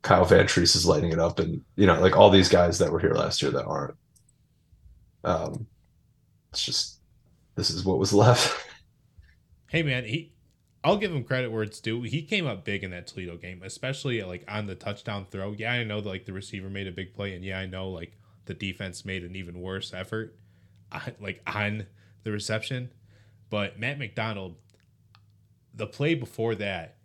Kyle 0.03 0.25
Vantrease 0.25 0.73
is 0.77 0.85
lighting 0.85 1.11
it 1.11 1.19
up, 1.19 1.39
and 1.39 1.59
you 1.75 1.85
know, 1.85 1.99
like 1.99 2.15
all 2.15 2.29
these 2.29 2.47
guys 2.47 2.79
that 2.79 2.93
were 2.93 2.99
here 3.01 3.11
last 3.13 3.41
year 3.41 3.51
that 3.51 3.65
aren't. 3.65 3.93
Um, 5.23 5.67
it's 6.51 6.63
just 6.63 6.99
this 7.55 7.69
is 7.69 7.83
what 7.85 7.97
was 7.97 8.13
left. 8.13 8.65
Hey 9.69 9.83
man, 9.83 10.05
he 10.05 10.31
I'll 10.83 10.97
give 10.97 11.11
him 11.11 11.25
credit 11.25 11.51
where 11.51 11.63
it's 11.63 11.81
due. 11.81 12.03
He 12.03 12.21
came 12.21 12.47
up 12.47 12.63
big 12.63 12.83
in 12.83 12.91
that 12.91 13.07
Toledo 13.07 13.35
game, 13.35 13.61
especially 13.63 14.23
like 14.23 14.45
on 14.47 14.67
the 14.67 14.75
touchdown 14.75 15.25
throw. 15.29 15.51
Yeah, 15.51 15.73
I 15.73 15.83
know 15.83 15.99
that, 15.99 16.07
like 16.07 16.25
the 16.25 16.31
receiver 16.31 16.69
made 16.69 16.87
a 16.87 16.91
big 16.93 17.13
play, 17.13 17.33
and 17.35 17.43
yeah, 17.43 17.59
I 17.59 17.65
know 17.65 17.89
like 17.89 18.17
the 18.45 18.53
defense 18.53 19.03
made 19.03 19.23
an 19.23 19.35
even 19.35 19.59
worse 19.59 19.93
effort, 19.93 20.37
like 21.19 21.41
on 21.45 21.87
the 22.23 22.31
reception. 22.31 22.91
But 23.49 23.79
Matt 23.79 23.99
McDonald, 23.99 24.55
the 25.73 25.87
play 25.87 26.13
before 26.13 26.55
that, 26.55 26.97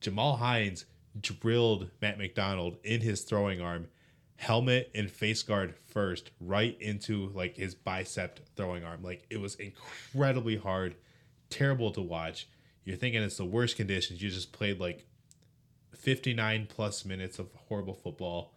Jamal 0.00 0.36
Hines 0.36 0.84
drilled 1.20 1.90
Matt 2.00 2.18
McDonald 2.18 2.76
in 2.84 3.00
his 3.00 3.22
throwing 3.22 3.60
arm, 3.60 3.88
helmet 4.36 4.90
and 4.94 5.10
face 5.10 5.42
guard 5.42 5.74
first, 5.88 6.30
right 6.40 6.76
into 6.80 7.28
like 7.34 7.56
his 7.56 7.74
bicep 7.74 8.40
throwing 8.56 8.84
arm. 8.84 9.02
Like 9.02 9.26
it 9.30 9.40
was 9.40 9.56
incredibly 9.56 10.56
hard, 10.56 10.96
terrible 11.50 11.90
to 11.92 12.02
watch 12.02 12.48
you're 12.86 12.96
thinking 12.96 13.20
it's 13.22 13.36
the 13.36 13.44
worst 13.44 13.76
conditions. 13.76 14.22
You 14.22 14.30
just 14.30 14.52
played 14.52 14.80
like 14.80 15.04
59 15.96 16.68
plus 16.70 17.04
minutes 17.04 17.38
of 17.40 17.48
horrible 17.68 17.94
football. 17.94 18.54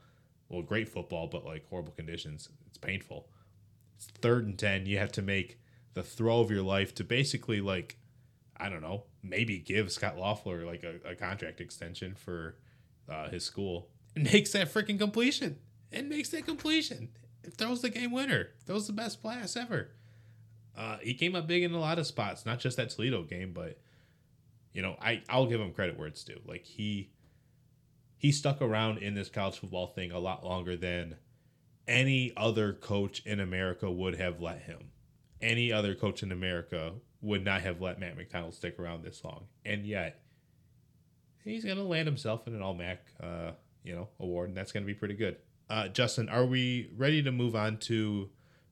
Well, 0.47 0.61
great 0.61 0.87
football, 0.87 1.27
but 1.27 1.43
like 1.43 1.67
horrible 1.67 1.93
conditions. 1.93 2.47
It's 2.67 2.77
painful. 2.77 3.27
It's 3.95 4.05
third 4.05 4.45
and 4.45 4.57
10. 4.57 4.85
You 4.85 4.99
have 4.99 5.11
to 5.13 5.23
make 5.23 5.59
the 5.95 6.03
throw 6.03 6.41
of 6.41 6.51
your 6.51 6.61
life 6.61 6.93
to 6.95 7.03
basically 7.03 7.59
like, 7.59 7.97
I 8.55 8.69
don't 8.69 8.83
know, 8.83 9.05
maybe 9.23 9.57
give 9.57 9.91
Scott 9.91 10.15
Loeffler 10.15 10.63
like 10.63 10.83
a, 10.83 11.09
a 11.09 11.15
contract 11.15 11.59
extension 11.59 12.13
for 12.13 12.55
uh, 13.09 13.29
his 13.29 13.43
school. 13.43 13.89
Makes 14.15 14.51
that 14.51 14.71
freaking 14.71 14.99
completion. 14.99 15.57
And 15.91 16.09
makes 16.09 16.29
that 16.29 16.45
completion. 16.45 17.09
It 17.43 17.53
throws 17.53 17.81
the 17.81 17.89
game 17.89 18.11
winner. 18.11 18.49
Throws 18.65 18.87
the 18.87 18.93
best 18.93 19.23
pass 19.23 19.55
ever. 19.55 19.89
Uh, 20.77 20.97
he 21.01 21.13
came 21.13 21.35
up 21.35 21.47
big 21.47 21.63
in 21.63 21.73
a 21.73 21.79
lot 21.79 21.99
of 21.99 22.07
spots, 22.07 22.45
not 22.45 22.59
just 22.59 22.77
that 22.77 22.89
Toledo 22.89 23.23
game, 23.23 23.53
but 23.53 23.79
you 24.71 24.81
know, 24.81 24.95
I 25.01 25.23
I'll 25.29 25.47
give 25.47 25.59
him 25.59 25.73
credit 25.73 25.97
where 25.97 26.07
it's 26.07 26.23
due. 26.23 26.39
Like 26.45 26.65
he 26.65 27.09
he 28.17 28.31
stuck 28.31 28.61
around 28.61 28.99
in 28.99 29.15
this 29.15 29.29
college 29.29 29.57
football 29.57 29.87
thing 29.87 30.11
a 30.11 30.19
lot 30.19 30.45
longer 30.45 30.77
than 30.77 31.15
any 31.87 32.31
other 32.37 32.73
coach 32.73 33.25
in 33.25 33.39
America 33.39 33.89
would 33.89 34.15
have 34.15 34.41
let 34.41 34.61
him. 34.61 34.91
Any 35.41 35.71
other 35.71 35.95
coach 35.95 36.21
in 36.21 36.31
America 36.31 36.93
would 37.21 37.43
not 37.43 37.61
have 37.61 37.81
let 37.81 37.99
Matt 37.99 38.15
McDonald 38.15 38.53
stick 38.53 38.77
around 38.77 39.03
this 39.03 39.23
long. 39.23 39.45
And 39.65 39.85
yet 39.85 40.21
he's 41.43 41.65
going 41.65 41.77
to 41.77 41.83
land 41.83 42.07
himself 42.07 42.45
in 42.47 42.53
an 42.53 42.61
All 42.61 42.73
Mac 42.73 43.05
uh, 43.21 43.51
you 43.83 43.95
know, 43.95 44.09
award 44.19 44.49
and 44.49 44.57
that's 44.57 44.71
going 44.71 44.83
to 44.83 44.87
be 44.87 44.93
pretty 44.93 45.15
good. 45.15 45.37
Uh, 45.69 45.87
Justin, 45.87 46.29
are 46.29 46.45
we 46.45 46.89
ready 46.97 47.21
to 47.21 47.31
move 47.31 47.55
on 47.55 47.77
to 47.77 48.29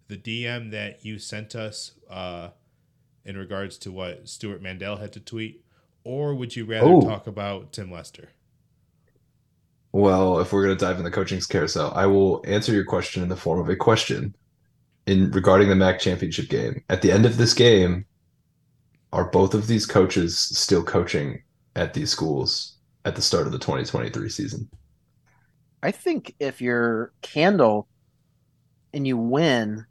the 0.08 0.18
DM 0.18 0.72
that 0.72 1.06
you 1.06 1.20
sent 1.20 1.56
us 1.56 1.92
uh, 2.10 2.50
in 3.26 3.38
regards 3.38 3.78
to 3.80 3.92
what 3.92 4.28
Stewart 4.28 4.62
Mandel 4.62 4.98
had 4.98 5.14
to 5.14 5.20
tweet? 5.20 5.64
or 6.08 6.34
would 6.34 6.56
you 6.56 6.64
rather 6.64 6.88
oh. 6.88 7.02
talk 7.02 7.28
about 7.28 7.74
Tim 7.74 7.92
Lester? 7.92 8.30
Well, 9.92 10.40
if 10.40 10.54
we're 10.54 10.64
going 10.64 10.78
to 10.78 10.86
dive 10.86 11.00
in 11.00 11.04
the 11.04 11.12
coaching's 11.12 11.46
carousel, 11.46 11.92
I 11.94 12.06
will 12.06 12.42
answer 12.48 12.72
your 12.72 12.86
question 12.86 13.24
in 13.24 13.28
the 13.28 13.36
form 13.36 13.60
of 13.60 13.68
a 13.68 13.76
question 13.76 14.34
in 15.06 15.32
regarding 15.32 15.68
the 15.68 15.76
MAC 15.76 16.00
championship 16.00 16.48
game. 16.48 16.82
At 16.90 17.02
the 17.02 17.12
end 17.12 17.26
of 17.26 17.36
this 17.36 17.54
game, 17.54 18.06
are 19.12 19.26
both 19.26 19.54
of 19.54 19.68
these 19.68 19.86
coaches 19.86 20.40
still 20.40 20.82
coaching 20.82 21.44
at 21.76 21.94
these 21.94 22.10
schools 22.10 22.78
at 23.04 23.18
the 23.18 23.22
start 23.22 23.46
of 23.46 23.52
the 23.52 23.60
2023 23.60 24.30
season? 24.30 24.70
I 25.82 25.92
think 25.92 26.34
if 26.40 26.62
you're 26.62 27.12
Candle 27.22 27.88
and 28.94 29.06
you 29.06 29.18
win, 29.18 29.86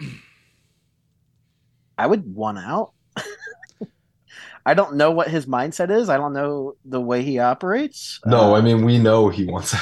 I 1.96 2.06
would 2.06 2.34
one 2.34 2.58
out. 2.58 2.92
I 4.66 4.74
don't 4.74 4.96
know 4.96 5.12
what 5.12 5.28
his 5.28 5.46
mindset 5.46 5.90
is. 5.90 6.08
I 6.08 6.16
don't 6.16 6.32
know 6.32 6.74
the 6.84 7.00
way 7.00 7.22
he 7.22 7.38
operates. 7.38 8.20
No, 8.26 8.54
uh, 8.54 8.58
I 8.58 8.60
mean 8.60 8.84
we 8.84 8.98
know 8.98 9.28
he 9.28 9.46
wants. 9.46 9.74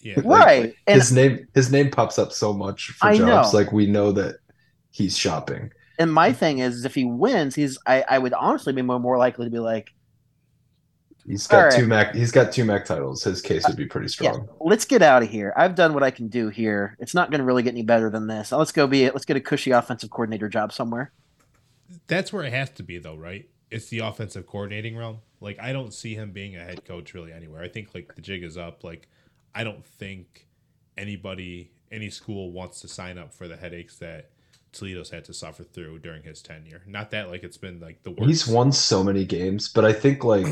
yeah, 0.00 0.14
right. 0.24 0.74
Like, 0.86 0.94
his 0.94 1.12
name 1.12 1.46
his 1.54 1.70
name 1.70 1.90
pops 1.90 2.18
up 2.18 2.32
so 2.32 2.52
much 2.52 2.88
for 2.92 3.08
I 3.08 3.18
jobs. 3.18 3.52
Know. 3.52 3.58
Like 3.58 3.72
we 3.72 3.86
know 3.86 4.12
that 4.12 4.36
he's 4.90 5.16
shopping. 5.16 5.70
And 5.98 6.12
my 6.12 6.32
thing 6.32 6.58
is, 6.58 6.84
if 6.84 6.94
he 6.94 7.04
wins, 7.04 7.54
he's 7.54 7.78
I, 7.86 8.04
I 8.08 8.18
would 8.18 8.32
honestly 8.32 8.72
be 8.72 8.82
more, 8.82 8.98
more 8.98 9.18
likely 9.18 9.44
to 9.44 9.50
be 9.50 9.60
like, 9.60 9.93
He's 11.26 11.46
got 11.46 11.58
right. 11.58 11.72
two 11.72 11.86
Mac. 11.86 12.14
He's 12.14 12.30
got 12.30 12.52
two 12.52 12.64
Mac 12.64 12.84
titles. 12.84 13.24
His 13.24 13.40
case 13.40 13.66
would 13.66 13.76
be 13.76 13.86
pretty 13.86 14.08
strong. 14.08 14.46
Yeah. 14.46 14.52
Let's 14.60 14.84
get 14.84 15.00
out 15.00 15.22
of 15.22 15.30
here. 15.30 15.54
I've 15.56 15.74
done 15.74 15.94
what 15.94 16.02
I 16.02 16.10
can 16.10 16.28
do 16.28 16.48
here. 16.48 16.96
It's 16.98 17.14
not 17.14 17.30
going 17.30 17.38
to 17.38 17.44
really 17.44 17.62
get 17.62 17.70
any 17.70 17.82
better 17.82 18.10
than 18.10 18.26
this. 18.26 18.52
Let's 18.52 18.72
go 18.72 18.86
be. 18.86 19.10
Let's 19.10 19.24
get 19.24 19.36
a 19.36 19.40
cushy 19.40 19.70
offensive 19.70 20.10
coordinator 20.10 20.48
job 20.48 20.72
somewhere. 20.72 21.12
That's 22.06 22.32
where 22.32 22.44
it 22.44 22.52
has 22.52 22.70
to 22.70 22.82
be, 22.82 22.98
though, 22.98 23.16
right? 23.16 23.48
it's 23.74 23.88
the 23.88 23.98
offensive 23.98 24.46
coordinating 24.46 24.96
realm. 24.96 25.18
Like 25.40 25.58
I 25.60 25.72
don't 25.72 25.92
see 25.92 26.14
him 26.14 26.30
being 26.30 26.54
a 26.54 26.62
head 26.62 26.84
coach 26.84 27.12
really 27.12 27.32
anywhere. 27.32 27.60
I 27.60 27.68
think 27.68 27.92
like 27.92 28.14
the 28.14 28.22
jig 28.22 28.44
is 28.44 28.56
up. 28.56 28.84
Like 28.84 29.08
I 29.52 29.64
don't 29.64 29.84
think 29.84 30.46
anybody 30.96 31.72
any 31.90 32.08
school 32.08 32.52
wants 32.52 32.80
to 32.82 32.88
sign 32.88 33.18
up 33.18 33.34
for 33.34 33.48
the 33.48 33.56
headaches 33.56 33.96
that 33.96 34.30
Toledo's 34.72 35.10
had 35.10 35.24
to 35.24 35.34
suffer 35.34 35.64
through 35.64 35.98
during 35.98 36.22
his 36.22 36.40
tenure. 36.40 36.82
Not 36.86 37.10
that 37.10 37.30
like 37.30 37.42
it's 37.42 37.56
been 37.56 37.80
like 37.80 38.04
the 38.04 38.12
worst. 38.12 38.26
He's 38.26 38.46
won 38.46 38.70
so 38.70 39.02
many 39.02 39.24
games, 39.24 39.68
but 39.68 39.84
I 39.84 39.92
think 39.92 40.22
like 40.22 40.46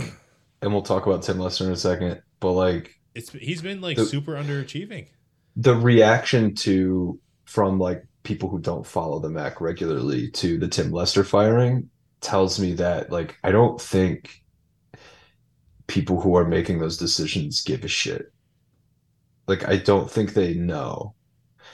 and 0.63 0.73
we'll 0.73 0.83
talk 0.83 1.07
about 1.07 1.23
Tim 1.23 1.39
Lester 1.39 1.65
in 1.65 1.73
a 1.73 1.77
second, 1.77 2.23
but 2.41 2.53
like 2.53 2.99
it's 3.15 3.31
he's 3.31 3.61
been 3.61 3.81
like 3.81 3.97
the, 3.97 4.07
super 4.07 4.33
underachieving. 4.33 5.09
The 5.57 5.75
reaction 5.75 6.55
to 6.57 7.21
from 7.45 7.79
like 7.79 8.07
people 8.23 8.49
who 8.49 8.61
don't 8.61 8.87
follow 8.87 9.19
the 9.19 9.29
MAC 9.29 9.61
regularly 9.61 10.31
to 10.31 10.59
the 10.59 10.69
Tim 10.69 10.93
Lester 10.93 11.25
firing 11.25 11.91
tells 12.21 12.59
me 12.61 12.73
that 12.75 13.11
like 13.11 13.37
I 13.43 13.51
don't 13.51 13.81
think 13.81 14.43
people 15.89 16.21
who 16.21 16.37
are 16.37 16.47
making 16.47 16.79
those 16.79 16.97
decisions 16.97 17.61
give 17.63 17.85
a 17.85 17.89
shit. 17.89 18.33
Like 19.49 19.69
I 19.69 19.77
don't 19.77 20.11
think 20.11 20.33
they 20.33 20.55
know. 20.55 21.15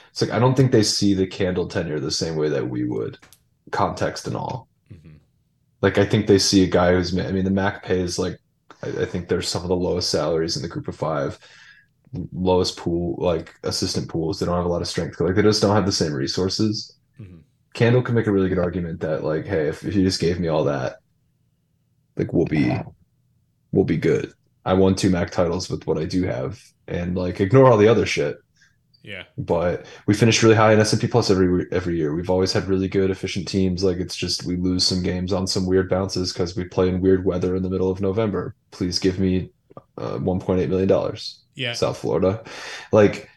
It's 0.09 0.21
like 0.21 0.31
I 0.31 0.39
don't 0.39 0.55
think 0.55 0.71
they 0.71 0.83
see 0.83 1.13
the 1.13 1.27
candle 1.27 1.67
tenure 1.67 1.99
the 1.99 2.11
same 2.11 2.35
way 2.35 2.49
that 2.49 2.67
we 2.67 2.83
would, 2.83 3.19
context 3.71 4.25
and 4.25 4.35
all. 4.35 4.67
Mm-hmm. 4.91 5.17
Like 5.81 5.99
I 5.99 6.05
think 6.05 6.25
they 6.25 6.39
see 6.39 6.63
a 6.63 6.67
guy 6.67 6.93
who's 6.93 7.17
I 7.17 7.31
mean 7.31 7.45
the 7.45 7.51
Mac 7.51 7.83
pays 7.83 8.17
like 8.17 8.39
I, 8.83 9.03
I 9.03 9.05
think 9.05 9.27
there's 9.27 9.47
some 9.47 9.63
of 9.63 9.69
the 9.69 9.75
lowest 9.75 10.09
salaries 10.09 10.55
in 10.55 10.61
the 10.61 10.67
group 10.67 10.87
of 10.87 10.95
five 10.95 11.39
lowest 12.31 12.75
pool 12.75 13.15
like 13.19 13.53
assistant 13.63 14.09
pools 14.09 14.39
they 14.39 14.45
don't 14.45 14.55
have 14.55 14.65
a 14.65 14.69
lot 14.69 14.81
of 14.81 14.87
strength 14.87 15.19
like 15.21 15.35
they 15.35 15.43
just 15.43 15.61
don't 15.61 15.75
have 15.75 15.85
the 15.85 15.91
same 15.91 16.11
resources 16.11 16.97
mm-hmm. 17.19 17.37
Candle 17.73 18.01
can 18.01 18.15
make 18.15 18.27
a 18.27 18.31
really 18.31 18.49
good 18.49 18.59
argument 18.59 18.99
that 19.01 19.23
like, 19.23 19.45
hey, 19.45 19.67
if, 19.67 19.83
if 19.83 19.95
you 19.95 20.03
just 20.03 20.19
gave 20.19 20.39
me 20.39 20.47
all 20.47 20.65
that, 20.65 20.97
like 22.15 22.33
we'll 22.33 22.45
be 22.45 22.77
we'll 23.71 23.85
be 23.85 23.97
good. 23.97 24.33
I 24.65 24.73
won 24.73 24.95
two 24.95 25.09
MAC 25.09 25.31
titles 25.31 25.69
with 25.69 25.87
what 25.87 25.97
I 25.97 26.05
do 26.05 26.23
have, 26.23 26.61
and 26.87 27.15
like 27.15 27.39
ignore 27.39 27.71
all 27.71 27.77
the 27.77 27.87
other 27.87 28.05
shit. 28.05 28.37
Yeah. 29.01 29.23
But 29.37 29.85
we 30.07 30.13
finished 30.13 30.43
really 30.43 30.55
high 30.55 30.73
in 30.73 30.79
S 30.79 30.91
and 30.91 31.01
P 31.01 31.07
plus 31.07 31.29
every 31.29 31.65
every 31.71 31.97
year. 31.97 32.13
We've 32.13 32.29
always 32.29 32.51
had 32.51 32.67
really 32.67 32.87
good, 32.87 33.09
efficient 33.09 33.47
teams. 33.47 33.83
Like 33.83 33.97
it's 33.97 34.15
just 34.15 34.43
we 34.43 34.57
lose 34.57 34.85
some 34.85 35.01
games 35.01 35.31
on 35.33 35.47
some 35.47 35.65
weird 35.65 35.89
bounces 35.89 36.33
because 36.33 36.55
we 36.55 36.65
play 36.65 36.89
in 36.89 37.01
weird 37.01 37.25
weather 37.25 37.55
in 37.55 37.63
the 37.63 37.69
middle 37.69 37.89
of 37.89 38.01
November. 38.01 38.55
Please 38.71 38.99
give 38.99 39.19
me 39.19 39.49
uh, 39.97 40.17
1.8 40.17 40.67
million 40.69 40.87
dollars. 40.87 41.43
Yeah. 41.55 41.73
South 41.73 41.97
Florida, 41.97 42.43
like 42.91 43.29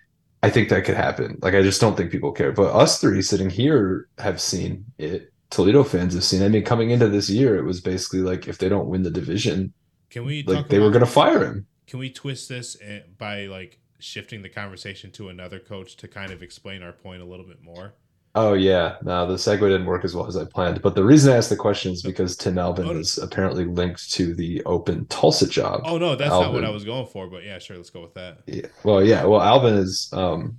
I 0.43 0.51
think 0.51 0.69
that 0.69 0.85
could 0.85 0.97
happen. 0.97 1.39
Like 1.43 1.55
I 1.55 1.63
just 1.63 1.81
don't 1.81 1.97
think 1.97 2.11
people 2.11 2.33
care. 2.33 2.53
But 2.53 2.75
us 2.75 3.01
three 3.01 3.23
sitting 3.23 3.51
here 3.51 4.09
have 4.19 4.41
seen 4.41 4.85
it. 4.99 5.33
Toledo 5.51 5.85
fans 5.85 6.15
have 6.15 6.25
seen. 6.25 6.43
I 6.43 6.49
mean, 6.49 6.65
coming 6.65 6.91
into 6.91 7.09
this 7.09 7.29
year, 7.29 7.57
it 7.57 7.65
was 7.65 7.81
basically 7.81 8.21
like 8.21 8.49
if 8.49 8.59
they 8.59 8.69
don't 8.69 8.89
win 8.89 9.03
the 9.03 9.11
division, 9.11 9.73
can 10.11 10.25
we 10.25 10.43
like 10.45 10.69
they 10.69 10.79
were 10.79 10.91
going 10.91 11.05
to 11.05 11.11
fire 11.11 11.45
him? 11.45 11.67
Can 11.87 11.99
we 11.99 12.11
twist 12.11 12.49
this 12.49 12.77
eh, 12.81 13.01
by 13.19 13.47
like 13.47 13.79
shifting 14.03 14.43
the 14.43 14.49
conversation 14.49 15.11
to 15.13 15.29
another 15.29 15.59
coach 15.59 15.97
to 15.99 16.09
kind 16.09 16.33
of 16.33 16.43
explain 16.43 16.83
our 16.83 16.93
point 16.93 17.23
a 17.23 17.25
little 17.25 17.47
bit 17.47 17.63
more? 17.63 17.95
Oh 18.35 18.55
yeah, 18.55 18.97
no, 19.03 19.27
the 19.27 19.35
segue 19.35 19.61
didn't 19.61 19.85
work 19.85 20.05
as 20.05 20.15
well 20.15 20.27
as 20.27 20.39
I 20.39 20.47
planned. 20.47 20.81
But 20.81 20.95
the 20.95 21.05
reason 21.05 21.33
I 21.33 21.37
asked 21.37 21.51
the 21.51 21.57
question 21.57 21.93
is 21.93 22.03
because 22.03 22.35
Tim 22.35 22.59
Albin 22.59 22.89
oh, 22.89 22.99
is 22.99 23.19
apparently 23.19 23.67
linked 23.67 24.11
to 24.13 24.35
the 24.35 24.63
open 24.65 25.05
Tulsa 25.07 25.47
job. 25.47 25.83
Oh 25.85 25.99
no, 25.99 26.17
that's 26.17 26.31
Albin. 26.31 26.47
not 26.47 26.55
what 26.55 26.65
I 26.65 26.71
was 26.71 26.85
going 26.85 27.07
for. 27.07 27.27
But 27.27 27.45
yeah, 27.45 27.59
sure, 27.59 27.77
let's 27.77 27.91
go 27.91 28.01
with 28.01 28.15
that. 28.15 28.39
Yeah, 28.47 28.69
well, 28.85 29.05
yeah, 29.05 29.25
well, 29.25 29.43
Alvin 29.43 29.75
is 29.75 30.09
um, 30.15 30.57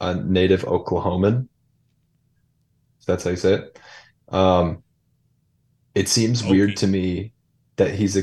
a 0.00 0.14
native 0.14 0.62
Oklahoman. 0.62 1.48
That's 3.04 3.24
how 3.24 3.30
you 3.30 3.36
say 3.36 3.54
it. 3.54 3.78
Um, 4.28 4.84
it 5.96 6.08
seems 6.08 6.42
okay. 6.42 6.50
weird 6.52 6.76
to 6.76 6.86
me 6.86 7.32
that 7.76 7.94
he's 7.94 8.16
a. 8.16 8.22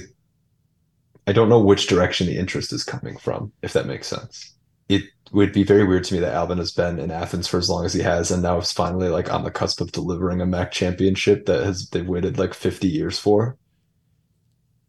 I 1.28 1.34
don't 1.34 1.50
know 1.50 1.60
which 1.60 1.88
direction 1.88 2.28
the 2.28 2.38
interest 2.38 2.72
is 2.72 2.86
coming 2.86 3.18
from, 3.18 3.52
if 3.62 3.74
that 3.74 3.88
makes 3.88 4.08
sense. 4.08 4.55
It 4.90 5.04
would 5.32 5.52
be 5.52 5.64
very 5.64 5.84
weird 5.84 6.04
to 6.06 6.14
me 6.14 6.20
that 6.20 6.34
Albin 6.34 6.60
has 6.60 6.72
been 6.72 7.00
in 7.00 7.12
Athens 7.12 7.48
for 7.48 7.58
as 7.58 7.70
long 7.70 7.86
as 7.86 7.94
he 7.94 8.02
has, 8.02 8.32
and 8.32 8.44
now 8.44 8.58
is 8.60 8.72
finally 8.72 9.10
like 9.10 9.32
on 9.34 9.44
the 9.44 9.52
cusp 9.52 9.82
of 9.82 9.92
delivering 9.92 10.42
a 10.42 10.46
MAC 10.46 10.72
championship 10.72 11.46
that 11.48 11.64
has 11.64 11.90
they've 11.90 12.08
waited 12.08 12.38
like 12.38 12.54
50 12.54 12.88
years 12.88 13.18
for. 13.20 13.58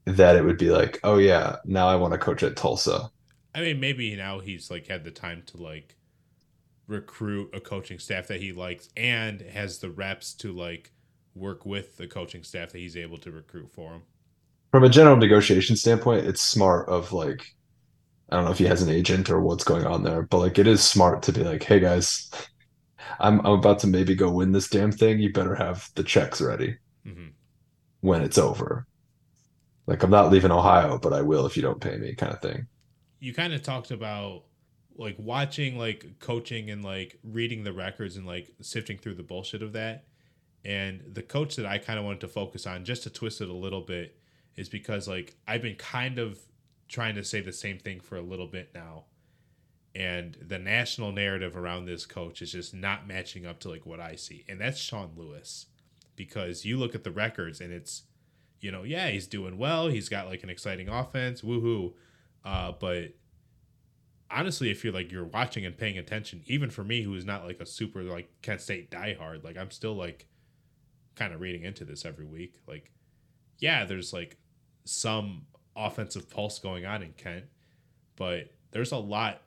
That 0.05 0.37
it 0.37 0.45
would 0.45 0.59
be 0.59 0.71
like, 0.71 1.01
oh 1.03 1.19
yeah, 1.19 1.57
now 1.65 1.89
I 1.89 1.97
want 1.97 2.13
to 2.13 2.19
coach 2.19 2.43
at 2.43 2.57
Tulsa. 2.57 3.11
I 3.55 3.61
mean, 3.61 3.81
maybe 3.81 4.15
now 4.15 4.39
he's 4.39 4.71
like 4.71 4.87
had 4.87 5.03
the 5.05 5.11
time 5.11 5.43
to 5.47 5.57
like 5.57 5.97
recruit 6.87 7.51
a 7.55 7.61
coaching 7.61 7.99
staff 7.99 8.29
that 8.29 8.41
he 8.41 8.53
likes 8.53 8.89
and 8.97 9.41
has 9.41 9.79
the 9.79 9.91
reps 9.91 10.35
to 10.35 10.53
like 10.53 10.93
work 11.35 11.67
with 11.67 11.97
the 11.97 12.07
coaching 12.07 12.43
staff 12.45 12.71
that 12.73 12.79
he's 12.79 12.97
able 12.97 13.19
to 13.19 13.31
recruit 13.31 13.71
for 13.73 13.95
him. 13.95 14.03
from 14.71 14.85
a 14.85 14.89
general 14.89 15.17
negotiation 15.17 15.77
standpoint, 15.77 16.27
it's 16.27 16.43
smart 16.43 16.89
of 16.89 17.13
like 17.13 17.55
I 18.31 18.37
don't 18.37 18.45
know 18.45 18.51
if 18.51 18.59
he 18.59 18.65
has 18.67 18.83
an 18.83 18.89
agent 18.91 19.31
or 19.31 19.41
what's 19.41 19.65
going 19.65 19.87
on 19.87 20.03
there, 20.03 20.23
but 20.23 20.39
like 20.39 20.59
it 20.59 20.67
is 20.67 20.83
smart 20.83 21.23
to 21.25 21.33
be 21.33 21.45
like, 21.45 21.63
hey 21.63 21.81
guys, 21.81 22.31
I'm 23.21 23.41
I'm 23.41 23.55
about 23.59 23.79
to 23.81 23.87
maybe 23.87 24.15
go 24.15 24.31
win 24.31 24.53
this 24.53 24.69
damn 24.69 24.93
thing. 24.93 25.21
You 25.21 25.33
better 25.33 25.55
have 25.55 25.89
the 25.95 26.05
checks 26.05 26.41
ready 26.41 26.77
Mhm. 27.07 27.33
when 28.01 28.23
it's 28.23 28.39
over. 28.39 28.87
Like 29.87 30.03
I'm 30.03 30.11
not 30.11 30.33
leaving 30.33 30.51
Ohio, 30.51 30.99
but 30.99 31.13
I 31.13 31.23
will 31.23 31.47
if 31.47 31.57
you 31.57 31.63
don't 31.63 31.81
pay 31.81 31.97
me, 31.97 32.15
kind 32.15 32.33
of 32.33 32.41
thing. 32.43 32.67
you 33.21 33.33
kind 33.33 33.55
of 33.55 33.63
talked 33.63 33.91
about 33.91 34.45
like 34.97 35.17
watching 35.19 35.79
like 35.79 36.19
coaching 36.21 36.71
and 36.71 36.85
like 36.85 37.19
reading 37.23 37.65
the 37.65 37.73
records 37.73 38.17
and 38.17 38.27
like 38.27 38.51
sifting 38.61 38.99
through 38.99 39.15
the 39.15 39.23
bullshit 39.23 39.63
of 39.63 39.73
that 39.75 40.05
and 40.65 41.03
the 41.15 41.23
coach 41.23 41.57
that 41.57 41.67
i 41.67 41.77
kind 41.79 41.99
of 41.99 42.05
wanted 42.05 42.21
to 42.21 42.29
focus 42.29 42.67
on 42.67 42.85
just 42.85 43.03
to 43.03 43.11
twist 43.11 43.41
it 43.43 43.49
a 43.49 43.53
little 43.53 43.83
bit 43.83 44.19
is 44.57 44.69
because 44.69 45.07
like 45.09 45.35
i've 45.47 45.63
been 45.63 45.75
kind 45.77 46.19
of 46.19 46.39
trying 46.89 47.15
to 47.17 47.25
say 47.25 47.41
the 47.41 47.53
same 47.53 47.79
thing 47.79 48.01
for 48.01 48.17
a 48.17 48.23
little 48.23 48.47
bit 48.47 48.71
now. 48.75 49.05
And 49.95 50.37
the 50.47 50.59
national 50.59 51.13
narrative 51.13 51.57
around 51.57 51.87
this 51.87 52.05
coach 52.05 52.43
is 52.43 52.53
just 52.53 52.75
not 52.75 53.09
matching 53.09 53.47
up 53.47 53.61
to 53.61 53.71
like 53.71 53.87
what 53.87 53.99
i 53.99 54.15
see. 54.15 54.45
And 54.49 54.61
that's 54.61 54.79
sean 54.79 55.13
lewis. 55.17 55.67
Because 56.17 56.65
you 56.65 56.77
look 56.77 56.95
at 56.95 57.05
the 57.05 57.11
records 57.11 57.61
and 57.61 57.73
it's 57.73 58.05
you 58.61 58.73
know 58.73 58.85
yeah 58.85 59.09
he's 59.09 59.27
doing 59.27 59.59
well. 59.59 59.89
He's 59.89 60.09
got 60.09 60.29
like 60.29 60.43
an 60.43 60.51
exciting 60.51 60.89
offense. 60.89 61.43
Woohoo. 61.43 61.93
Uh, 62.45 62.73
but 62.79 63.15
honestly, 64.31 64.71
if 64.71 64.85
you're 64.85 64.93
like 64.93 65.11
you're 65.11 65.25
watching 65.25 65.65
and 65.65 65.77
paying 65.77 65.99
attention, 65.99 66.43
even 66.47 66.71
for 66.71 66.85
me, 66.85 67.03
who's 67.03 67.25
not 67.25 67.45
like 67.45 67.61
a 67.61 67.67
super 67.67 68.03
like 68.03 68.31
Kent 68.43 68.61
State 68.61 68.91
diehard, 68.91 69.45
like 69.45 69.57
I'm 69.57 69.71
still 69.71 69.95
like 69.95 70.27
kind 71.15 71.33
of 71.33 71.41
reading 71.41 71.65
into 71.65 71.85
this 71.85 72.05
every 72.05 72.27
week. 72.27 72.61
Like, 72.67 72.93
yeah, 73.59 73.85
there's 73.85 74.13
like 74.13 74.37
some 74.85 75.47
offensive 75.77 76.31
pulse 76.31 76.59
going 76.59 76.87
on 76.87 77.03
in 77.03 77.13
Kent, 77.13 77.45
but 78.17 78.51
there's 78.71 78.93
a 78.93 78.97
lot 78.97 79.43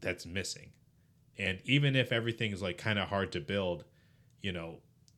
that's 0.00 0.24
missing. 0.26 0.70
And 1.38 1.58
even 1.64 1.96
if 1.96 2.12
everything 2.12 2.52
is 2.52 2.62
like 2.62 2.78
kind 2.78 2.98
of 2.98 3.08
hard 3.08 3.32
to 3.32 3.40
build, 3.40 3.84
you 4.42 4.52
know, 4.52 4.76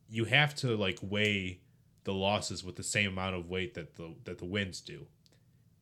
you 0.09 0.25
have 0.27 0.55
to 0.57 0.77
like 0.77 0.99
weigh 1.03 1.61
the 2.05 2.13
losses 2.13 2.65
with 2.65 2.77
the 2.77 2.83
same 2.83 3.13
amount 3.13 3.37
of 3.37 3.49
weight 3.49 3.75
that 3.75 3.97
the 3.97 4.15
that 4.25 4.39
the 4.39 4.45
wins 4.45 4.81
do 4.81 5.07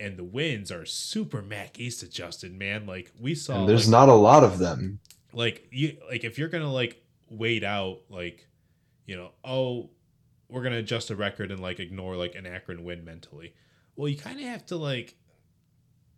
and 0.01 0.17
the 0.17 0.25
wins 0.25 0.73
are 0.73 0.87
super 0.87 1.43
Mac 1.43 1.79
East 1.79 2.03
adjusted, 2.03 2.59
man. 2.59 2.87
Like 2.87 3.13
we 3.21 3.35
saw, 3.35 3.61
And 3.61 3.69
there's 3.69 3.87
like, 3.87 3.93
not 3.93 4.09
a 4.09 4.15
lot 4.15 4.43
of 4.43 4.59
them. 4.59 4.99
like 5.33 5.69
you 5.71 5.99
like 6.09 6.25
if 6.25 6.39
you're 6.39 6.49
gonna 6.49 6.73
like 6.73 7.05
wait 7.29 7.63
out 7.63 8.01
like 8.09 8.49
you 9.07 9.15
know 9.15 9.31
oh 9.45 9.91
we're 10.49 10.63
gonna 10.63 10.79
adjust 10.79 11.09
the 11.09 11.17
record 11.17 11.53
and 11.53 11.61
like 11.61 11.79
ignore 11.79 12.17
like 12.17 12.35
an 12.35 12.47
Akron 12.47 12.83
win 12.83 13.05
mentally. 13.05 13.55
Well, 13.97 14.09
you 14.09 14.17
kind 14.17 14.41
of 14.41 14.47
have 14.47 14.67
to 14.67 14.77
like 14.77 15.17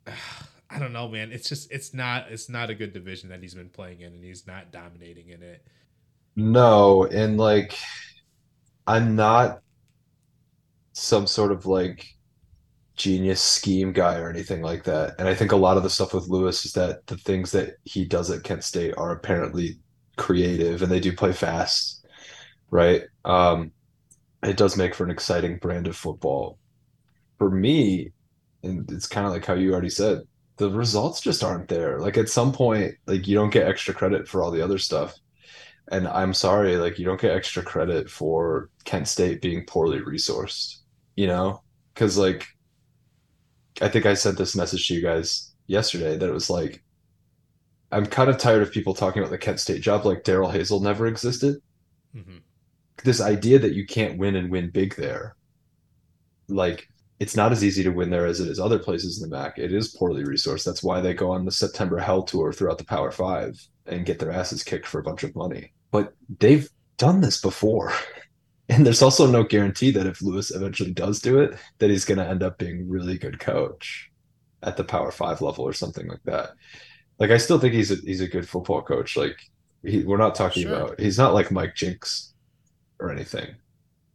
I 0.71 0.79
don't 0.79 0.93
know, 0.95 1.09
man. 1.09 1.33
It's 1.33 1.49
just 1.49 1.71
it's 1.71 1.93
not 1.93 2.31
it's 2.31 2.49
not 2.49 2.71
a 2.71 2.75
good 2.75 2.93
division 2.93 3.29
that 3.29 3.43
he's 3.43 3.55
been 3.55 3.69
playing 3.69 4.01
in, 4.01 4.15
and 4.15 4.25
he's 4.25 4.47
not 4.47 4.73
dominating 4.73 5.29
in 5.29 5.43
it. 5.43 5.67
No, 6.37 7.05
and 7.07 7.37
like 7.39 7.77
I'm 8.87 9.17
not 9.17 9.63
some 10.93 11.27
sort 11.27 11.53
of 11.53 11.67
like 11.67 12.07
genius 12.97 13.43
scheme 13.43 13.93
guy 13.93 14.19
or 14.19 14.31
anything 14.31 14.63
like 14.63 14.85
that. 14.85 15.15
And 15.19 15.29
I 15.29 15.35
think 15.35 15.53
a 15.53 15.57
lot 15.57 15.77
of 15.77 15.83
the 15.83 15.91
stuff 15.91 16.15
with 16.15 16.29
Lewis 16.29 16.65
is 16.67 16.73
that 16.75 17.07
the 17.07 17.17
things 17.19 17.53
that 17.53 17.77
he 17.85 18.05
does 18.07 18.31
at 18.31 18.45
Kent 18.45 18.65
State 18.65 18.95
are 18.97 19.13
apparently 19.13 19.81
creative 20.19 20.83
and 20.83 20.93
they 20.93 21.01
do 21.01 21.15
play 21.17 21.33
fast, 21.33 22.07
right? 22.71 23.05
Um, 23.25 23.73
it 24.43 24.57
does 24.59 24.77
make 24.77 24.95
for 24.95 25.05
an 25.05 25.11
exciting 25.11 25.59
brand 25.59 25.87
of 25.89 25.97
football. 25.97 26.59
For 27.43 27.51
me, 27.51 28.13
and 28.63 28.89
it's 28.93 29.09
kind 29.09 29.27
of 29.27 29.33
like 29.33 29.45
how 29.45 29.55
you 29.55 29.73
already 29.73 29.91
said, 29.91 30.21
the 30.59 30.71
results 30.71 31.21
just 31.21 31.43
aren't 31.43 31.69
there. 31.69 31.99
Like 31.99 32.17
at 32.17 32.29
some 32.29 32.53
point, 32.53 32.95
like 33.07 33.27
you 33.27 33.35
don't 33.35 33.51
get 33.53 33.67
extra 33.67 33.95
credit 33.95 34.29
for 34.29 34.43
all 34.43 34.53
the 34.53 34.63
other 34.63 34.79
stuff. 34.79 35.19
And 35.91 36.09
I'm 36.09 36.35
sorry, 36.35 36.77
like 36.77 36.99
you 36.99 37.05
don't 37.07 37.21
get 37.21 37.37
extra 37.37 37.63
credit 37.65 38.11
for 38.11 38.71
Kent 38.85 39.09
State 39.09 39.43
being 39.43 39.67
poorly 39.67 40.01
resourced, 40.01 40.79
you 41.17 41.27
know? 41.29 41.63
Because 41.95 42.19
like 42.19 42.47
I 43.81 43.89
think 43.89 44.07
I 44.07 44.15
sent 44.15 44.39
this 44.39 44.57
message 44.57 44.89
to 44.89 44.95
you 44.95 45.03
guys 45.03 45.53
yesterday 45.67 46.17
that 46.17 46.29
it 46.29 46.33
was 46.33 46.49
like 46.51 46.83
I'm 47.93 48.07
kind 48.07 48.29
of 48.31 48.39
tired 48.39 48.63
of 48.63 48.73
people 48.73 48.95
talking 48.95 49.23
about 49.23 49.31
the 49.31 49.39
Kent 49.39 49.61
State 49.61 49.83
job 49.83 50.05
like 50.05 50.25
Darrell 50.25 50.51
Hazell 50.51 50.83
never 50.83 51.07
existed. 51.07 51.63
hmm 52.13 52.39
This 53.05 53.21
idea 53.21 53.61
that 53.61 53.75
you 53.75 53.87
can't 53.87 54.19
win 54.19 54.35
and 54.35 54.51
win 54.51 54.71
big 54.71 54.97
there, 54.97 55.37
like 56.49 56.89
it's 57.23 57.37
not 57.37 57.53
as 57.53 57.63
easy 57.63 57.85
to 57.85 57.91
win 57.91 58.11
there 58.11 58.27
as 58.27 58.41
it 58.41 58.49
is 58.49 58.59
other 58.59 58.81
places 58.81 59.23
in 59.23 59.31
the 59.31 59.37
MAC. 59.37 59.57
It 59.57 59.73
is 59.73 59.95
poorly 59.95 60.25
resourced. 60.25 60.65
That's 60.65 60.83
why 60.83 61.01
they 61.01 61.15
go 61.15 61.31
on 61.31 61.45
the 61.45 61.53
September 61.53 61.99
Hell 61.99 62.25
tour 62.25 62.53
throughout 62.53 62.79
the 62.79 62.85
Power 62.85 63.13
Five 63.13 63.65
and 63.87 64.05
get 64.05 64.19
their 64.19 64.33
asses 64.33 64.65
kicked 64.65 64.89
for 64.89 64.99
a 64.99 65.05
bunch 65.05 65.23
of 65.23 65.37
money. 65.37 65.73
But 65.93 66.15
they've 66.41 66.69
done 66.99 67.21
this 67.21 67.41
before. 67.41 67.93
And 68.69 68.87
there's 68.87 69.03
also 69.03 69.27
no 69.27 69.43
guarantee 69.45 69.91
that 69.91 70.07
if 70.07 70.23
Lewis 70.23 70.51
eventually 70.51 70.93
does 70.95 71.21
do 71.21 71.41
it, 71.41 71.59
that 71.79 71.91
he's 71.91 72.07
going 72.07 72.17
to 72.19 72.27
end 72.27 72.43
up 72.43 72.57
being 72.57 72.89
really 72.89 73.19
good 73.19 73.39
coach 73.39 74.11
at 74.63 74.79
the 74.79 74.85
Power 74.85 75.11
Five 75.11 75.43
level 75.43 75.65
or 75.65 75.75
something 75.75 76.07
like 76.09 76.23
that. 76.25 76.51
Like 77.19 77.31
I 77.33 77.37
still 77.37 77.59
think 77.59 77.75
he's 77.75 77.91
a 77.91 77.97
he's 77.97 78.23
a 78.23 78.29
good 78.29 78.49
football 78.49 78.81
coach. 78.81 79.17
Like 79.17 79.37
he, 79.85 80.05
we're 80.05 80.17
not 80.17 80.35
talking 80.37 80.63
Sure. 80.63 80.75
about 80.75 81.01
he's 81.01 81.19
not 81.19 81.35
like 81.35 81.51
Mike 81.51 81.75
Jinks 81.75 82.33
or 82.99 83.11
anything. 83.11 83.57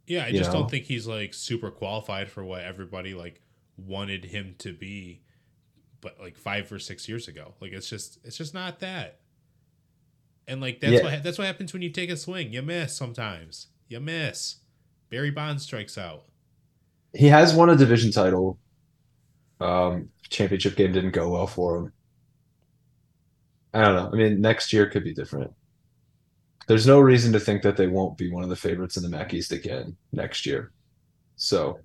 Yeah, 0.07 0.25
I 0.25 0.31
just 0.31 0.51
know? 0.51 0.59
don't 0.59 0.71
think 0.71 0.85
he's 0.85 1.07
like 1.07 1.33
super 1.33 1.69
qualified 1.71 2.29
for 2.29 2.43
what 2.43 2.63
everybody 2.63 3.13
like 3.13 3.41
wanted 3.77 4.25
him 4.25 4.55
to 4.59 4.73
be, 4.73 5.21
but 6.01 6.19
like 6.19 6.37
five 6.37 6.71
or 6.71 6.79
six 6.79 7.07
years 7.09 7.27
ago. 7.27 7.53
Like 7.61 7.73
it's 7.73 7.89
just 7.89 8.19
it's 8.23 8.37
just 8.37 8.53
not 8.53 8.79
that. 8.79 9.19
And 10.47 10.61
like 10.61 10.79
that's 10.79 10.93
Yeah. 10.93 11.03
what 11.03 11.23
that's 11.23 11.37
what 11.37 11.47
happens 11.47 11.73
when 11.73 11.81
you 11.81 11.89
take 11.89 12.09
a 12.09 12.17
swing. 12.17 12.53
You 12.53 12.61
miss 12.61 12.95
sometimes. 12.95 13.67
You 13.89 13.99
miss. 13.99 14.57
Barry 15.09 15.31
Bonds 15.31 15.63
strikes 15.63 15.97
out. 15.97 16.25
He 17.13 17.27
has 17.27 17.53
won 17.53 17.69
a 17.69 17.75
division 17.75 18.11
title. 18.11 18.59
Um, 19.59 20.09
championship 20.29 20.75
game 20.75 20.91
didn't 20.93 21.11
go 21.11 21.29
well 21.29 21.47
for 21.47 21.77
him. 21.77 21.93
I 23.73 23.81
don't 23.81 23.95
know. 23.95 24.09
I 24.11 24.15
mean, 24.15 24.41
next 24.41 24.73
year 24.73 24.89
could 24.89 25.03
be 25.03 25.13
different. 25.13 25.51
There's 26.67 26.87
no 26.87 26.99
reason 26.99 27.33
to 27.33 27.39
think 27.39 27.61
that 27.63 27.77
they 27.77 27.87
won't 27.87 28.17
be 28.17 28.31
one 28.31 28.43
of 28.43 28.49
the 28.49 28.55
favorites 28.55 28.97
in 28.97 29.03
the 29.03 29.09
MAC 29.09 29.33
East 29.33 29.51
again 29.51 29.95
next 30.11 30.45
year. 30.45 30.71
So 31.37 31.79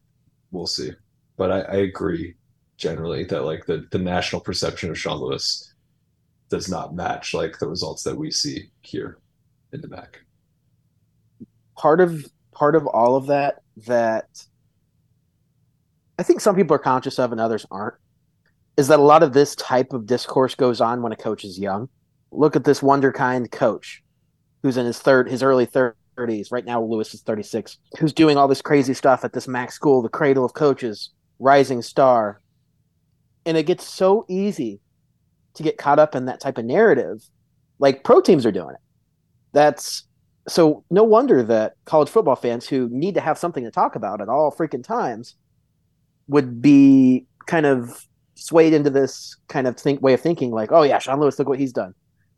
we'll 0.50 0.66
see. 0.66 0.90
But 1.36 1.50
I, 1.52 1.60
I 1.60 1.76
agree 1.76 2.34
generally 2.76 3.24
that 3.24 3.44
like 3.44 3.64
the, 3.66 3.86
the 3.92 3.98
national 3.98 4.42
perception 4.42 4.90
of 4.90 4.98
Sean 4.98 5.18
Lewis 5.20 5.72
does 6.48 6.68
not 6.68 6.94
match 6.94 7.32
like 7.32 7.58
the 7.58 7.68
results 7.68 8.02
that 8.02 8.16
we 8.16 8.30
see 8.30 8.70
here 8.80 9.18
in 9.72 9.80
the 9.80 9.88
MAC. 9.88 10.20
part 11.78 12.00
of 12.00 12.26
part 12.52 12.74
of 12.76 12.86
all 12.86 13.16
of 13.16 13.26
that 13.26 13.62
that 13.86 14.44
I 16.18 16.22
think 16.22 16.40
some 16.40 16.54
people 16.54 16.74
are 16.76 16.80
conscious 16.80 17.18
of 17.18 17.32
and 17.32 17.40
others 17.40 17.64
aren't 17.70 17.94
is 18.76 18.88
that 18.88 18.98
a 18.98 19.02
lot 19.02 19.22
of 19.22 19.32
this 19.32 19.54
type 19.56 19.92
of 19.92 20.06
discourse 20.06 20.54
goes 20.54 20.80
on 20.80 21.02
when 21.02 21.12
a 21.12 21.16
coach 21.16 21.44
is 21.44 21.58
young. 21.58 21.88
Look 22.30 22.56
at 22.56 22.64
this 22.64 22.80
wonderkind 22.80 23.50
coach 23.50 24.01
who's 24.62 24.76
in 24.76 24.86
his 24.86 24.98
third 24.98 25.28
his 25.28 25.42
early 25.42 25.66
30s. 25.66 26.52
Right 26.52 26.64
now 26.64 26.82
Lewis 26.82 27.14
is 27.14 27.22
36. 27.22 27.78
Who's 27.98 28.12
doing 28.12 28.36
all 28.36 28.48
this 28.48 28.62
crazy 28.62 28.94
stuff 28.94 29.24
at 29.24 29.32
this 29.32 29.48
Mac 29.48 29.72
school, 29.72 30.02
the 30.02 30.08
cradle 30.08 30.44
of 30.44 30.54
coaches, 30.54 31.10
rising 31.38 31.82
star. 31.82 32.40
And 33.44 33.56
it 33.56 33.66
gets 33.66 33.86
so 33.86 34.24
easy 34.28 34.80
to 35.54 35.62
get 35.62 35.78
caught 35.78 35.98
up 35.98 36.14
in 36.14 36.26
that 36.26 36.40
type 36.40 36.58
of 36.58 36.64
narrative. 36.64 37.22
Like 37.78 38.04
pro 38.04 38.20
teams 38.20 38.46
are 38.46 38.52
doing 38.52 38.74
it. 38.74 38.80
That's 39.52 40.04
so 40.48 40.84
no 40.90 41.04
wonder 41.04 41.42
that 41.42 41.74
college 41.84 42.08
football 42.08 42.36
fans 42.36 42.66
who 42.66 42.88
need 42.90 43.14
to 43.14 43.20
have 43.20 43.38
something 43.38 43.64
to 43.64 43.70
talk 43.70 43.94
about 43.94 44.20
at 44.20 44.28
all 44.28 44.52
freaking 44.52 44.82
times 44.82 45.36
would 46.28 46.60
be 46.60 47.26
kind 47.46 47.66
of 47.66 48.06
swayed 48.34 48.72
into 48.72 48.90
this 48.90 49.36
kind 49.48 49.66
of 49.66 49.76
think 49.76 50.02
way 50.02 50.14
of 50.14 50.20
thinking 50.20 50.50
like 50.50 50.72
oh 50.72 50.82
yeah 50.82 50.98
sean 50.98 51.20
lewis 51.20 51.38
look 51.38 51.48
what 51.48 51.58
he's 51.58 51.72
done 51.72 51.94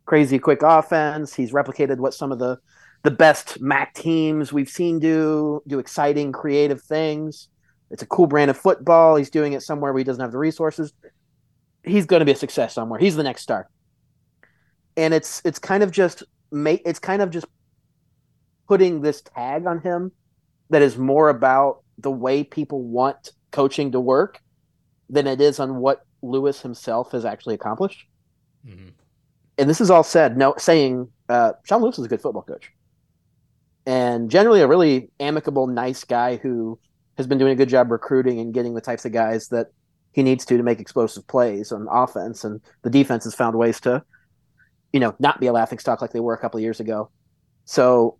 crazy 0.07 0.39
quick 0.39 0.63
offense. 0.63 1.35
He's 1.35 1.53
replicated 1.53 1.99
what 1.99 2.15
some 2.15 2.33
of 2.33 2.39
the 2.39 2.59
the 3.03 3.11
best 3.11 3.61
mac 3.61 3.93
teams 3.93 4.53
we've 4.53 4.69
seen 4.69 4.99
do 4.99 5.63
do 5.67 5.79
exciting 5.79 6.33
creative 6.33 6.83
things. 6.83 7.49
It's 7.91 8.03
a 8.03 8.07
cool 8.07 8.27
brand 8.27 8.51
of 8.51 8.57
football. 8.57 9.17
He's 9.17 9.31
doing 9.31 9.53
it 9.53 9.63
somewhere 9.63 9.93
where 9.93 9.99
he 9.99 10.05
doesn't 10.05 10.23
have 10.23 10.33
the 10.33 10.39
resources. 10.39 10.93
He's 11.83 12.07
going 12.07 12.21
to 12.21 12.27
be 12.27 12.33
a 12.33 12.37
success 12.37 12.73
somewhere. 12.75 12.99
He's 12.99 13.15
the 13.15 13.23
next 13.23 13.43
star. 13.43 13.69
And 14.97 15.13
it's 15.13 15.43
it's 15.45 15.59
kind 15.59 15.83
of 15.83 15.91
just 15.91 16.23
make 16.51 16.83
it's 16.85 16.99
kind 16.99 17.21
of 17.21 17.31
just 17.31 17.47
putting 18.69 19.03
this 19.03 19.21
tag 19.21 19.67
on 19.67 19.81
him 19.81 20.13
that 20.71 20.83
is 20.83 20.97
more 20.97 21.29
about 21.29 21.83
the 21.99 22.11
way 22.11 22.43
people 22.43 22.83
want 22.83 23.33
coaching 23.53 23.93
to 23.93 24.01
work 24.01 24.41
than 25.11 25.27
it 25.27 25.41
is 25.41 25.61
on 25.61 25.77
what 25.77 26.01
Lewis 26.23 26.63
himself 26.63 27.13
has 27.13 27.25
actually 27.25 27.55
accomplished. 27.55 28.07
hmm 28.67 28.89
And 29.57 29.71
this 29.71 29.81
is 29.81 29.91
all 29.91 30.03
said, 30.03 30.37
no 30.37 30.55
saying 30.59 31.09
uh, 31.29 31.53
Sean 31.65 31.83
Lewis 31.83 31.99
is 31.99 32.05
a 32.05 32.09
good 32.09 32.21
football 32.21 32.43
coach, 32.43 32.71
and 33.87 34.31
generally 34.31 34.61
a 34.61 34.67
really 34.67 35.11
amicable, 35.21 35.67
nice 35.67 36.05
guy 36.05 36.37
who 36.37 36.79
has 37.17 37.27
been 37.27 37.39
doing 37.39 37.53
a 37.53 37.57
good 37.57 37.69
job 37.69 37.91
recruiting 37.91 38.41
and 38.41 38.53
getting 38.53 38.75
the 38.75 38.81
types 38.81 39.05
of 39.05 39.13
guys 39.13 39.49
that 39.49 39.69
he 40.13 40.23
needs 40.23 40.45
to 40.47 40.57
to 40.57 40.63
make 40.63 40.81
explosive 40.81 41.27
plays 41.27 41.71
on 41.71 41.87
offense, 41.91 42.45
and 42.45 42.61
the 42.83 42.91
defense 42.91 43.25
has 43.25 43.35
found 43.35 43.57
ways 43.57 43.81
to, 43.81 44.03
you 44.93 45.01
know, 45.01 45.15
not 45.19 45.41
be 45.41 45.47
a 45.47 45.53
laughing 45.53 45.79
stock 45.79 46.01
like 46.03 46.13
they 46.13 46.21
were 46.21 46.35
a 46.35 46.39
couple 46.39 46.59
of 46.59 46.63
years 46.63 46.81
ago. 46.81 47.11
So, 47.65 48.19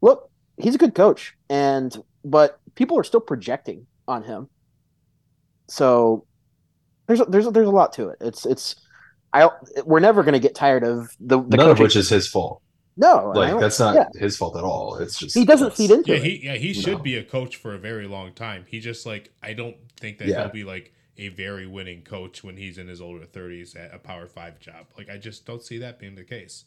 look, 0.00 0.30
he's 0.58 0.74
a 0.74 0.78
good 0.78 0.94
coach, 0.94 1.34
and 1.50 1.96
but 2.24 2.60
people 2.74 2.98
are 2.98 3.04
still 3.04 3.20
projecting 3.20 3.86
on 4.06 4.22
him. 4.22 4.48
So 5.68 6.26
there's 7.06 7.20
a, 7.20 7.24
there's 7.24 7.46
a, 7.46 7.50
there's 7.50 7.68
a 7.68 7.72
lot 7.72 7.92
to 7.94 8.08
it. 8.08 8.18
It's 8.20 8.46
it's 8.46 8.76
I 9.44 9.50
we're 9.84 10.00
never 10.00 10.22
going 10.22 10.34
to 10.34 10.40
get 10.40 10.54
tired 10.54 10.84
of 10.84 11.14
the, 11.20 11.40
the 11.42 11.56
none 11.56 11.66
coaching. 11.66 11.70
of 11.72 11.78
which 11.80 11.96
is 11.96 12.08
his 12.08 12.26
fault. 12.28 12.62
no 12.96 13.32
Like 13.34 13.58
that's 13.60 13.78
not 13.78 13.94
yeah. 13.94 14.08
his 14.20 14.36
fault 14.36 14.56
at 14.56 14.64
all. 14.64 14.96
It's 14.96 15.18
just 15.18 15.34
he 15.36 15.44
doesn't 15.44 15.74
feed 15.74 15.90
into 15.90 16.10
Yeah, 16.12 16.16
it. 16.18 16.22
he 16.24 16.44
yeah 16.46 16.54
he 16.54 16.72
should 16.72 16.98
No. 16.98 17.02
be 17.02 17.16
a 17.16 17.24
coach 17.24 17.56
for 17.56 17.74
a 17.74 17.78
very 17.78 18.06
long 18.06 18.32
time. 18.32 18.64
He 18.68 18.80
just 18.80 19.04
like 19.06 19.32
I 19.42 19.52
don't 19.52 19.76
think 20.00 20.18
that 20.18 20.28
Yeah. 20.28 20.42
he'll 20.42 20.52
be 20.52 20.64
like 20.64 20.92
a 21.18 21.28
very 21.30 21.66
winning 21.66 22.02
coach 22.02 22.44
when 22.44 22.56
he's 22.58 22.76
in 22.78 22.88
his 22.88 23.00
older 23.00 23.24
thirties 23.26 23.74
at 23.74 23.94
a 23.94 23.98
Power 23.98 24.26
Five 24.26 24.60
job. 24.60 24.86
Like 24.98 25.08
I 25.10 25.16
just 25.18 25.46
don't 25.46 25.62
see 25.62 25.78
that 25.78 25.98
being 25.98 26.14
the 26.14 26.24
case. 26.24 26.64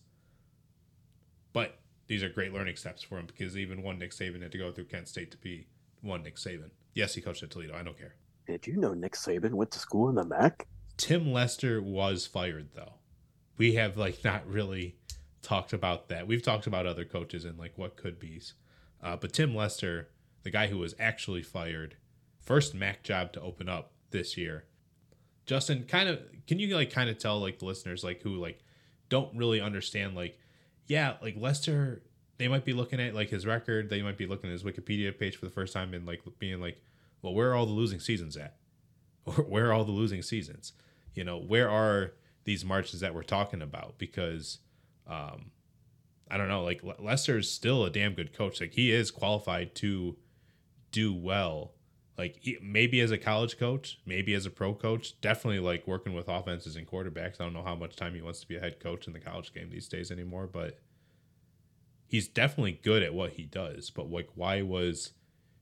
But 1.53 1.79
these 2.07 2.23
are 2.23 2.29
great 2.29 2.53
learning 2.53 2.75
steps 2.75 3.01
for 3.03 3.17
him 3.19 3.25
because 3.27 3.57
even 3.57 3.83
one 3.83 3.99
Nick 3.99 4.11
Saban 4.11 4.41
had 4.41 4.51
to 4.51 4.57
go 4.57 4.71
through 4.71 4.85
Kent 4.85 5.07
State 5.07 5.31
to 5.31 5.37
be 5.37 5.67
one 6.01 6.23
Nick 6.23 6.35
Saban. 6.37 6.71
Yes, 6.93 7.13
he 7.15 7.21
coached 7.21 7.43
at 7.43 7.51
Toledo. 7.51 7.75
I 7.75 7.83
don't 7.83 7.97
care. 7.97 8.15
Did 8.47 8.65
you 8.65 8.77
know 8.77 8.93
Nick 8.93 9.13
Saban 9.13 9.53
went 9.53 9.71
to 9.71 9.79
school 9.79 10.09
in 10.09 10.15
the 10.15 10.25
MAC? 10.25 10.67
Tim 10.99 11.31
Lester 11.31 11.81
was 11.81 12.27
fired 12.27 12.69
though. 12.75 12.93
We 13.57 13.75
have 13.75 13.97
like 13.97 14.23
not 14.23 14.45
really 14.45 14.97
talked 15.41 15.71
about 15.71 16.09
that. 16.09 16.27
We've 16.27 16.43
talked 16.43 16.67
about 16.67 16.85
other 16.85 17.05
coaches 17.05 17.45
and 17.45 17.57
like 17.57 17.77
what 17.77 17.95
could 17.95 18.19
be's. 18.19 18.53
Uh, 19.01 19.15
but 19.15 19.31
Tim 19.31 19.55
Lester, 19.55 20.09
the 20.43 20.51
guy 20.51 20.67
who 20.67 20.77
was 20.77 20.93
actually 20.99 21.41
fired, 21.41 21.95
first 22.41 22.75
Mac 22.75 23.01
job 23.01 23.31
to 23.33 23.41
open 23.41 23.69
up 23.69 23.93
this 24.11 24.37
year. 24.37 24.65
Justin, 25.45 25.85
kind 25.85 26.09
of 26.09 26.19
can 26.45 26.59
you 26.59 26.75
like 26.75 26.91
kind 26.91 27.09
of 27.09 27.17
tell 27.17 27.39
like 27.39 27.59
the 27.59 27.65
listeners 27.65 28.03
like 28.03 28.21
who 28.21 28.35
like 28.35 28.59
don't 29.07 29.35
really 29.37 29.61
understand 29.61 30.15
like 30.15 30.37
yeah, 30.85 31.13
like 31.21 31.35
Lester 31.37 32.03
they 32.39 32.49
might 32.49 32.65
be 32.65 32.73
looking 32.73 32.99
at 32.99 33.15
like 33.15 33.29
his 33.29 33.45
record, 33.45 33.89
they 33.89 34.01
might 34.01 34.17
be 34.17 34.25
looking 34.25 34.49
at 34.49 34.53
his 34.53 34.63
Wikipedia 34.63 35.17
page 35.17 35.37
for 35.37 35.45
the 35.45 35.51
first 35.51 35.73
time 35.73 35.93
and 35.93 36.05
like 36.05 36.21
being 36.39 36.59
like, 36.59 36.81
well, 37.21 37.33
where 37.33 37.51
are 37.51 37.55
all 37.55 37.65
the 37.65 37.71
losing 37.71 37.99
seasons 38.01 38.35
at? 38.35 38.57
Or 39.25 39.33
where 39.47 39.69
are 39.69 39.73
all 39.73 39.85
the 39.85 39.91
losing 39.91 40.21
seasons? 40.21 40.73
You 41.15 41.23
know, 41.23 41.37
where 41.37 41.69
are 41.69 42.13
these 42.45 42.65
marches 42.65 43.01
that 43.01 43.13
we're 43.13 43.23
talking 43.23 43.61
about? 43.61 43.97
Because 43.97 44.59
um 45.07 45.51
I 46.31 46.37
don't 46.37 46.47
know, 46.47 46.63
like 46.63 46.83
Le- 46.83 46.95
Lester's 46.99 47.51
still 47.51 47.83
a 47.85 47.89
damn 47.89 48.13
good 48.13 48.33
coach. 48.33 48.61
Like 48.61 48.73
he 48.73 48.91
is 48.91 49.11
qualified 49.11 49.75
to 49.75 50.17
do 50.91 51.13
well. 51.13 51.73
Like 52.17 52.45
maybe 52.61 52.99
as 52.99 53.11
a 53.11 53.17
college 53.17 53.57
coach, 53.57 53.99
maybe 54.05 54.33
as 54.33 54.45
a 54.45 54.51
pro 54.51 54.73
coach, 54.73 55.19
definitely 55.21 55.59
like 55.59 55.87
working 55.87 56.13
with 56.13 56.27
offenses 56.27 56.75
and 56.75 56.87
quarterbacks. 56.87 57.39
I 57.39 57.45
don't 57.45 57.53
know 57.53 57.63
how 57.63 57.75
much 57.75 57.95
time 57.95 58.13
he 58.13 58.21
wants 58.21 58.41
to 58.41 58.47
be 58.47 58.57
a 58.57 58.59
head 58.59 58.79
coach 58.79 59.07
in 59.07 59.13
the 59.13 59.19
college 59.19 59.53
game 59.53 59.69
these 59.69 59.87
days 59.87 60.11
anymore, 60.11 60.47
but 60.47 60.79
he's 62.07 62.27
definitely 62.27 62.73
good 62.83 63.03
at 63.03 63.13
what 63.13 63.33
he 63.33 63.43
does. 63.45 63.89
But 63.89 64.11
like, 64.11 64.29
why 64.35 64.61
was 64.61 65.13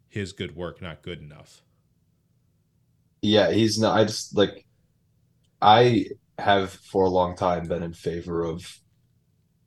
his 0.10 0.34
good 0.34 0.56
work 0.56 0.82
not 0.82 1.04
good 1.04 1.22
enough? 1.22 1.62
Yeah, 3.22 3.52
he's 3.52 3.80
not. 3.80 3.98
I 3.98 4.06
just 4.06 4.36
like, 4.36 4.66
I 5.62 6.06
have 6.38 6.72
for 6.72 7.06
a 7.06 7.10
long 7.10 7.36
time 7.36 7.68
been 7.68 7.84
in 7.84 7.94
favor 7.94 8.44
of 8.44 8.80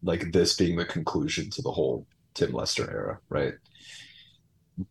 like 0.02 0.32
this 0.32 0.56
being 0.56 0.76
the 0.76 0.84
conclusion 0.84 1.50
to 1.50 1.62
the 1.62 1.72
whole 1.72 2.06
Tim 2.34 2.52
Lester 2.52 2.90
era, 2.90 3.20
right? 3.28 3.54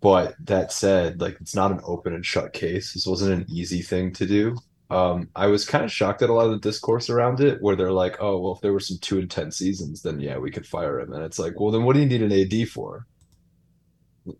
But 0.02 0.36
that 0.46 0.72
said, 0.72 1.20
like 1.22 1.38
it's 1.42 1.56
not 1.56 1.72
an 1.72 1.80
open 1.84 2.14
and 2.14 2.26
shut 2.26 2.54
case. 2.54 2.94
This 2.94 3.08
wasn't 3.08 3.42
an 3.42 3.46
easy 3.50 3.82
thing 3.82 4.14
to 4.14 4.26
do. 4.28 4.58
Um, 4.92 5.30
I 5.36 5.48
was 5.48 5.66
kind 5.66 5.84
of 5.84 5.92
shocked 5.92 6.22
at 6.22 6.30
a 6.30 6.34
lot 6.34 6.46
of 6.46 6.52
the 6.52 6.60
discourse 6.60 7.10
around 7.10 7.40
it, 7.42 7.62
where 7.62 7.76
they're 7.76 7.92
like, 7.92 8.18
"Oh, 8.20 8.40
well, 8.40 8.54
if 8.54 8.62
there 8.62 8.74
were 8.74 8.80
some 8.80 8.98
two 9.02 9.20
and 9.20 9.30
ten 9.30 9.52
seasons, 9.52 10.02
then 10.02 10.20
yeah, 10.20 10.38
we 10.38 10.52
could 10.52 10.66
fire 10.68 11.00
him." 11.00 11.14
And 11.14 11.24
it's 11.24 11.40
like, 11.40 11.60
well, 11.60 11.72
then 11.72 11.84
what 11.84 11.94
do 11.94 12.00
you 12.02 12.06
need 12.08 12.22
an 12.24 12.32
AD 12.32 12.66
for? 12.70 13.08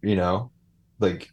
You 0.02 0.16
know, 0.16 0.52
like 1.00 1.30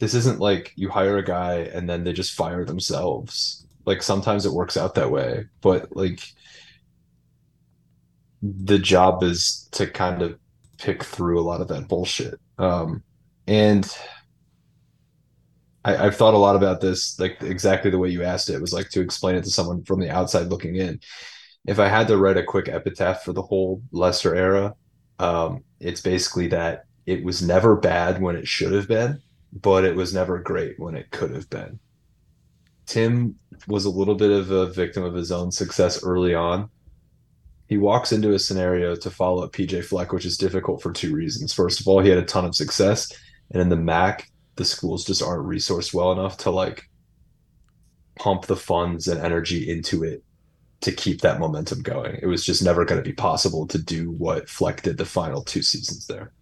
this 0.00 0.14
isn't 0.14 0.40
like 0.40 0.72
you 0.76 0.90
hire 0.90 1.18
a 1.18 1.24
guy 1.24 1.56
and 1.74 1.88
then 1.90 2.04
they 2.04 2.12
just 2.12 2.34
fire 2.34 2.64
themselves. 2.64 3.66
Like 3.84 4.02
sometimes 4.02 4.46
it 4.46 4.52
works 4.52 4.76
out 4.76 4.94
that 4.94 5.10
way, 5.10 5.46
but 5.60 5.94
like 5.96 6.20
the 8.42 8.78
job 8.78 9.22
is 9.22 9.68
to 9.72 9.86
kind 9.86 10.22
of 10.22 10.38
pick 10.78 11.04
through 11.04 11.40
a 11.40 11.42
lot 11.42 11.60
of 11.60 11.68
that 11.68 11.88
bullshit. 11.88 12.38
Um, 12.58 13.02
and 13.46 13.88
I, 15.84 15.96
I've 16.06 16.16
thought 16.16 16.34
a 16.34 16.38
lot 16.38 16.56
about 16.56 16.80
this, 16.80 17.18
like 17.18 17.42
exactly 17.42 17.90
the 17.90 17.98
way 17.98 18.08
you 18.08 18.22
asked 18.22 18.48
it. 18.48 18.54
It 18.54 18.60
was 18.60 18.72
like 18.72 18.88
to 18.90 19.00
explain 19.00 19.36
it 19.36 19.44
to 19.44 19.50
someone 19.50 19.84
from 19.84 20.00
the 20.00 20.10
outside 20.10 20.48
looking 20.48 20.76
in. 20.76 21.00
If 21.66 21.78
I 21.78 21.88
had 21.88 22.08
to 22.08 22.16
write 22.16 22.36
a 22.36 22.42
quick 22.44 22.68
epitaph 22.68 23.22
for 23.22 23.32
the 23.32 23.42
whole 23.42 23.82
Lester 23.92 24.34
era, 24.34 24.74
um, 25.18 25.62
it's 25.80 26.00
basically 26.00 26.48
that 26.48 26.84
it 27.06 27.24
was 27.24 27.42
never 27.42 27.76
bad 27.76 28.20
when 28.20 28.36
it 28.36 28.48
should 28.48 28.72
have 28.72 28.88
been, 28.88 29.20
but 29.52 29.84
it 29.84 29.94
was 29.94 30.12
never 30.12 30.38
great 30.38 30.78
when 30.78 30.96
it 30.96 31.10
could 31.10 31.32
have 31.34 31.48
been. 31.50 31.78
Tim 32.86 33.36
was 33.68 33.84
a 33.84 33.90
little 33.90 34.14
bit 34.14 34.30
of 34.30 34.50
a 34.50 34.66
victim 34.66 35.04
of 35.04 35.14
his 35.14 35.32
own 35.32 35.52
success 35.52 36.02
early 36.02 36.34
on. 36.34 36.68
He 37.68 37.78
walks 37.78 38.12
into 38.12 38.34
a 38.34 38.38
scenario 38.38 38.94
to 38.96 39.10
follow 39.10 39.44
up 39.44 39.52
PJ 39.52 39.84
Fleck, 39.84 40.12
which 40.12 40.26
is 40.26 40.36
difficult 40.36 40.82
for 40.82 40.92
two 40.92 41.14
reasons. 41.14 41.52
First 41.52 41.80
of 41.80 41.88
all, 41.88 42.00
he 42.00 42.08
had 42.10 42.18
a 42.18 42.24
ton 42.24 42.44
of 42.44 42.54
success, 42.54 43.10
and 43.50 43.62
in 43.62 43.68
the 43.68 43.76
MAC, 43.76 44.30
the 44.56 44.64
schools 44.64 45.04
just 45.04 45.22
aren't 45.22 45.46
resourced 45.46 45.94
well 45.94 46.12
enough 46.12 46.36
to 46.38 46.50
like 46.50 46.84
pump 48.16 48.46
the 48.46 48.56
funds 48.56 49.08
and 49.08 49.20
energy 49.20 49.70
into 49.70 50.04
it 50.04 50.22
to 50.82 50.92
keep 50.92 51.20
that 51.20 51.40
momentum 51.40 51.80
going. 51.80 52.18
It 52.20 52.26
was 52.26 52.44
just 52.44 52.62
never 52.62 52.84
going 52.84 53.02
to 53.02 53.08
be 53.08 53.14
possible 53.14 53.66
to 53.68 53.78
do 53.78 54.10
what 54.10 54.48
Fleck 54.48 54.82
did 54.82 54.98
the 54.98 55.04
final 55.04 55.42
two 55.42 55.62
seasons 55.62 56.06
there. 56.06 56.32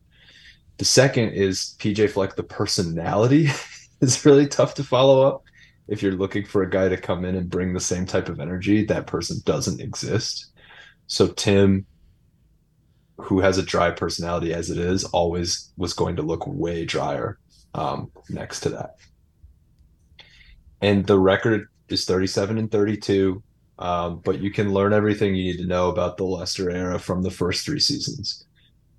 The 0.79 0.85
second 0.85 1.31
is 1.31 1.77
PJ 1.79 2.11
Fleck, 2.11 2.37
the 2.37 2.43
personality 2.43 3.51
is 4.01 4.25
really 4.25 4.47
tough 4.47 4.75
to 4.75 4.85
follow 4.85 5.29
up. 5.29 5.45
If 5.91 6.03
you're 6.03 6.13
looking 6.13 6.47
for 6.47 6.63
a 6.63 6.71
guy 6.71 6.89
to 6.89 6.97
come 6.97 7.25
in 7.25 7.35
and 7.35 7.51
bring 7.51 7.75
the 7.75 7.81
same 7.81 8.07
type 8.07 8.31
of 8.31 8.41
energy, 8.41 8.85
that 8.87 9.07
person 9.07 9.39
doesn't 9.45 9.81
exist. 9.81 10.53
So 11.07 11.27
Tim, 11.27 11.85
who 13.19 13.41
has 13.41 13.59
a 13.59 13.63
dry 13.63 13.91
personality 13.91 14.55
as 14.55 14.71
it 14.71 14.79
is, 14.79 15.05
always 15.05 15.73
was 15.77 15.93
going 15.93 16.17
to 16.17 16.23
look 16.23 16.47
way 16.47 16.87
drier 16.87 17.39
um, 17.75 18.11
next 18.31 18.61
to 18.61 18.71
that. 18.71 18.97
And 20.81 21.07
the 21.07 21.19
record 21.19 21.69
is 21.89 22.07
37 22.07 22.57
and 22.57 22.71
32. 22.71 23.43
Um, 23.79 24.21
but 24.25 24.41
you 24.41 24.51
can 24.51 24.73
learn 24.73 24.93
everything 24.93 25.35
you 25.35 25.53
need 25.53 25.59
to 25.59 25.67
know 25.67 25.89
about 25.89 26.17
the 26.19 26.25
Lester 26.25 26.71
era 26.71 26.99
from 26.99 27.23
the 27.23 27.31
first 27.31 27.65
three 27.65 27.81
seasons. 27.81 28.45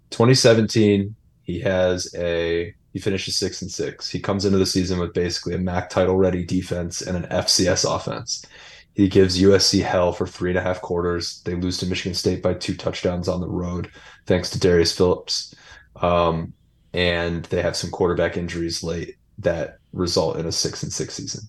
2017, 0.09 1.15
he 1.43 1.59
has 1.59 2.13
a 2.15 2.73
he 2.93 2.99
finishes 2.99 3.37
six 3.37 3.61
and 3.61 3.71
six. 3.71 4.09
He 4.09 4.19
comes 4.19 4.45
into 4.45 4.57
the 4.57 4.65
season 4.65 4.99
with 4.99 5.13
basically 5.13 5.55
a 5.55 5.59
MAC 5.59 5.89
title 5.89 6.17
ready 6.17 6.43
defense 6.43 7.01
and 7.01 7.17
an 7.17 7.29
FCS 7.31 7.89
offense. 7.93 8.45
He 8.93 9.07
gives 9.07 9.41
USC 9.41 9.83
hell 9.83 10.11
for 10.11 10.27
three 10.27 10.49
and 10.49 10.59
a 10.59 10.61
half 10.61 10.81
quarters. 10.81 11.41
They 11.43 11.55
lose 11.55 11.77
to 11.77 11.85
Michigan 11.85 12.13
State 12.13 12.41
by 12.41 12.55
two 12.55 12.75
touchdowns 12.75 13.27
on 13.29 13.39
the 13.39 13.47
road, 13.47 13.89
thanks 14.25 14.49
to 14.51 14.59
Darius 14.59 14.95
Phillips. 14.95 15.55
Um, 15.95 16.53
and 16.93 17.45
they 17.45 17.61
have 17.61 17.77
some 17.77 17.89
quarterback 17.89 18.35
injuries 18.35 18.83
late 18.83 19.15
that 19.39 19.77
result 19.93 20.37
in 20.37 20.45
a 20.45 20.51
six 20.51 20.83
and 20.83 20.91
six 20.91 21.13
season. 21.13 21.47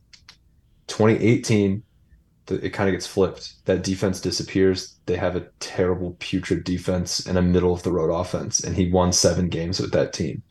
2018, 0.86 1.82
the, 2.46 2.64
it 2.64 2.70
kind 2.70 2.88
of 2.88 2.92
gets 2.92 3.06
flipped. 3.06 3.64
That 3.64 3.82
defense 3.82 4.20
disappears. 4.20 4.98
They 5.06 5.16
have 5.16 5.36
a 5.36 5.46
terrible, 5.58 6.16
putrid 6.20 6.64
defense 6.64 7.26
and 7.26 7.38
a 7.38 7.42
middle 7.42 7.72
of 7.72 7.82
the 7.82 7.92
road 7.92 8.12
offense. 8.12 8.60
And 8.60 8.76
he 8.76 8.90
won 8.90 9.12
seven 9.12 9.48
games 9.48 9.80
with 9.80 9.92
that 9.92 10.12
team, 10.12 10.42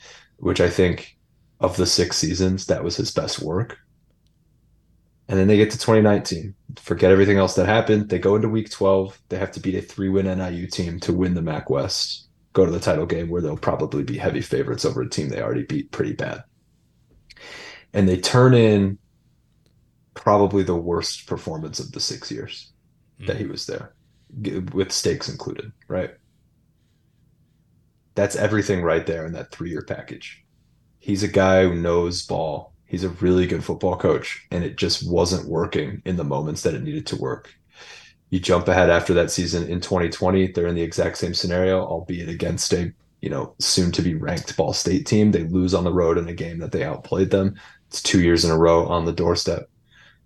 which 0.42 0.60
I 0.60 0.70
think 0.70 1.18
of 1.60 1.78
the 1.78 1.86
six 1.86 2.18
seasons, 2.18 2.66
that 2.66 2.84
was 2.84 2.98
his 2.98 3.12
best 3.12 3.42
work. 3.42 3.78
And 5.28 5.39
then 5.39 5.48
they 5.48 5.56
get 5.56 5.72
to 5.72 5.78
2019. 5.78 6.56
Forget 6.78 7.12
everything 7.12 7.38
else 7.38 7.56
that 7.56 7.68
happened. 7.68 8.10
They 8.10 8.20
go 8.20 8.36
into 8.36 8.50
week 8.50 8.70
12. 8.70 9.18
They 9.30 9.38
have 9.38 9.52
to 9.52 9.60
beat 9.60 9.76
a 9.76 9.82
three 9.82 10.10
win 10.10 10.26
NIU 10.26 10.68
team 10.68 11.00
to 11.02 11.14
win 11.14 11.36
the 11.36 11.44
MAC 11.44 11.70
West, 11.70 12.28
go 12.54 12.66
to 12.66 12.72
the 12.72 12.80
title 12.80 13.06
game 13.06 13.30
where 13.30 13.42
they'll 13.42 13.56
probably 13.56 14.04
be 14.04 14.18
heavy 14.18 14.42
favorites 14.42 14.84
over 14.84 15.04
a 15.04 15.10
team 15.10 15.30
they 15.30 15.42
already 15.42 15.64
beat 15.64 15.92
pretty 15.92 16.14
bad. 16.14 16.44
And 17.94 18.10
they 18.10 18.18
turn 18.18 18.56
in 18.56 18.98
probably 20.16 20.64
the 20.64 20.76
worst 20.76 21.28
performance 21.28 21.80
of 21.80 21.92
the 21.92 22.00
six 22.00 22.32
years 22.32 22.72
hmm. 23.20 23.28
that 23.28 23.38
he 23.38 23.46
was 23.46 23.68
there, 23.68 23.94
with 24.74 24.92
stakes 24.92 25.30
included, 25.30 25.72
right? 25.88 26.12
That's 28.22 28.36
everything 28.36 28.84
right 28.84 29.04
there 29.08 29.26
in 29.26 29.34
that 29.34 29.50
three 29.50 29.72
year 29.72 29.82
package. 29.82 30.46
He's 31.00 31.24
a 31.24 31.28
guy 31.28 31.64
who 31.64 31.74
knows 31.74 32.24
ball. 32.24 32.72
He's 32.86 33.04
a 33.04 33.10
really 33.10 33.48
good 33.48 33.64
football 33.64 33.98
coach, 33.98 34.46
and 34.52 34.64
it 34.64 34.78
just 34.78 35.10
wasn't 35.10 35.50
working 35.50 36.04
in 36.06 36.18
the 36.18 36.24
moments 36.24 36.62
that 36.62 36.76
it 36.76 36.84
needed 36.84 37.08
to 37.08 37.16
work. 37.16 37.52
You 38.30 38.40
jump 38.40 38.68
ahead 38.68 38.92
after 38.92 39.16
that 39.16 39.32
season 39.32 39.68
in 39.68 39.82
2020, 39.82 40.52
they're 40.52 40.68
in 40.68 40.76
the 40.76 40.84
exact 40.84 41.18
same 41.18 41.34
scenario, 41.34 41.84
albeit 41.84 42.30
against 42.30 42.72
a 42.74 42.94
you 43.22 43.32
know, 43.32 43.56
soon 43.58 43.92
to 43.94 44.04
be 44.04 44.14
ranked 44.14 44.56
Ball 44.56 44.74
State 44.74 45.08
team. 45.08 45.32
They 45.32 45.46
lose 45.46 45.74
on 45.74 45.84
the 45.84 45.92
road 45.92 46.20
in 46.20 46.28
a 46.28 46.34
game 46.34 46.60
that 46.60 46.72
they 46.72 46.84
outplayed 46.84 47.32
them. 47.32 47.56
It's 47.88 48.04
two 48.04 48.22
years 48.22 48.46
in 48.46 48.52
a 48.52 48.58
row 48.58 48.86
on 48.86 49.06
the 49.06 49.14
doorstep. 49.14 49.68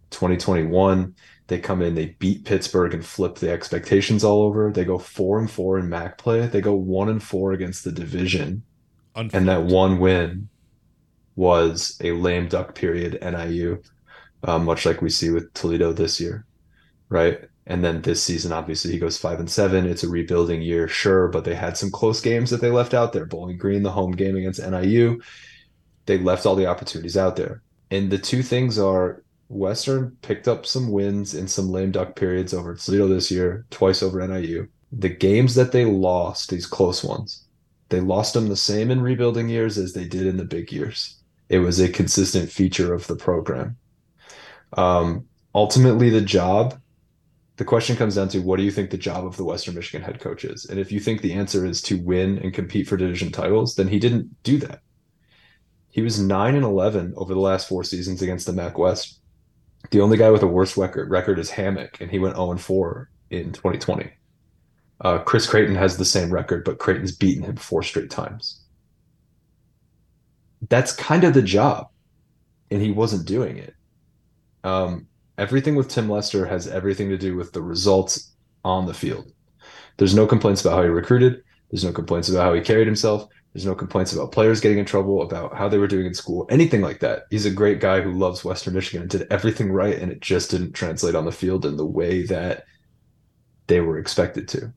2021, 0.09 1.15
they 1.47 1.59
come 1.59 1.81
in, 1.81 1.93
they 1.93 2.15
beat 2.19 2.45
Pittsburgh 2.45 2.93
and 2.93 3.05
flip 3.05 3.35
the 3.35 3.51
expectations 3.51 4.23
all 4.23 4.41
over. 4.41 4.71
They 4.71 4.85
go 4.85 4.97
four 4.97 5.39
and 5.39 5.49
four 5.49 5.77
in 5.77 5.89
MAC 5.89 6.17
play. 6.17 6.47
They 6.47 6.61
go 6.61 6.73
one 6.73 7.09
and 7.09 7.21
four 7.21 7.51
against 7.51 7.83
the 7.83 7.91
division. 7.91 8.63
And 9.35 9.47
that 9.47 9.63
one 9.63 9.99
win 9.99 10.49
was 11.35 11.99
a 12.03 12.11
lame 12.13 12.47
duck 12.47 12.73
period 12.73 13.19
NIU, 13.21 13.81
uh, 14.43 14.57
much 14.57 14.85
like 14.85 15.01
we 15.01 15.09
see 15.09 15.29
with 15.29 15.53
Toledo 15.53 15.93
this 15.93 16.19
year, 16.19 16.45
right? 17.09 17.41
And 17.67 17.83
then 17.83 18.01
this 18.01 18.23
season, 18.23 18.51
obviously, 18.51 18.91
he 18.91 18.99
goes 18.99 19.17
five 19.17 19.39
and 19.39 19.49
seven. 19.49 19.85
It's 19.85 20.03
a 20.03 20.09
rebuilding 20.09 20.61
year, 20.61 20.87
sure, 20.87 21.27
but 21.27 21.43
they 21.43 21.55
had 21.55 21.77
some 21.77 21.91
close 21.91 22.21
games 22.21 22.49
that 22.51 22.61
they 22.61 22.71
left 22.71 22.93
out 22.93 23.13
there. 23.13 23.25
Bowling 23.25 23.57
Green, 23.57 23.83
the 23.83 23.91
home 23.91 24.11
game 24.11 24.35
against 24.35 24.61
NIU, 24.61 25.19
they 26.05 26.17
left 26.17 26.45
all 26.45 26.55
the 26.55 26.67
opportunities 26.67 27.17
out 27.17 27.35
there. 27.35 27.61
And 27.91 28.11
the 28.11 28.17
two 28.17 28.43
things 28.43 28.77
are 28.77 29.23
Western 29.47 30.17
picked 30.21 30.47
up 30.47 30.65
some 30.65 30.91
wins 30.91 31.33
in 31.33 31.47
some 31.47 31.69
lame 31.69 31.91
duck 31.91 32.15
periods 32.15 32.53
over 32.53 32.75
Toledo 32.75 33.07
this 33.07 33.29
year, 33.29 33.65
twice 33.69 34.01
over 34.01 34.25
NIU. 34.25 34.67
The 34.91 35.09
games 35.09 35.55
that 35.55 35.71
they 35.71 35.85
lost, 35.85 36.49
these 36.49 36.65
close 36.65 37.03
ones, 37.03 37.45
they 37.89 37.99
lost 37.99 38.33
them 38.33 38.47
the 38.47 38.55
same 38.55 38.89
in 38.89 39.01
rebuilding 39.01 39.49
years 39.49 39.77
as 39.77 39.93
they 39.93 40.05
did 40.05 40.25
in 40.25 40.37
the 40.37 40.45
big 40.45 40.71
years. 40.71 41.19
It 41.49 41.59
was 41.59 41.79
a 41.79 41.89
consistent 41.89 42.51
feature 42.51 42.93
of 42.93 43.05
the 43.07 43.15
program. 43.15 43.77
Um, 44.73 45.27
ultimately, 45.53 46.09
the 46.09 46.21
job, 46.21 46.79
the 47.57 47.65
question 47.65 47.95
comes 47.95 48.15
down 48.15 48.29
to 48.29 48.39
what 48.39 48.57
do 48.57 48.63
you 48.63 48.71
think 48.71 48.89
the 48.89 48.97
job 48.97 49.25
of 49.25 49.37
the 49.37 49.43
Western 49.43 49.75
Michigan 49.75 50.01
head 50.01 50.19
coach 50.19 50.43
is? 50.43 50.65
And 50.65 50.79
if 50.79 50.91
you 50.91 50.99
think 50.99 51.21
the 51.21 51.33
answer 51.33 51.65
is 51.65 51.81
to 51.83 51.99
win 51.99 52.39
and 52.39 52.53
compete 52.53 52.87
for 52.87 52.97
division 52.97 53.31
titles, 53.31 53.75
then 53.75 53.87
he 53.87 53.99
didn't 53.99 54.43
do 54.43 54.57
that. 54.57 54.81
He 55.89 56.01
was 56.01 56.19
9 56.19 56.55
and 56.55 56.65
11 56.65 57.13
over 57.15 57.33
the 57.33 57.39
last 57.39 57.69
four 57.69 57.83
seasons 57.83 58.21
against 58.21 58.47
the 58.47 58.53
MAC 58.53 58.77
West. 58.77 59.21
The 59.91 60.01
only 60.01 60.17
guy 60.17 60.31
with 60.31 60.43
a 60.43 60.47
worse 60.47 60.77
record 60.77 61.09
record 61.09 61.39
is 61.39 61.49
Hammock, 61.49 62.01
and 62.01 62.09
he 62.09 62.19
went 62.19 62.35
0 62.35 62.51
and 62.51 62.61
4 62.61 63.09
in 63.29 63.51
2020. 63.51 64.11
Uh, 65.01 65.19
Chris 65.19 65.47
Creighton 65.47 65.75
has 65.75 65.97
the 65.97 66.05
same 66.05 66.31
record, 66.31 66.63
but 66.63 66.79
Creighton's 66.79 67.15
beaten 67.15 67.43
him 67.43 67.57
four 67.57 67.83
straight 67.83 68.09
times. 68.09 68.61
That's 70.69 70.93
kind 70.93 71.23
of 71.23 71.33
the 71.33 71.41
job, 71.41 71.89
and 72.71 72.81
he 72.81 72.91
wasn't 72.91 73.27
doing 73.27 73.57
it. 73.57 73.73
Um, 74.63 75.07
everything 75.37 75.75
with 75.75 75.89
Tim 75.89 76.09
Lester 76.09 76.45
has 76.45 76.67
everything 76.67 77.09
to 77.09 77.17
do 77.17 77.35
with 77.35 77.51
the 77.51 77.61
results 77.61 78.31
on 78.63 78.85
the 78.85 78.93
field. 78.93 79.31
There's 79.97 80.15
no 80.15 80.25
complaints 80.25 80.61
about 80.61 80.77
how 80.77 80.83
he 80.83 80.89
recruited. 80.89 81.43
There's 81.69 81.83
no 81.83 81.91
complaints 81.91 82.29
about 82.29 82.43
how 82.43 82.53
he 82.53 82.61
carried 82.61 82.87
himself. 82.87 83.27
There's 83.55 83.65
no 83.65 83.73
complaints 83.73 84.11
about 84.11 84.33
players 84.33 84.59
getting 84.59 84.79
in 84.79 84.85
trouble, 84.85 85.21
about 85.21 85.55
how 85.55 85.69
they 85.69 85.77
were 85.77 85.87
doing 85.87 86.05
in 86.05 86.13
school, 86.13 86.45
anything 86.49 86.81
like 86.81 86.99
that. 86.99 87.23
He's 87.29 87.45
a 87.45 87.49
great 87.49 87.79
guy 87.79 88.01
who 88.01 88.11
loves 88.11 88.43
Western 88.43 88.73
Michigan 88.73 89.03
and 89.03 89.09
did 89.09 89.27
everything 89.31 89.71
right, 89.71 89.97
and 89.97 90.11
it 90.11 90.19
just 90.19 90.51
didn't 90.51 90.73
translate 90.73 91.15
on 91.15 91.23
the 91.23 91.31
field 91.31 91.65
in 91.65 91.77
the 91.77 91.85
way 91.85 92.23
that 92.23 92.65
they 93.67 93.79
were 93.79 93.97
expected 93.97 94.49
to. 94.49 94.73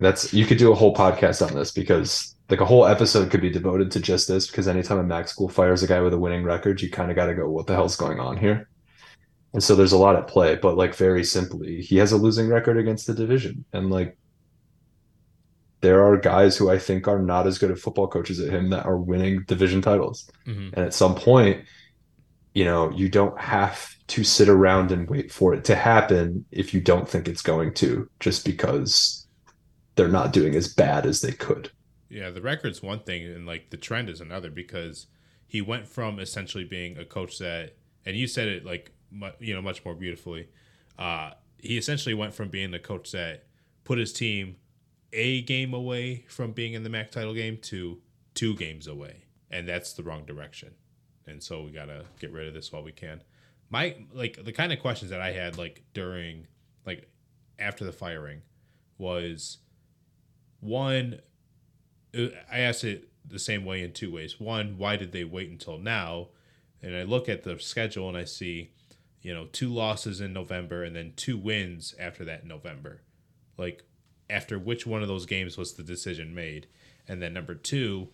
That's 0.00 0.34
you 0.34 0.44
could 0.44 0.58
do 0.58 0.72
a 0.72 0.74
whole 0.74 0.92
podcast 0.92 1.46
on 1.46 1.54
this 1.54 1.70
because 1.70 2.34
like 2.48 2.60
a 2.60 2.64
whole 2.64 2.84
episode 2.84 3.30
could 3.30 3.42
be 3.42 3.48
devoted 3.48 3.92
to 3.92 4.00
just 4.00 4.26
this 4.26 4.48
because 4.48 4.66
anytime 4.66 4.98
a 4.98 5.04
Mac 5.04 5.28
school 5.28 5.48
fires 5.48 5.84
a 5.84 5.86
guy 5.86 6.00
with 6.00 6.12
a 6.12 6.18
winning 6.18 6.42
record, 6.42 6.82
you 6.82 6.90
kind 6.90 7.12
of 7.12 7.16
got 7.16 7.26
to 7.26 7.34
go, 7.36 7.48
what 7.48 7.68
the 7.68 7.74
hell's 7.74 7.94
going 7.94 8.18
on 8.18 8.36
here? 8.36 8.68
And 9.52 9.62
so 9.62 9.76
there's 9.76 9.92
a 9.92 9.98
lot 9.98 10.16
at 10.16 10.26
play, 10.26 10.56
but 10.56 10.76
like 10.76 10.96
very 10.96 11.22
simply, 11.22 11.80
he 11.80 11.96
has 11.98 12.10
a 12.10 12.16
losing 12.16 12.48
record 12.48 12.76
against 12.76 13.06
the 13.06 13.14
division. 13.14 13.64
And 13.72 13.88
like 13.88 14.18
there 15.80 16.04
are 16.04 16.16
guys 16.16 16.56
who 16.56 16.70
I 16.70 16.78
think 16.78 17.08
are 17.08 17.20
not 17.20 17.46
as 17.46 17.58
good 17.58 17.70
at 17.70 17.78
football 17.78 18.08
coaches 18.08 18.40
at 18.40 18.52
him 18.52 18.70
that 18.70 18.84
are 18.84 18.98
winning 18.98 19.44
division 19.44 19.80
titles. 19.80 20.30
Mm-hmm. 20.46 20.74
And 20.74 20.84
at 20.84 20.94
some 20.94 21.14
point, 21.14 21.64
you 22.54 22.64
know, 22.64 22.90
you 22.90 23.08
don't 23.08 23.38
have 23.40 23.94
to 24.08 24.24
sit 24.24 24.48
around 24.48 24.90
and 24.90 25.08
wait 25.08 25.32
for 25.32 25.54
it 25.54 25.64
to 25.64 25.76
happen 25.76 26.44
if 26.50 26.74
you 26.74 26.80
don't 26.80 27.08
think 27.08 27.28
it's 27.28 27.42
going 27.42 27.72
to, 27.74 28.10
just 28.18 28.44
because 28.44 29.26
they're 29.94 30.08
not 30.08 30.32
doing 30.32 30.54
as 30.54 30.72
bad 30.72 31.06
as 31.06 31.20
they 31.20 31.32
could. 31.32 31.70
Yeah, 32.08 32.30
the 32.30 32.42
record's 32.42 32.82
one 32.82 33.00
thing, 33.00 33.24
and 33.24 33.46
like 33.46 33.70
the 33.70 33.76
trend 33.76 34.10
is 34.10 34.20
another 34.20 34.50
because 34.50 35.06
he 35.46 35.60
went 35.60 35.86
from 35.86 36.18
essentially 36.18 36.64
being 36.64 36.98
a 36.98 37.04
coach 37.04 37.38
that, 37.38 37.76
and 38.04 38.16
you 38.16 38.26
said 38.26 38.48
it 38.48 38.66
like 38.66 38.92
you 39.38 39.54
know 39.54 39.62
much 39.62 39.84
more 39.84 39.94
beautifully. 39.94 40.48
Uh, 40.98 41.30
he 41.58 41.78
essentially 41.78 42.14
went 42.14 42.34
from 42.34 42.48
being 42.48 42.72
the 42.72 42.78
coach 42.80 43.12
that 43.12 43.44
put 43.84 43.98
his 43.98 44.12
team 44.12 44.56
a 45.12 45.42
game 45.42 45.74
away 45.74 46.24
from 46.28 46.52
being 46.52 46.74
in 46.74 46.82
the 46.82 46.88
MAC 46.88 47.10
title 47.10 47.34
game 47.34 47.58
to 47.62 47.98
two 48.34 48.54
games 48.56 48.86
away, 48.86 49.24
and 49.50 49.68
that's 49.68 49.92
the 49.92 50.02
wrong 50.02 50.24
direction. 50.24 50.74
And 51.26 51.42
so 51.42 51.62
we 51.62 51.70
gotta 51.70 52.04
get 52.18 52.32
rid 52.32 52.48
of 52.48 52.54
this 52.54 52.72
while 52.72 52.82
we 52.82 52.92
can. 52.92 53.22
My 53.68 53.96
like 54.12 54.44
the 54.44 54.52
kind 54.52 54.72
of 54.72 54.80
questions 54.80 55.10
that 55.10 55.20
I 55.20 55.32
had 55.32 55.58
like 55.58 55.82
during 55.94 56.46
like 56.86 57.08
after 57.58 57.84
the 57.84 57.92
firing 57.92 58.42
was 58.98 59.58
one. 60.60 61.20
Uh, 62.16 62.26
I 62.50 62.58
asked 62.60 62.82
it 62.82 63.10
the 63.24 63.38
same 63.38 63.64
way 63.64 63.82
in 63.82 63.92
two 63.92 64.12
ways. 64.12 64.40
One, 64.40 64.76
why 64.78 64.96
did 64.96 65.12
they 65.12 65.24
wait 65.24 65.50
until 65.50 65.78
now? 65.78 66.28
And 66.82 66.96
I 66.96 67.02
look 67.02 67.28
at 67.28 67.44
the 67.44 67.58
schedule 67.58 68.08
and 68.08 68.16
I 68.16 68.24
see, 68.24 68.72
you 69.22 69.32
know, 69.34 69.46
two 69.52 69.68
losses 69.68 70.20
in 70.20 70.32
November 70.32 70.82
and 70.82 70.96
then 70.96 71.12
two 71.16 71.38
wins 71.38 71.94
after 71.98 72.24
that 72.24 72.42
in 72.42 72.48
November. 72.48 73.02
Like, 73.56 73.84
after 74.30 74.58
which 74.58 74.86
one 74.86 75.02
of 75.02 75.08
those 75.08 75.26
games 75.26 75.58
was 75.58 75.74
the 75.74 75.82
decision 75.82 76.34
made? 76.34 76.66
And 77.08 77.20
then 77.20 77.34
number 77.34 77.54
two, 77.54 78.08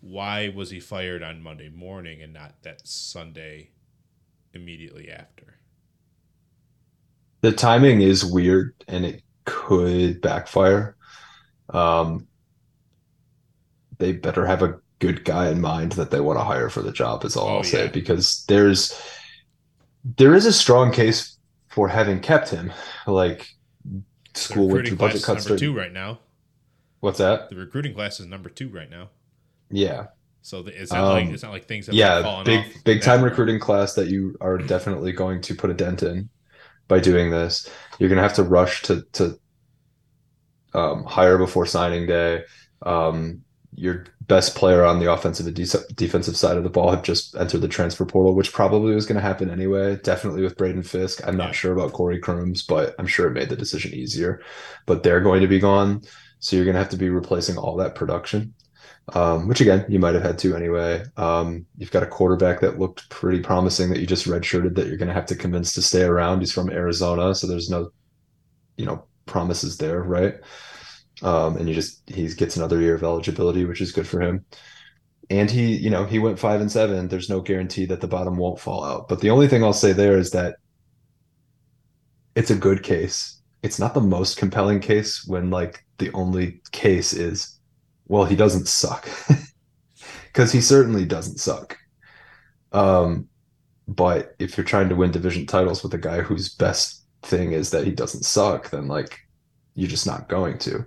why 0.00 0.48
was 0.48 0.70
he 0.70 0.80
fired 0.80 1.22
on 1.22 1.42
Monday 1.42 1.68
morning 1.68 2.22
and 2.22 2.32
not 2.32 2.62
that 2.62 2.86
Sunday 2.86 3.70
immediately 4.52 5.10
after? 5.10 5.58
The 7.40 7.52
timing 7.52 8.00
is 8.00 8.24
weird 8.24 8.74
and 8.88 9.04
it 9.04 9.22
could 9.44 10.20
backfire. 10.20 10.96
Um, 11.70 12.26
they 13.98 14.12
better 14.12 14.46
have 14.46 14.62
a 14.62 14.80
good 14.98 15.24
guy 15.24 15.48
in 15.48 15.60
mind 15.60 15.92
that 15.92 16.10
they 16.10 16.20
want 16.20 16.38
to 16.38 16.44
hire 16.44 16.68
for 16.68 16.82
the 16.82 16.92
job 16.92 17.24
is 17.24 17.36
all 17.36 17.48
oh, 17.48 17.50
I'll 17.50 17.56
yeah. 17.58 17.70
say 17.70 17.88
because 17.88 18.44
there's 18.48 19.00
there 20.16 20.34
is 20.34 20.46
a 20.46 20.52
strong 20.52 20.92
case 20.92 21.38
for 21.68 21.88
having 21.88 22.20
kept 22.20 22.48
him. 22.48 22.72
Like 23.06 23.48
school 24.38 24.68
with 24.68 24.98
budget 24.98 25.22
cuts. 25.22 25.46
Number 25.46 25.58
two 25.58 25.76
right 25.76 25.92
now. 25.92 26.20
What's 27.00 27.18
that? 27.18 27.50
The 27.50 27.56
recruiting 27.56 27.94
class 27.94 28.20
is 28.20 28.26
number 28.26 28.48
two 28.48 28.68
right 28.68 28.90
now. 28.90 29.10
Yeah. 29.70 30.06
So 30.42 30.64
it's 30.66 30.92
not 30.92 31.04
um, 31.04 31.12
like 31.12 31.28
it's 31.28 31.42
not 31.42 31.52
like 31.52 31.66
things. 31.66 31.86
Have 31.86 31.94
yeah, 31.94 32.42
big 32.44 32.64
big 32.84 33.02
time 33.02 33.22
recruiting 33.22 33.58
class 33.58 33.94
that 33.94 34.08
you 34.08 34.36
are 34.40 34.56
definitely 34.56 35.12
going 35.12 35.42
to 35.42 35.54
put 35.54 35.70
a 35.70 35.74
dent 35.74 36.02
in 36.02 36.30
by 36.86 37.00
doing 37.00 37.30
this. 37.30 37.68
You're 37.98 38.08
going 38.08 38.16
to 38.16 38.22
have 38.22 38.34
to 38.34 38.42
rush 38.42 38.82
to 38.82 39.02
to 39.12 39.38
um, 40.74 41.04
hire 41.04 41.38
before 41.38 41.66
signing 41.66 42.06
day. 42.06 42.44
Um, 42.82 43.42
your 43.74 44.06
best 44.28 44.54
player 44.54 44.84
on 44.84 45.00
the 45.00 45.10
offensive 45.10 45.46
and 45.46 45.56
de- 45.56 45.92
defensive 45.94 46.36
side 46.36 46.56
of 46.56 46.62
the 46.62 46.70
ball 46.70 46.90
have 46.90 47.02
just 47.02 47.34
entered 47.36 47.62
the 47.62 47.68
transfer 47.68 48.04
portal, 48.04 48.34
which 48.34 48.52
probably 48.52 48.94
was 48.94 49.06
going 49.06 49.16
to 49.16 49.26
happen 49.26 49.50
anyway. 49.50 49.96
Definitely 49.96 50.42
with 50.42 50.56
Braden 50.56 50.82
Fisk. 50.82 51.26
I'm 51.26 51.36
not 51.36 51.54
sure 51.54 51.72
about 51.72 51.94
Corey 51.94 52.20
Crooms, 52.20 52.62
but 52.62 52.94
I'm 52.98 53.06
sure 53.06 53.26
it 53.26 53.32
made 53.32 53.48
the 53.48 53.56
decision 53.56 53.94
easier. 53.94 54.42
But 54.86 55.02
they're 55.02 55.22
going 55.22 55.40
to 55.40 55.48
be 55.48 55.58
gone. 55.58 56.02
So 56.40 56.54
you're 56.54 56.66
going 56.66 56.74
to 56.74 56.80
have 56.80 56.90
to 56.90 56.96
be 56.96 57.08
replacing 57.08 57.56
all 57.56 57.76
that 57.76 57.94
production, 57.94 58.54
um, 59.14 59.48
which 59.48 59.60
again, 59.60 59.84
you 59.88 59.98
might 59.98 60.14
have 60.14 60.22
had 60.22 60.38
to 60.40 60.54
anyway. 60.54 61.04
Um, 61.16 61.66
you've 61.78 61.90
got 61.90 62.04
a 62.04 62.06
quarterback 62.06 62.60
that 62.60 62.78
looked 62.78 63.08
pretty 63.08 63.40
promising 63.40 63.88
that 63.90 63.98
you 63.98 64.06
just 64.06 64.26
redshirted 64.26 64.76
that 64.76 64.86
you're 64.86 64.98
going 64.98 65.08
to 65.08 65.14
have 65.14 65.26
to 65.26 65.34
convince 65.34 65.72
to 65.72 65.82
stay 65.82 66.02
around. 66.02 66.40
He's 66.40 66.52
from 66.52 66.70
Arizona. 66.70 67.34
So 67.34 67.46
there's 67.46 67.70
no, 67.70 67.90
you 68.76 68.86
know, 68.86 69.04
promises 69.26 69.78
there, 69.78 70.02
right? 70.02 70.34
Um, 71.22 71.56
and 71.56 71.68
he 71.68 71.74
just 71.74 72.08
he 72.08 72.28
gets 72.28 72.56
another 72.56 72.80
year 72.80 72.94
of 72.94 73.02
eligibility, 73.02 73.64
which 73.64 73.80
is 73.80 73.92
good 73.92 74.06
for 74.06 74.20
him. 74.20 74.44
And 75.30 75.50
he, 75.50 75.76
you 75.76 75.90
know, 75.90 76.04
he 76.04 76.18
went 76.18 76.38
five 76.38 76.60
and 76.60 76.72
seven. 76.72 77.08
There's 77.08 77.28
no 77.28 77.40
guarantee 77.40 77.84
that 77.86 78.00
the 78.00 78.08
bottom 78.08 78.36
won't 78.36 78.60
fall 78.60 78.84
out. 78.84 79.08
But 79.08 79.20
the 79.20 79.30
only 79.30 79.46
thing 79.48 79.62
I'll 79.62 79.72
say 79.72 79.92
there 79.92 80.16
is 80.16 80.30
that 80.30 80.56
it's 82.34 82.50
a 82.50 82.56
good 82.56 82.82
case. 82.82 83.40
It's 83.62 83.78
not 83.78 83.94
the 83.94 84.00
most 84.00 84.36
compelling 84.38 84.80
case 84.80 85.26
when 85.26 85.50
like 85.50 85.84
the 85.98 86.10
only 86.12 86.62
case 86.70 87.12
is, 87.12 87.58
well, 88.06 88.24
he 88.24 88.36
doesn't 88.36 88.68
suck, 88.68 89.08
because 90.26 90.52
he 90.52 90.60
certainly 90.60 91.04
doesn't 91.04 91.40
suck. 91.40 91.76
Um, 92.72 93.28
but 93.88 94.34
if 94.38 94.56
you're 94.56 94.64
trying 94.64 94.88
to 94.90 94.94
win 94.94 95.10
division 95.10 95.46
titles 95.46 95.82
with 95.82 95.92
a 95.94 95.98
guy 95.98 96.20
whose 96.20 96.54
best 96.54 97.04
thing 97.22 97.52
is 97.52 97.70
that 97.70 97.84
he 97.84 97.90
doesn't 97.90 98.24
suck, 98.24 98.70
then 98.70 98.86
like 98.86 99.18
you're 99.74 99.88
just 99.88 100.06
not 100.06 100.28
going 100.28 100.58
to 100.58 100.84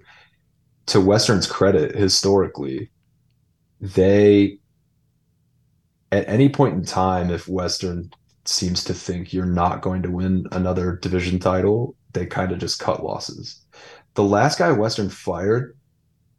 to 0.92 1.00
Western's 1.00 1.48
credit, 1.48 1.96
historically, 1.96 2.90
they 3.80 4.60
at 6.12 6.28
any 6.28 6.50
point 6.50 6.76
in 6.76 6.84
time, 6.84 7.30
if 7.30 7.48
Western 7.48 8.12
seems 8.44 8.84
to 8.84 8.94
think 8.94 9.32
you're 9.32 9.46
not 9.46 9.82
going 9.82 10.02
to 10.02 10.12
win 10.12 10.46
another 10.52 10.98
division 10.98 11.40
title, 11.40 11.96
they 12.12 12.26
kind 12.26 12.52
of 12.52 12.60
just 12.60 12.82
cut 12.82 13.06
losses. 13.06 13.62
The 14.16 14.24
last 14.24 14.60
guy 14.60 14.74
Western 14.74 15.08
fired 15.08 15.78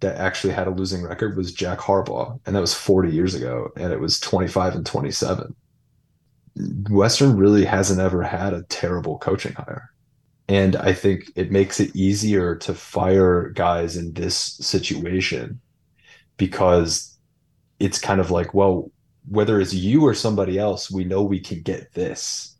that 0.00 0.18
actually 0.18 0.52
had 0.52 0.66
a 0.66 0.70
losing 0.70 1.02
record 1.02 1.34
was 1.34 1.54
Jack 1.54 1.78
Harbaugh, 1.78 2.38
and 2.44 2.54
that 2.54 2.60
was 2.60 2.74
40 2.74 3.10
years 3.10 3.34
ago, 3.34 3.70
and 3.76 3.90
it 3.90 4.00
was 4.00 4.20
25 4.20 4.74
and 4.74 4.84
27. 4.84 5.56
Western 6.90 7.38
really 7.38 7.64
hasn't 7.64 8.00
ever 8.00 8.22
had 8.22 8.52
a 8.52 8.64
terrible 8.64 9.16
coaching 9.16 9.54
hire. 9.54 9.88
And 10.48 10.76
I 10.76 10.92
think 10.92 11.30
it 11.36 11.50
makes 11.50 11.80
it 11.80 11.94
easier 11.94 12.56
to 12.56 12.74
fire 12.74 13.50
guys 13.50 13.96
in 13.96 14.12
this 14.12 14.36
situation 14.36 15.60
because 16.36 17.16
it's 17.78 17.98
kind 17.98 18.20
of 18.20 18.30
like, 18.30 18.52
well, 18.52 18.90
whether 19.28 19.60
it's 19.60 19.72
you 19.72 20.02
or 20.04 20.14
somebody 20.14 20.58
else, 20.58 20.90
we 20.90 21.04
know 21.04 21.22
we 21.22 21.40
can 21.40 21.62
get 21.62 21.92
this. 21.92 22.56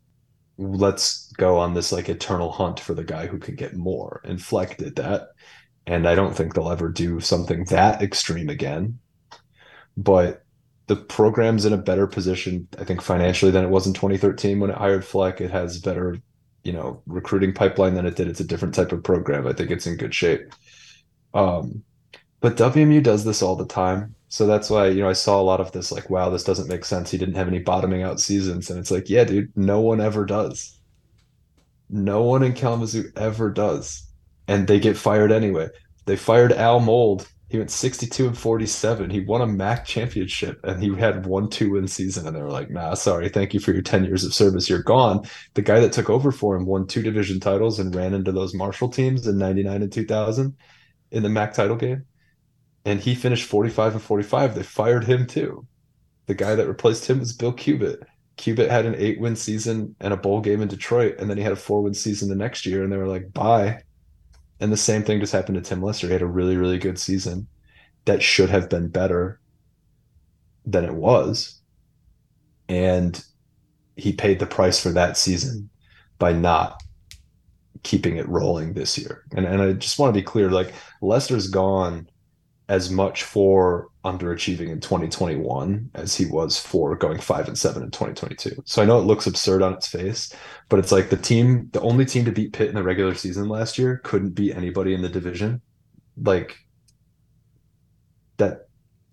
Let's 0.59 1.33
go 1.33 1.59
on 1.59 1.75
this 1.75 1.93
like 1.93 2.09
eternal 2.09 2.53
hunt 2.53 2.79
for 2.79 2.95
the 2.95 3.05
guy 3.05 3.27
who 3.27 3.39
can 3.39 3.57
get 3.57 3.75
more. 3.75 4.21
And 4.25 4.41
Fleck 4.41 4.77
did 4.77 4.97
that. 4.97 5.29
And 5.87 6.07
I 6.07 6.15
don't 6.15 6.37
think 6.37 6.55
they'll 6.55 6.71
ever 6.71 6.89
do 6.89 7.19
something 7.21 7.65
that 7.65 8.03
extreme 8.03 8.49
again. 8.49 9.01
But 9.97 10.45
the 10.87 10.97
program's 10.97 11.65
in 11.65 11.73
a 11.73 11.79
better 11.79 12.07
position, 12.07 12.69
I 12.79 12.85
think, 12.85 13.03
financially 13.03 13.51
than 13.51 13.65
it 13.65 13.71
was 13.71 13.87
in 13.87 13.95
2013 13.95 14.61
when 14.61 14.71
it 14.71 14.77
hired 14.77 15.05
Fleck. 15.05 15.41
It 15.41 15.51
has 15.51 15.79
better, 15.81 16.17
you 16.65 16.73
know, 16.73 17.03
recruiting 17.07 17.53
pipeline 17.53 17.95
than 17.95 18.07
it 18.07 18.17
did. 18.17 18.29
It's 18.29 18.41
a 18.41 18.45
different 18.45 18.75
type 18.75 18.93
of 18.93 19.03
program. 19.03 19.47
I 19.47 19.53
think 19.53 19.71
it's 19.71 19.87
in 19.87 19.97
good 19.97 20.15
shape. 20.15 20.53
Um, 21.35 21.83
but 22.41 22.57
WMU 22.57 23.03
does 23.03 23.25
this 23.25 23.43
all 23.43 23.57
the 23.57 23.67
time. 23.67 24.15
So 24.29 24.47
that's 24.47 24.71
why, 24.71 24.89
you 24.89 25.03
know, 25.03 25.09
I 25.09 25.15
saw 25.15 25.41
a 25.41 25.43
lot 25.43 25.61
of 25.61 25.73
this 25.73 25.93
like, 25.93 26.09
wow, 26.11 26.31
this 26.31 26.45
doesn't 26.45 26.69
make 26.69 26.85
sense. 26.85 27.11
He 27.11 27.19
didn't 27.19 27.35
have 27.35 27.49
any 27.49 27.59
bottoming 27.59 28.03
out 28.03 28.21
seasons. 28.21 28.71
And 28.71 28.79
it's 28.79 28.91
like, 28.91 29.11
yeah, 29.11 29.25
dude, 29.25 29.53
no 29.57 29.81
one 29.81 30.01
ever 30.01 30.25
does. 30.25 30.79
No 31.91 32.23
one 32.23 32.43
in 32.43 32.55
Kalamazoo 32.55 33.13
ever 33.17 33.51
does. 33.51 34.09
And 34.49 34.67
they 34.67 34.81
get 34.81 34.97
fired 34.97 35.31
anyway. 35.31 35.69
They 36.07 36.17
fired 36.17 36.53
Al 36.53 36.81
Molde. 36.81 37.27
He 37.53 37.59
went 37.59 37.71
62 37.71 38.27
and 38.29 38.37
47. 38.39 39.11
He 39.11 39.21
won 39.21 39.43
a 39.43 39.47
MAC 39.47 39.85
championship 39.85 40.59
and 40.65 40.83
he 40.83 40.95
had 40.97 41.27
one 41.27 41.51
two 41.51 41.73
win 41.73 41.87
season. 41.87 42.27
And 42.27 42.35
they 42.35 42.41
were 42.41 42.51
like, 42.51 42.71
nah, 42.71 42.95
sorry. 42.95 43.29
Thank 43.29 43.53
you 43.53 43.61
for 43.61 43.73
your 43.73 43.83
10 43.83 44.05
years 44.05 44.25
of 44.25 44.33
service. 44.33 44.71
You're 44.71 44.83
gone. 44.83 45.27
The 45.53 45.63
guy 45.63 45.79
that 45.81 45.93
took 45.93 46.09
over 46.09 46.33
for 46.33 46.57
him 46.57 46.65
won 46.65 46.87
two 46.87 47.03
division 47.03 47.41
titles 47.41 47.79
and 47.79 47.95
ran 47.95 48.15
into 48.15 48.33
those 48.33 48.55
Marshall 48.55 48.89
teams 48.89 49.27
in 49.27 49.37
99 49.37 49.83
and 49.83 49.93
2000 49.93 50.57
in 51.11 51.23
the 51.23 51.29
MAC 51.29 51.53
title 51.53 51.77
game 51.77 52.07
and 52.85 53.01
he 53.01 53.15
finished 53.15 53.45
45 53.45 53.95
and 53.95 54.03
45. 54.03 54.55
They 54.55 54.63
fired 54.63 55.05
him 55.05 55.27
too. 55.27 55.67
The 56.27 56.35
guy 56.35 56.55
that 56.55 56.67
replaced 56.67 57.09
him 57.09 57.21
was 57.21 57.33
Bill 57.33 57.53
Cubit. 57.53 58.03
Cubit 58.37 58.71
had 58.71 58.87
an 58.87 58.95
eight 58.97 59.21
win 59.21 59.37
season 59.37 59.95
and 60.01 60.15
a 60.15 60.17
bowl 60.17 60.41
game 60.41 60.63
in 60.63 60.69
Detroit, 60.69 61.17
and 61.19 61.29
then 61.29 61.37
he 61.37 61.45
had 61.45 61.53
a 61.53 61.57
four 61.57 61.83
win 61.83 61.95
season 61.95 62.29
the 62.29 62.35
next 62.35 62.65
year, 62.65 62.83
and 62.83 62.91
they 62.91 62.97
were 62.97 63.07
like, 63.07 63.33
bye. 63.33 63.83
And 64.63 64.73
the 64.73 64.77
same 64.77 65.03
thing 65.03 65.19
just 65.19 65.33
happened 65.33 65.57
to 65.57 65.69
Tim 65.69 65.83
Lester. 65.83 66.07
He 66.07 66.13
had 66.13 66.23
a 66.23 66.27
really, 66.27 66.57
really 66.57 66.79
good 66.79 66.97
season 66.97 67.49
that 68.05 68.23
should 68.23 68.49
have 68.49 68.69
been 68.69 68.87
better 68.87 69.41
than 70.65 70.85
it 70.85 70.95
was. 70.95 71.61
And 72.69 73.23
he 73.97 74.13
paid 74.13 74.39
the 74.39 74.47
price 74.47 74.81
for 74.81 74.91
that 74.91 75.17
season 75.17 75.69
by 76.21 76.33
not 76.33 76.81
keeping 77.83 78.19
it 78.19 78.29
rolling 78.29 78.75
this 78.75 78.97
year. 78.97 79.25
And 79.33 79.47
and 79.47 79.61
I 79.61 79.73
just 79.73 79.99
want 79.99 80.15
to 80.15 80.21
be 80.21 80.25
clear, 80.25 80.49
like 80.49 80.73
Lester's 81.01 81.49
gone 81.49 82.09
as 82.73 82.91
much 82.91 83.25
for 83.25 83.91
underachieving 84.03 84.71
in 84.71 84.81
2021 84.81 85.91
as 85.95 86.17
he 86.17 86.25
was 86.25 86.59
for 86.59 86.97
going 86.97 87.19
five 87.19 87.47
and 87.47 87.59
seven 87.59 87.83
in 87.83 87.91
2022. 87.91 88.63
So 88.65 88.81
I 88.81 88.87
know 88.87 88.99
it 88.99 89.03
looks 89.03 89.27
absurd 89.27 89.61
on 89.61 89.75
its 89.75 89.87
face, 89.87 90.35
but 90.71 90.79
it's 90.79 90.91
like 90.91 91.11
the 91.11 91.19
team, 91.19 91.69
the 91.73 91.83
only 91.83 92.07
team 92.07 92.25
to 92.25 92.33
beat 92.33 92.55
Pitt 92.55 92.71
in 92.71 92.75
the 92.75 92.83
regular 92.83 93.15
season 93.15 93.51
last 93.51 93.77
year 93.77 94.01
couldn't 94.05 94.31
beat 94.31 94.57
anybody 94.57 94.95
in 94.95 95.03
the 95.03 95.11
division. 95.11 95.61
Like 96.17 96.57
that, 98.39 98.69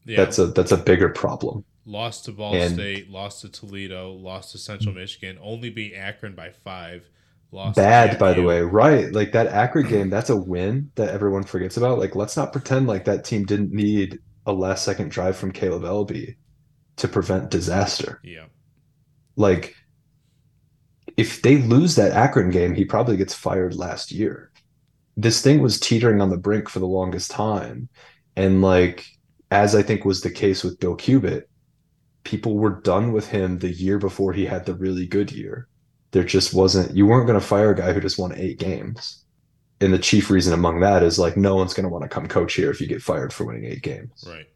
yeah. 0.06 0.24
that's 0.24 0.40
a 0.40 0.48
that's 0.48 0.72
a 0.72 0.78
bigger 0.78 1.10
problem. 1.10 1.66
Lost 1.84 2.26
to 2.26 2.32
Ball 2.32 2.56
and, 2.56 2.76
State, 2.76 3.10
lost 3.10 3.42
to 3.42 3.50
Toledo, 3.50 4.14
lost 4.14 4.54
to 4.54 4.58
Central 4.58 4.96
Michigan, 4.96 5.38
only 5.42 5.70
beat 5.70 5.96
Akron 5.96 6.34
by 6.34 6.52
five 6.52 7.10
Lost 7.52 7.76
bad 7.76 8.20
by 8.20 8.34
the 8.34 8.44
way. 8.44 8.62
Right. 8.62 9.12
Like 9.12 9.32
that 9.32 9.48
akron 9.48 9.88
game 9.88 10.10
that's 10.10 10.30
a 10.30 10.36
win 10.36 10.92
that 10.96 11.10
everyone 11.10 11.44
forgets 11.44 11.78
about. 11.78 12.00
Like 12.00 12.16
let's 12.16 12.38
not 12.38 12.52
pretend 12.52 12.88
like 12.88 13.06
that 13.06 13.24
team 13.26 13.46
didn't 13.46 13.72
need 13.72 14.20
a 14.46 14.54
last 14.54 14.86
second 14.86 15.10
drive 15.10 15.36
from 15.36 15.52
caleb 15.52 15.84
Eleby 15.84 16.36
to 16.98 17.08
prevent 17.08 17.50
disaster. 17.50 18.20
Yeah. 18.24 18.46
Like 19.36 19.76
if 21.18 21.42
they 21.42 21.58
lose 21.58 21.96
that 21.96 22.12
akron 22.12 22.52
game 22.52 22.76
he 22.76 22.86
probably 22.86 23.18
gets 23.18 23.34
fired 23.34 23.76
last 23.76 24.12
year. 24.12 24.52
This 25.18 25.42
thing 25.42 25.62
was 25.62 25.80
teetering 25.80 26.22
on 26.22 26.30
the 26.30 26.38
brink 26.38 26.70
for 26.70 26.80
the 26.80 26.88
longest 26.88 27.32
time. 27.32 27.90
And 28.36 28.62
like 28.62 29.06
as 29.52 29.76
i 29.76 29.82
think 29.82 30.06
was 30.06 30.22
the 30.22 30.32
case 30.32 30.64
with 30.64 30.80
bill 30.80 30.96
cubit 30.96 31.50
people 32.24 32.58
were 32.58 32.82
done 32.82 33.12
with 33.12 33.28
him 33.28 33.60
the 33.60 33.72
year 33.72 33.98
before 33.98 34.34
he 34.34 34.46
had 34.46 34.66
the 34.66 34.76
really 34.76 35.08
good 35.08 35.32
year 35.32 35.68
there 36.12 36.24
just 36.24 36.54
wasn't 36.54 36.96
you 36.96 37.06
weren't 37.06 37.28
going 37.28 37.40
to 37.40 37.46
fire 37.46 37.72
a 37.72 37.76
guy 37.76 37.94
who 37.94 38.02
just 38.02 38.20
won 38.20 38.34
eight 38.36 38.60
games. 38.60 39.24
And 39.82 39.94
the 39.94 40.00
chief 40.00 40.30
reason 40.30 40.54
among 40.54 40.82
that 40.82 41.04
is 41.04 41.20
like 41.20 41.38
no 41.38 41.56
one's 41.56 41.74
going 41.74 41.86
to 41.86 41.90
want 41.90 42.04
to 42.04 42.10
come 42.10 42.28
coach 42.28 42.54
here 42.54 42.70
if 42.70 42.82
you 42.82 42.88
get 42.88 43.02
fired 43.02 43.32
for 43.32 43.46
winning 43.46 43.66
eight 43.66 43.82
games. 43.82 44.26
Right. 44.28 44.48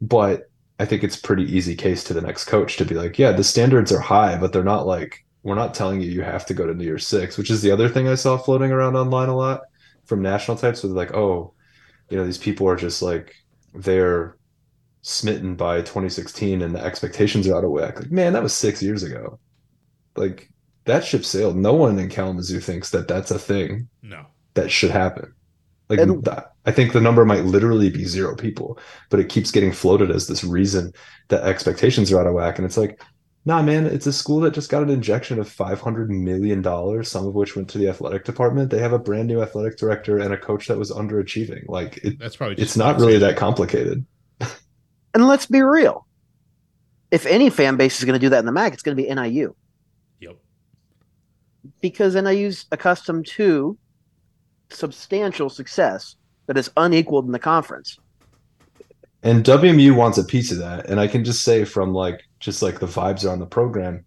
But 0.00 0.48
i 0.78 0.86
think 0.86 1.04
it's 1.04 1.16
pretty 1.16 1.44
easy 1.44 1.76
case 1.76 2.02
to 2.02 2.14
the 2.14 2.20
next 2.22 2.46
coach 2.46 2.78
to 2.78 2.84
be 2.84 2.94
like 2.94 3.18
yeah 3.18 3.30
the 3.30 3.44
standards 3.44 3.92
are 3.92 4.00
high 4.00 4.38
but 4.38 4.50
they're 4.50 4.64
not 4.64 4.86
like 4.86 5.22
we're 5.42 5.54
not 5.54 5.74
telling 5.74 6.00
you 6.00 6.10
you 6.10 6.22
have 6.22 6.46
to 6.46 6.54
go 6.54 6.66
to 6.66 6.72
new 6.72 6.82
year's 6.82 7.06
six 7.06 7.36
which 7.36 7.50
is 7.50 7.60
the 7.60 7.70
other 7.70 7.90
thing 7.90 8.08
i 8.08 8.14
saw 8.14 8.38
floating 8.38 8.72
around 8.72 8.96
online 8.96 9.28
a 9.28 9.36
lot 9.36 9.60
from 10.06 10.22
national 10.22 10.56
types 10.56 10.82
with 10.82 10.92
like 10.92 11.12
oh 11.12 11.52
you 12.08 12.16
know 12.16 12.24
these 12.24 12.38
people 12.38 12.66
are 12.66 12.74
just 12.74 13.02
like 13.02 13.36
they're 13.74 14.36
smitten 15.02 15.56
by 15.56 15.78
2016 15.78 16.62
and 16.62 16.74
the 16.74 16.82
expectations 16.82 17.46
are 17.48 17.56
out 17.56 17.64
of 17.64 17.70
whack. 17.70 17.98
Like 17.98 18.10
man 18.10 18.32
that 18.32 18.42
was 18.42 18.54
six 18.54 18.82
years 18.82 19.02
ago. 19.02 19.38
Like 20.16 20.48
that 20.84 21.04
ship 21.04 21.24
sailed. 21.24 21.56
No 21.56 21.74
one 21.74 21.98
in 21.98 22.08
Kalamazoo 22.08 22.60
thinks 22.60 22.90
that 22.90 23.08
that's 23.08 23.30
a 23.30 23.38
thing. 23.38 23.88
No, 24.02 24.26
that 24.54 24.70
should 24.70 24.90
happen. 24.90 25.32
Like 25.88 26.00
and, 26.00 26.28
I 26.64 26.70
think 26.70 26.92
the 26.92 27.00
number 27.00 27.24
might 27.24 27.44
literally 27.44 27.90
be 27.90 28.04
zero 28.04 28.34
people, 28.34 28.78
but 29.10 29.20
it 29.20 29.28
keeps 29.28 29.50
getting 29.50 29.72
floated 29.72 30.10
as 30.10 30.26
this 30.26 30.44
reason 30.44 30.92
that 31.28 31.42
expectations 31.42 32.10
are 32.12 32.20
out 32.20 32.26
of 32.26 32.34
whack. 32.34 32.58
And 32.58 32.64
it's 32.64 32.76
like, 32.76 33.02
nah, 33.44 33.62
man, 33.62 33.86
it's 33.86 34.06
a 34.06 34.12
school 34.12 34.40
that 34.40 34.54
just 34.54 34.70
got 34.70 34.82
an 34.82 34.90
injection 34.90 35.38
of 35.38 35.48
five 35.48 35.80
hundred 35.80 36.10
million 36.10 36.62
dollars, 36.62 37.10
some 37.10 37.26
of 37.26 37.34
which 37.34 37.56
went 37.56 37.68
to 37.70 37.78
the 37.78 37.88
athletic 37.88 38.24
department. 38.24 38.70
They 38.70 38.78
have 38.78 38.92
a 38.92 38.98
brand 38.98 39.28
new 39.28 39.42
athletic 39.42 39.76
director 39.76 40.18
and 40.18 40.32
a 40.32 40.38
coach 40.38 40.68
that 40.68 40.78
was 40.78 40.90
underachieving. 40.90 41.68
Like 41.68 41.98
it, 41.98 42.18
that's 42.18 42.36
probably 42.36 42.62
it's 42.62 42.76
not 42.76 42.98
really 42.98 43.18
that 43.18 43.36
complicated. 43.36 44.06
and 45.14 45.26
let's 45.26 45.46
be 45.46 45.62
real. 45.62 46.06
If 47.10 47.26
any 47.26 47.50
fan 47.50 47.76
base 47.76 47.98
is 47.98 48.04
going 48.06 48.18
to 48.18 48.24
do 48.24 48.30
that 48.30 48.38
in 48.38 48.46
the 48.46 48.52
MAC, 48.52 48.72
it's 48.72 48.82
going 48.82 48.96
to 48.96 49.02
be 49.02 49.12
NIU 49.12 49.54
because 51.80 52.14
NIU's 52.14 52.66
accustomed 52.72 53.26
to 53.26 53.78
substantial 54.70 55.48
success 55.48 56.16
that 56.46 56.56
is 56.56 56.70
unequaled 56.76 57.26
in 57.26 57.32
the 57.32 57.38
conference. 57.38 57.98
And 59.22 59.44
WMU 59.44 59.94
wants 59.94 60.18
a 60.18 60.24
piece 60.24 60.50
of 60.50 60.58
that. 60.58 60.88
And 60.88 60.98
I 60.98 61.06
can 61.06 61.24
just 61.24 61.44
say 61.44 61.64
from 61.64 61.94
like 61.94 62.22
just 62.40 62.62
like 62.62 62.80
the 62.80 62.86
vibes 62.86 63.24
are 63.24 63.30
on 63.30 63.38
the 63.38 63.46
program, 63.46 64.04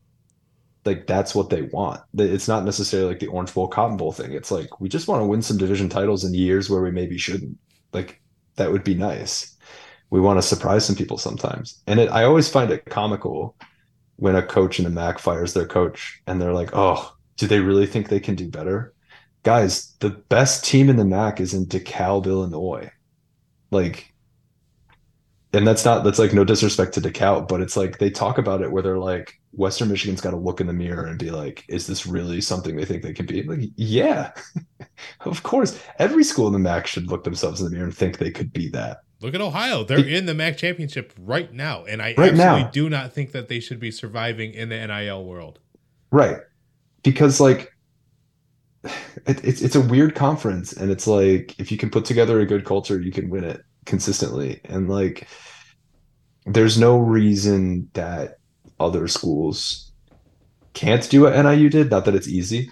like 0.83 1.07
that's 1.07 1.33
what 1.33 1.49
they 1.49 1.63
want. 1.63 2.01
It's 2.17 2.47
not 2.47 2.65
necessarily 2.65 3.09
like 3.09 3.19
the 3.19 3.27
Orange 3.27 3.53
Bowl, 3.53 3.67
Cotton 3.67 3.97
Bowl 3.97 4.11
thing. 4.11 4.33
It's 4.33 4.51
like 4.51 4.81
we 4.81 4.89
just 4.89 5.07
want 5.07 5.21
to 5.21 5.25
win 5.25 5.41
some 5.41 5.57
division 5.57 5.87
titles 5.87 6.25
in 6.25 6.33
years 6.33 6.69
where 6.69 6.81
we 6.81 6.91
maybe 6.91 7.17
shouldn't. 7.17 7.57
Like 7.93 8.21
that 8.57 8.71
would 8.71 8.83
be 8.83 8.93
nice. 8.93 9.55
We 10.09 10.19
want 10.19 10.37
to 10.37 10.47
surprise 10.47 10.85
some 10.85 10.95
people 10.95 11.17
sometimes. 11.17 11.81
And 11.87 11.99
it, 11.99 12.11
I 12.11 12.25
always 12.25 12.49
find 12.49 12.69
it 12.71 12.85
comical 12.85 13.55
when 14.17 14.35
a 14.35 14.43
coach 14.43 14.79
in 14.79 14.85
the 14.85 14.91
MAC 14.91 15.19
fires 15.19 15.53
their 15.53 15.65
coach 15.65 16.21
and 16.27 16.41
they're 16.41 16.53
like, 16.53 16.69
"Oh, 16.73 17.14
do 17.38 17.47
they 17.47 17.59
really 17.59 17.86
think 17.86 18.09
they 18.09 18.19
can 18.19 18.36
do 18.36 18.49
better? 18.49 18.93
Guys, 19.43 19.93
the 19.99 20.09
best 20.09 20.65
team 20.65 20.89
in 20.89 20.95
the 20.95 21.05
MAC 21.05 21.39
is 21.39 21.53
in 21.53 21.65
DeKalb, 21.67 22.25
Illinois. 22.25 22.91
Like, 23.71 24.13
and 25.53 25.65
that's 25.65 25.86
not 25.86 26.03
that's 26.03 26.19
like 26.19 26.33
no 26.33 26.43
disrespect 26.43 26.93
to 26.95 27.01
DeKalb, 27.01 27.47
but 27.47 27.61
it's 27.61 27.77
like 27.77 27.97
they 27.99 28.09
talk 28.09 28.38
about 28.38 28.61
it 28.61 28.71
where 28.71 28.83
they're 28.83 28.97
like 28.97 29.39
Western 29.51 29.89
Michigan's 29.89 30.21
got 30.21 30.31
to 30.31 30.38
look 30.38 30.59
in 30.59 30.67
the 30.67 30.73
mirror 30.73 31.05
and 31.05 31.17
be 31.17 31.31
like, 31.31 31.63
is 31.67 31.88
this 31.88 32.05
really 32.05 32.41
something 32.41 32.75
they 32.75 32.86
think 32.86 33.03
they 33.03 33.13
can 33.13 33.25
be? 33.25 33.43
Like, 33.43 33.69
yeah, 33.75 34.31
of 35.21 35.43
course. 35.43 35.79
Every 35.99 36.23
school 36.23 36.47
in 36.47 36.53
the 36.53 36.59
MAC 36.59 36.88
should 36.88 37.07
look 37.07 37.23
themselves 37.23 37.61
in 37.61 37.67
the 37.67 37.71
mirror 37.71 37.86
and 37.86 37.95
think 37.95 38.17
they 38.17 38.31
could 38.31 38.51
be 38.51 38.69
that. 38.69 38.99
Look 39.21 39.33
at 39.33 39.41
Ohio; 39.41 39.83
they're 39.83 39.99
it, 39.99 40.11
in 40.11 40.25
the 40.25 40.33
MAC 40.33 40.57
championship 40.57 41.13
right 41.17 41.51
now, 41.51 41.86
and 41.86 42.01
I 42.01 42.13
right 42.17 42.31
absolutely 42.31 42.63
now. 42.63 42.71
do 42.71 42.89
not 42.89 43.13
think 43.13 43.31
that 43.31 43.47
they 43.47 43.59
should 43.59 43.79
be 43.79 43.91
surviving 43.91 44.53
in 44.53 44.69
the 44.69 44.86
NIL 44.86 45.23
world. 45.23 45.59
Right, 46.11 46.38
because 47.05 47.39
like 47.39 47.71
it, 48.83 49.43
it's 49.45 49.61
it's 49.61 49.75
a 49.75 49.81
weird 49.81 50.15
conference 50.15 50.73
and 50.73 50.91
it's 50.91 51.07
like 51.07 51.57
if 51.59 51.71
you 51.71 51.77
can 51.77 51.89
put 51.89 52.05
together 52.05 52.41
a 52.41 52.45
good 52.45 52.65
culture 52.65 52.99
you 52.99 53.13
can 53.13 53.29
win 53.29 53.45
it 53.45 53.61
consistently 53.85 54.59
and 54.65 54.89
like 54.89 55.29
there's 56.45 56.77
no 56.77 56.97
reason 56.99 57.89
that 57.93 58.35
other 58.79 59.07
schools 59.07 59.93
can't 60.73 61.09
do 61.09 61.21
what 61.21 61.33
NIU 61.33 61.69
did 61.69 61.89
not 61.89 62.05
that 62.05 62.15
it's 62.15 62.27
easy 62.27 62.69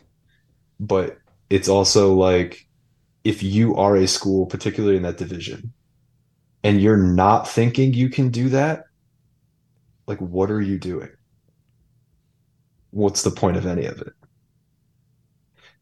but 0.79 1.17
it's 1.49 1.69
also 1.69 2.13
like 2.13 2.67
if 3.23 3.41
you 3.41 3.75
are 3.75 3.95
a 3.95 4.07
school 4.07 4.45
particularly 4.45 4.97
in 4.97 5.03
that 5.03 5.17
division 5.17 5.73
and 6.63 6.81
you're 6.81 6.97
not 6.97 7.47
thinking 7.47 7.93
you 7.93 8.09
can 8.09 8.29
do 8.29 8.49
that, 8.49 8.85
like 10.07 10.19
what 10.19 10.51
are 10.51 10.61
you 10.61 10.79
doing? 10.79 11.09
What's 12.91 13.23
the 13.23 13.31
point 13.31 13.57
of 13.57 13.65
any 13.65 13.85
of 13.85 14.01
it? 14.01 14.13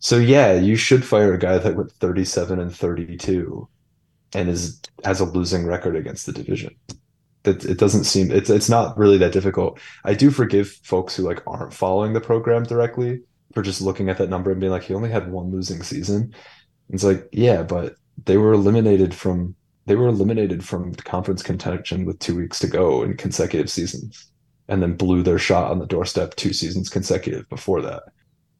So 0.01 0.17
yeah, 0.17 0.55
you 0.55 0.75
should 0.75 1.05
fire 1.05 1.33
a 1.33 1.39
guy 1.39 1.59
that 1.59 1.75
went 1.75 1.91
37 1.93 2.59
and 2.59 2.75
32 2.75 3.69
and 4.33 4.49
is 4.49 4.81
has 5.03 5.19
a 5.19 5.25
losing 5.25 5.65
record 5.65 5.95
against 5.95 6.25
the 6.25 6.33
division. 6.33 6.75
That 7.43 7.65
it 7.65 7.77
doesn't 7.77 8.05
seem 8.05 8.31
it's 8.31 8.49
it's 8.49 8.69
not 8.69 8.97
really 8.97 9.17
that 9.19 9.31
difficult. 9.31 9.79
I 10.03 10.15
do 10.15 10.31
forgive 10.31 10.71
folks 10.83 11.15
who 11.15 11.23
like 11.23 11.43
aren't 11.47 11.73
following 11.73 12.13
the 12.13 12.21
program 12.21 12.63
directly 12.63 13.21
for 13.53 13.61
just 13.61 13.81
looking 13.81 14.09
at 14.09 14.17
that 14.17 14.29
number 14.29 14.51
and 14.51 14.59
being 14.59 14.71
like, 14.71 14.83
he 14.83 14.93
only 14.95 15.11
had 15.11 15.31
one 15.31 15.51
losing 15.51 15.83
season. 15.83 16.33
It's 16.89 17.03
like, 17.03 17.27
yeah, 17.31 17.63
but 17.63 17.95
they 18.25 18.37
were 18.37 18.53
eliminated 18.53 19.13
from 19.13 19.55
they 19.85 19.95
were 19.95 20.07
eliminated 20.07 20.63
from 20.65 20.95
conference 20.95 21.43
contention 21.43 22.05
with 22.05 22.19
two 22.19 22.35
weeks 22.35 22.59
to 22.59 22.67
go 22.67 23.03
in 23.03 23.17
consecutive 23.17 23.69
seasons, 23.69 24.31
and 24.67 24.81
then 24.81 24.95
blew 24.95 25.21
their 25.23 25.39
shot 25.39 25.71
on 25.71 25.79
the 25.79 25.85
doorstep 25.87 26.35
two 26.35 26.53
seasons 26.53 26.89
consecutive 26.89 27.47
before 27.49 27.81
that. 27.81 28.03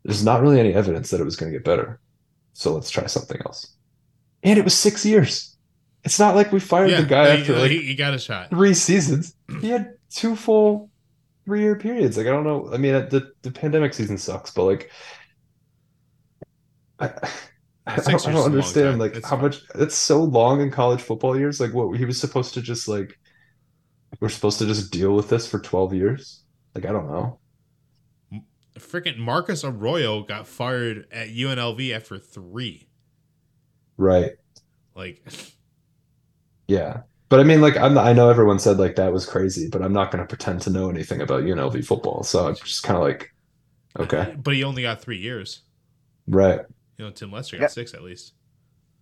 There's 0.04 0.24
not 0.24 0.42
really 0.42 0.60
any 0.60 0.74
evidence 0.74 1.10
that 1.12 1.22
it 1.22 1.26
was 1.26 1.36
going 1.36 1.52
to 1.52 1.58
get 1.58 1.66
better, 1.66 2.00
so 2.54 2.74
let's 2.74 2.90
try 2.90 3.06
something 3.08 3.40
else. 3.46 3.76
And 4.44 4.58
it 4.58 4.64
was 4.66 4.78
six 4.78 5.06
years. 5.06 5.56
It's 6.04 6.20
not 6.20 6.36
like 6.36 6.52
we 6.52 6.60
fired 6.60 6.90
Yeah, 6.90 7.02
the 7.02 7.04
guy 7.04 7.36
he, 7.38 7.42
after 7.42 7.58
like 7.58 7.72
he, 7.72 7.82
he 7.84 7.96
got 7.96 8.14
a 8.14 8.20
shot. 8.20 8.50
three 8.50 8.74
seasons. 8.74 9.36
He 9.62 9.70
had 9.70 9.94
two 10.10 10.36
full 10.36 10.92
three 11.46 11.62
year 11.62 11.76
periods. 11.76 12.18
Like 12.18 12.28
I 12.28 12.32
don't 12.32 12.44
know. 12.46 12.70
I 12.74 12.78
mean, 12.78 12.94
the 13.10 13.32
the 13.44 13.52
pandemic 13.52 13.94
season 13.94 14.18
sucks, 14.18 14.52
but 14.52 14.64
like 14.66 14.92
I, 17.00 17.08
I 17.86 17.96
don't, 17.96 18.08
I 18.08 18.12
years 18.12 18.26
is 18.26 18.28
a 18.28 18.32
don't 18.32 18.46
understand 18.46 19.00
like 19.00 19.16
It's 19.16 19.30
how 19.30 19.38
much 19.38 19.64
it's 19.76 19.96
so 19.96 20.24
long 20.24 20.62
in 20.62 20.72
college 20.72 21.02
football 21.02 21.38
years. 21.38 21.60
Like 21.60 21.74
what 21.74 21.98
he 21.98 22.06
was 22.06 22.20
supposed 22.20 22.54
to 22.56 22.62
just 22.62 22.88
like 22.88 23.20
we're 24.22 24.30
supposed 24.30 24.60
to 24.60 24.66
just 24.68 24.92
deal 24.92 25.16
with 25.16 25.30
this 25.30 25.48
for 25.48 25.60
12 25.60 25.94
years. 25.96 26.44
Like 26.76 26.86
I 26.86 26.94
don't 26.94 27.12
know. 27.12 27.41
Freaking 28.82 29.18
Marcus 29.18 29.64
Arroyo 29.64 30.24
got 30.24 30.48
fired 30.48 31.08
at 31.12 31.30
UNLV 31.30 31.92
after 31.96 32.20
three. 32.20 32.90
Right. 33.98 34.34
Like, 34.96 35.22
Yeah. 36.68 37.04
But 37.30 37.40
I 37.40 37.44
mean, 37.44 37.62
like, 37.62 37.78
I'm 37.78 37.98
I 37.98 38.14
know 38.14 38.30
everyone 38.30 38.60
said 38.60 38.78
like 38.78 38.96
that 38.98 39.14
was 39.14 39.26
crazy, 39.26 39.70
but 39.70 39.82
I'm 39.82 39.94
not 39.94 40.12
going 40.12 40.22
to 40.24 40.28
pretend 40.28 40.62
to 40.64 40.70
know 40.70 40.90
anything 40.90 41.22
about 41.22 41.44
UNLV 41.46 41.82
football. 41.82 42.24
So 42.24 42.48
I'm 42.48 42.56
just 42.56 42.84
kind 42.84 42.98
of 42.98 43.04
like, 43.04 43.30
okay, 44.00 44.36
but 44.44 44.54
he 44.56 44.64
only 44.64 44.84
got 44.84 45.02
three 45.02 45.20
years. 45.20 45.64
right. 46.28 46.62
You 46.98 47.06
know, 47.06 47.12
Tim 47.12 47.32
Lester 47.32 47.58
Yeah. 47.58 47.62
got 47.62 47.72
six 47.72 47.94
at 47.94 48.04
least. 48.04 48.34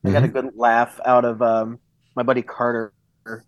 I 0.05 0.11
got 0.11 0.23
a 0.25 0.27
Mhm. 0.27 0.33
good 0.33 0.51
laugh 0.55 0.99
out 1.05 1.25
of 1.25 1.41
um, 1.41 1.79
my 2.15 2.23
buddy 2.23 2.41
Carter, 2.43 2.93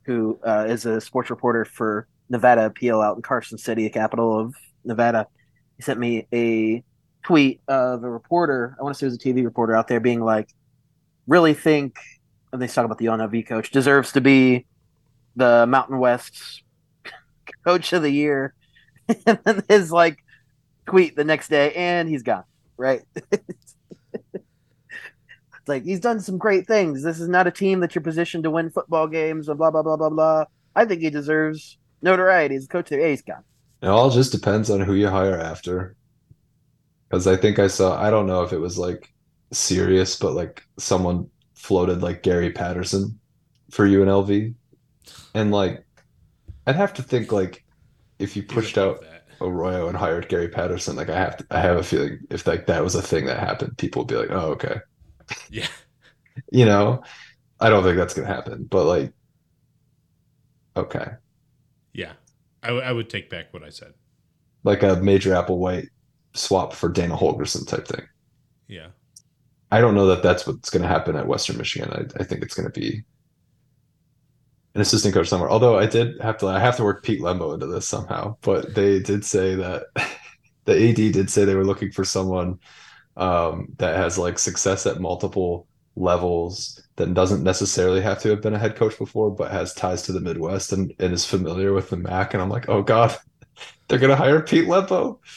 who 0.05 0.39
uh, 0.45 0.65
is 0.69 0.86
a 0.86 1.01
sports 1.01 1.29
reporter 1.29 1.65
for 1.65 2.07
Nevada 2.29 2.65
Appeal 2.65 3.01
out 3.01 3.15
in 3.15 3.21
Carson 3.21 3.57
City, 3.57 3.84
the 3.86 3.89
capital 3.89 4.39
of 4.39 4.55
Nevada. 4.84 5.27
He 5.82 5.86
sent 5.86 5.99
me 5.99 6.27
a 6.32 6.84
tweet 7.23 7.59
of 7.67 8.03
a 8.03 8.09
reporter. 8.09 8.75
I 8.79 8.84
want 8.84 8.93
to 8.93 8.99
say 8.99 9.07
it 9.07 9.09
was 9.09 9.15
a 9.15 9.17
TV 9.17 9.43
reporter 9.43 9.75
out 9.75 9.88
there 9.88 9.99
being 9.99 10.23
like, 10.23 10.53
really 11.25 11.55
think, 11.55 11.97
and 12.53 12.61
they 12.61 12.67
talk 12.67 12.86
about 12.86 12.99
the 12.99 13.05
UNLV 13.05 13.47
coach, 13.47 13.71
deserves 13.71 14.11
to 14.11 14.21
be 14.21 14.67
the 15.36 15.65
Mountain 15.65 15.97
West's 15.97 16.61
coach 17.65 17.93
of 17.93 18.03
the 18.03 18.11
year. 18.11 18.53
and 19.25 19.39
then 19.43 19.63
his 19.67 19.91
like 19.91 20.19
tweet 20.86 21.15
the 21.15 21.23
next 21.23 21.47
day, 21.47 21.73
and 21.73 22.07
he's 22.07 22.21
gone, 22.21 22.43
right? 22.77 23.01
It's 23.32 23.75
like 25.67 25.84
he's 25.84 25.99
done 25.99 26.19
some 26.19 26.38
great 26.38 26.67
things. 26.67 27.01
This 27.01 27.19
is 27.19 27.27
not 27.27 27.47
a 27.47 27.51
team 27.51 27.79
that 27.79 27.95
you're 27.95 28.03
positioned 28.03 28.43
to 28.43 28.51
win 28.51 28.69
football 28.69 29.07
games. 29.07 29.49
Or 29.49 29.55
blah 29.55 29.71
blah 29.71 29.82
blah 29.82 29.97
blah 29.97 30.11
blah. 30.11 30.45
I 30.75 30.86
think 30.86 31.01
he 31.01 31.09
deserves 31.09 31.79
notoriety 32.03 32.53
as 32.53 32.65
a 32.65 32.67
coach. 32.67 32.89
There, 32.89 32.99
yeah, 32.99 33.07
he's 33.07 33.23
gone. 33.23 33.43
It 33.82 33.88
all 33.88 34.09
just 34.09 34.32
depends 34.32 34.69
on 34.69 34.82
who 34.82 34.93
you 34.95 35.09
hire 35.09 35.39
after. 35.39 35.95
Because 37.09 37.27
I 37.27 37.36
think 37.36 37.59
I 37.59 37.67
saw, 37.67 38.01
I 38.01 38.09
don't 38.09 38.27
know 38.27 38.43
if 38.43 38.53
it 38.53 38.59
was 38.59 38.77
like 38.77 39.13
serious, 39.51 40.17
but 40.17 40.34
like 40.34 40.63
someone 40.79 41.29
floated 41.55 42.01
like 42.01 42.23
Gary 42.23 42.51
Patterson 42.51 43.19
for 43.71 43.86
UNLV. 43.86 44.55
And 45.34 45.51
like, 45.51 45.86
I'd 46.67 46.75
have 46.75 46.93
to 46.95 47.03
think 47.03 47.32
like 47.32 47.65
if 48.19 48.36
you 48.36 48.43
pushed 48.43 48.77
out. 48.77 49.03
Arroyo 49.41 49.88
and 49.88 49.97
hired 49.97 50.29
Gary 50.29 50.49
Patterson, 50.49 50.95
like 50.95 51.09
I 51.09 51.17
have 51.17 51.38
to, 51.38 51.45
I 51.51 51.61
have 51.61 51.77
a 51.77 51.84
feeling 51.84 52.19
if 52.29 52.47
like 52.47 52.67
that 52.67 52.84
was 52.84 52.95
a 52.95 53.01
thing 53.01 53.25
that 53.25 53.39
happened, 53.39 53.77
people 53.77 54.03
would 54.03 54.07
be 54.07 54.15
like, 54.15 54.32
oh, 54.32 54.51
okay. 54.51 54.82
Yeah. 55.49 55.67
You 56.51 56.65
know, 56.65 57.03
I 57.59 57.69
don't 57.69 57.84
think 57.84 57.97
that's 57.97 58.13
gonna 58.13 58.27
happen, 58.27 58.65
but 58.65 58.86
like, 58.86 59.13
okay. 60.75 61.11
Yeah. 61.93 62.13
I, 62.64 62.68
w- 62.68 62.86
I 62.86 62.91
would 62.91 63.09
take 63.09 63.30
back 63.30 63.53
what 63.53 63.64
I 63.64 63.70
said. 63.70 63.93
Like 64.64 64.84
a 64.84 64.97
Major 64.97 65.32
Applewhite 65.32 65.88
swap 66.34 66.74
for 66.74 66.89
Dana 66.89 67.16
Holgorsen 67.16 67.68
type 67.68 67.88
thing. 67.88 68.05
Yeah. 68.68 68.88
I 69.72 69.82
don't 69.82 69.95
know 69.95 70.07
that 70.07 70.24
that's 70.24 70.45
what's 70.45 70.70
going 70.70 70.82
to 70.82 70.88
happen 70.88 71.16
at 71.16 71.28
Western 71.28 71.57
Michigan. 71.57 71.91
I, 71.91 72.22
I 72.22 72.24
think 72.26 72.43
it's 72.43 72.53
going 72.53 72.72
to 72.72 72.80
be 72.80 73.03
an 74.76 74.82
assistant 74.82 75.14
coach 75.14 75.28
somewhere. 75.28 75.49
Although 75.49 75.78
I 75.78 75.86
did 75.86 76.20
have 76.22 76.38
to, 76.39 76.47
I 76.47 76.59
have 76.59 76.78
to 76.78 76.84
work 76.84 77.03
Pete 77.03 77.22
Lembo 77.22 77.53
into 77.53 77.68
this 77.68 77.88
somehow. 77.88 78.38
But 78.41 78.76
they 78.76 78.99
did 78.99 79.26
say 79.26 79.55
that 79.55 79.84
the 80.66 80.89
AD 80.89 80.95
did 80.95 81.30
say 81.30 81.45
they 81.45 81.55
were 81.55 81.66
looking 81.66 81.91
for 81.91 82.05
someone 82.05 82.59
um, 83.18 83.68
that 83.78 83.95
has 83.97 84.18
like 84.18 84.39
success 84.39 84.86
at 84.86 85.01
multiple 85.01 85.68
levels 85.95 86.81
that 86.95 87.13
doesn't 87.13 87.43
necessarily 87.43 88.01
have 88.01 88.19
to 88.21 88.29
have 88.29 88.41
been 88.41 88.53
a 88.53 88.59
head 88.59 88.75
coach 88.75 88.97
before, 88.97 89.29
but 89.29 89.51
has 89.51 89.73
ties 89.73 90.01
to 90.03 90.11
the 90.11 90.21
Midwest 90.21 90.71
and, 90.71 90.93
and 90.99 91.13
is 91.13 91.25
familiar 91.25 91.73
with 91.73 91.89
the 91.89 91.97
MAC. 91.97 92.33
And 92.33 92.41
I'm 92.41 92.49
like, 92.49 92.69
oh 92.69 92.81
god, 92.81 93.15
they're 93.87 93.99
going 93.99 94.09
to 94.09 94.15
hire 94.15 94.41
Pete 94.41 94.67
Lembo. 94.67 95.19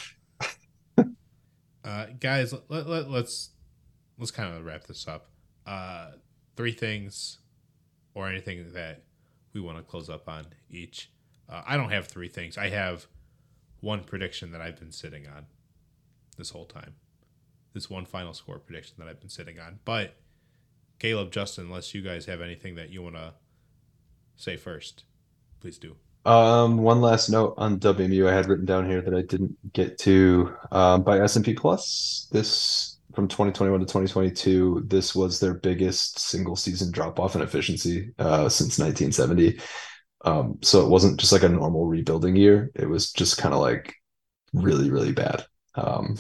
Uh, 1.85 2.07
guys, 2.19 2.55
let, 2.71 2.89
let, 2.89 3.11
let's 3.11 3.51
let's 4.19 4.31
kind 4.31 4.57
of 4.57 4.65
wrap 4.65 4.85
this 4.85 5.07
up. 5.07 5.29
Uh, 5.67 6.13
three 6.57 6.73
things, 6.73 7.41
or 8.15 8.29
anything 8.29 8.73
that 8.73 9.03
we 9.53 9.61
want 9.61 9.77
to 9.77 9.83
close 9.83 10.09
up 10.09 10.29
on 10.29 10.47
each. 10.71 11.11
Uh, 11.49 11.63
I 11.67 11.77
don't 11.77 11.91
have 11.91 12.07
three 12.07 12.29
things. 12.29 12.57
I 12.57 12.71
have 12.71 13.07
one 13.81 14.05
prediction 14.05 14.53
that 14.53 14.61
I've 14.61 14.79
been 14.79 14.93
sitting 14.93 15.27
on 15.27 15.47
this 16.39 16.51
whole 16.51 16.65
time. 16.65 16.95
This 17.75 17.91
one 17.91 18.07
final 18.07 18.33
score 18.33 18.59
prediction 18.59 18.97
that 18.99 19.09
I've 19.09 19.21
been 19.21 19.29
sitting 19.29 19.59
on. 19.59 19.81
But 19.85 20.17
Caleb, 21.05 21.31
Justin, 21.31 21.67
unless 21.67 21.93
you 21.93 22.01
guys 22.01 22.25
have 22.25 22.41
anything 22.41 22.77
that 22.77 22.89
you 22.89 23.03
want 23.03 23.17
to 23.17 23.35
say 24.37 24.57
first, 24.57 25.05
please 25.61 25.77
do. 25.77 25.97
Um, 26.25 26.79
one 26.79 27.03
last 27.03 27.29
note 27.29 27.53
on 27.59 27.79
WMU 27.79 28.27
I 28.27 28.35
had 28.35 28.49
written 28.49 28.65
down 28.65 28.89
here 28.89 29.03
that 29.03 29.13
I 29.13 29.21
didn't 29.21 29.55
get 29.75 29.99
to. 29.99 30.57
Um, 30.73 31.03
by 31.03 31.21
S&P 31.21 31.53
Plus, 31.53 32.27
this 32.33 32.97
from 33.15 33.29
2021 33.29 33.81
to 33.81 33.85
2022, 33.85 34.85
this 34.87 35.15
was 35.15 35.41
their 35.41 35.53
biggest 35.53 36.21
single 36.21 36.57
season 36.57 36.91
drop 36.91 37.21
off 37.21 37.37
in 37.37 37.43
efficiency 37.43 38.15
uh, 38.19 38.49
since 38.49 38.79
1970. 38.79 39.61
Um, 40.25 40.59
so 40.63 40.87
it 40.87 40.89
wasn't 40.89 41.21
just 41.21 41.33
like 41.33 41.43
a 41.43 41.51
normal 41.51 41.85
rebuilding 41.85 42.35
year. 42.35 42.71
It 42.75 42.89
was 42.89 43.13
just 43.13 43.37
kind 43.37 43.53
of 43.53 43.61
like 43.61 43.95
really, 44.55 44.91
really 44.91 45.13
bad. 45.13 45.45
Um, 45.75 46.17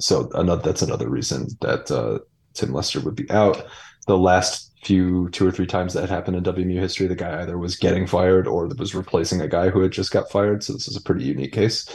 so 0.00 0.30
another 0.32 0.62
that's 0.62 0.80
another 0.80 1.10
reason 1.10 1.48
that 1.60 1.90
uh, 1.90 2.20
Tim 2.54 2.72
Lester 2.72 3.00
would 3.00 3.16
be 3.16 3.30
out. 3.30 3.66
The 4.06 4.18
last 4.18 4.68
few 4.82 5.28
two 5.30 5.46
or 5.46 5.50
three 5.50 5.66
times 5.66 5.92
that 5.94 6.08
happened 6.08 6.36
in 6.36 6.42
WMU 6.42 6.78
history, 6.78 7.06
the 7.06 7.14
guy 7.14 7.42
either 7.42 7.58
was 7.58 7.76
getting 7.76 8.06
fired 8.06 8.46
or 8.46 8.66
was 8.66 8.94
replacing 8.94 9.40
a 9.40 9.48
guy 9.48 9.70
who 9.70 9.80
had 9.80 9.92
just 9.92 10.12
got 10.12 10.30
fired. 10.30 10.62
So 10.62 10.72
this 10.72 10.88
is 10.88 10.96
a 10.96 11.02
pretty 11.02 11.24
unique 11.24 11.52
case. 11.52 11.88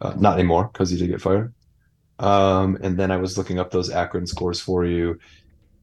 Uh, 0.00 0.14
not 0.18 0.38
anymore 0.38 0.68
because 0.72 0.90
he 0.90 0.96
did 0.96 1.08
get 1.08 1.22
fired. 1.22 1.54
Um, 2.18 2.76
and 2.82 2.98
then 2.98 3.10
I 3.10 3.16
was 3.16 3.38
looking 3.38 3.58
up 3.58 3.70
those 3.70 3.90
Akron 3.90 4.26
scores 4.26 4.60
for 4.60 4.84
you. 4.84 5.18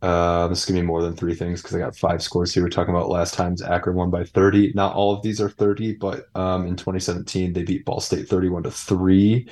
Uh, 0.02 0.48
this 0.48 0.60
is 0.60 0.66
gonna 0.66 0.82
be 0.82 0.86
more 0.86 1.04
than 1.04 1.16
three 1.16 1.36
things 1.36 1.62
because 1.62 1.76
I 1.76 1.80
got 1.80 1.96
five 1.96 2.24
scores 2.24 2.54
here. 2.54 2.64
We're 2.64 2.70
talking 2.70 2.94
about 2.94 3.10
last 3.10 3.36
times 3.36 3.62
Akron 3.62 3.96
won 3.96 4.10
by 4.10 4.24
30. 4.24 4.74
Not 4.74 4.96
all 4.96 5.14
of 5.14 5.22
these 5.22 5.40
are 5.40 5.50
30, 5.50 5.94
but 5.96 6.26
um, 6.36 6.66
in 6.66 6.76
2017 6.76 7.54
they 7.54 7.64
beat 7.64 7.86
Ball 7.86 8.00
State 8.00 8.28
31 8.28 8.64
to 8.64 8.72
three. 8.72 9.48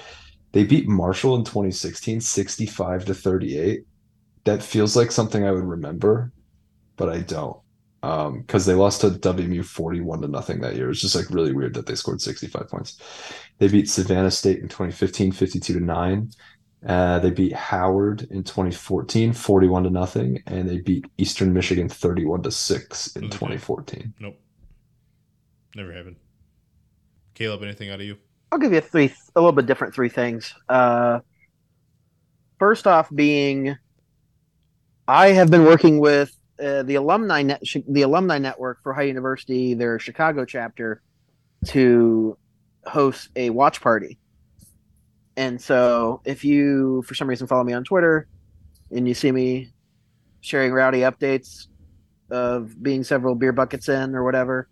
They 0.52 0.64
beat 0.64 0.88
Marshall 0.88 1.36
in 1.36 1.44
2016 1.44 2.22
65 2.22 3.06
to 3.06 3.14
38. 3.14 3.84
That 4.46 4.64
feels 4.64 4.96
like 4.96 5.12
something 5.12 5.46
I 5.46 5.52
would 5.52 5.66
remember, 5.66 6.32
but 6.98 7.10
I 7.10 7.20
don't. 7.20 7.58
Um, 8.02 8.42
because 8.42 8.66
they 8.66 8.76
lost 8.76 9.02
to 9.02 9.10
WMU 9.10 9.64
41 9.66 10.22
to 10.22 10.28
nothing 10.30 10.62
that 10.62 10.76
year. 10.78 10.90
It's 10.90 11.02
just 11.02 11.16
like 11.16 11.30
really 11.30 11.52
weird 11.54 11.74
that 11.74 11.86
they 11.86 11.96
scored 11.96 12.22
65 12.22 12.70
points. 12.70 12.98
They 13.58 13.68
beat 13.68 13.90
Savannah 13.90 14.32
State 14.32 14.60
in 14.60 14.70
2015, 14.70 15.34
52 15.34 15.74
to 15.74 15.80
9. 15.82 16.30
Uh, 16.88 17.20
they 17.20 17.30
beat 17.30 17.52
Howard 17.52 18.22
in 18.32 18.42
2014, 18.44 19.34
41 19.34 19.84
to 19.84 19.90
nothing, 19.90 20.42
and 20.48 20.70
they 20.70 20.80
beat 20.80 21.06
Eastern 21.18 21.52
Michigan 21.52 21.90
31 21.90 22.44
to 22.44 22.52
6 22.52 23.16
in 23.18 23.26
Okay. 23.26 23.32
2014. 23.32 24.14
Nope. 24.22 24.38
Never 25.76 25.92
happened. 25.92 26.16
Caleb, 27.34 27.64
anything 27.64 27.90
out 27.90 28.00
of 28.00 28.06
you? 28.06 28.16
I'll 28.52 28.60
give 28.60 28.72
you 28.72 28.80
three, 28.82 29.14
a 29.36 29.40
little 29.42 29.52
bit 29.52 29.66
different 29.66 29.94
three 29.94 30.10
things. 30.10 30.54
Uh, 30.70 31.20
first 32.60 32.88
off, 32.88 33.10
being 33.14 33.78
I 35.10 35.32
have 35.32 35.50
been 35.50 35.66
working 35.66 36.00
with 36.00 36.38
uh, 36.64 36.84
the 36.84 36.94
alumni 36.94 37.42
net, 37.42 37.64
the 37.88 38.04
alumni 38.04 38.38
network 38.38 38.84
for 38.84 38.92
Ohio 38.94 39.08
University, 39.08 39.74
their 39.74 39.98
Chicago 39.98 40.46
chapter, 40.46 41.02
to 41.70 42.38
host 42.86 43.30
a 43.36 43.50
watch 43.50 43.82
party. 43.82 44.20
And 45.36 45.60
so, 45.60 46.22
if 46.26 46.46
you 46.46 47.02
for 47.08 47.16
some 47.16 47.28
reason 47.28 47.48
follow 47.48 47.64
me 47.64 47.74
on 47.74 47.84
Twitter, 47.84 48.28
and 48.92 49.08
you 49.08 49.16
see 49.16 49.32
me 49.32 49.70
sharing 50.42 50.72
rowdy 50.74 51.00
updates 51.00 51.66
of 52.30 52.82
being 52.84 53.04
several 53.04 53.34
beer 53.34 53.52
buckets 53.52 53.90
in 53.90 54.14
or 54.14 54.24
whatever, 54.24 54.70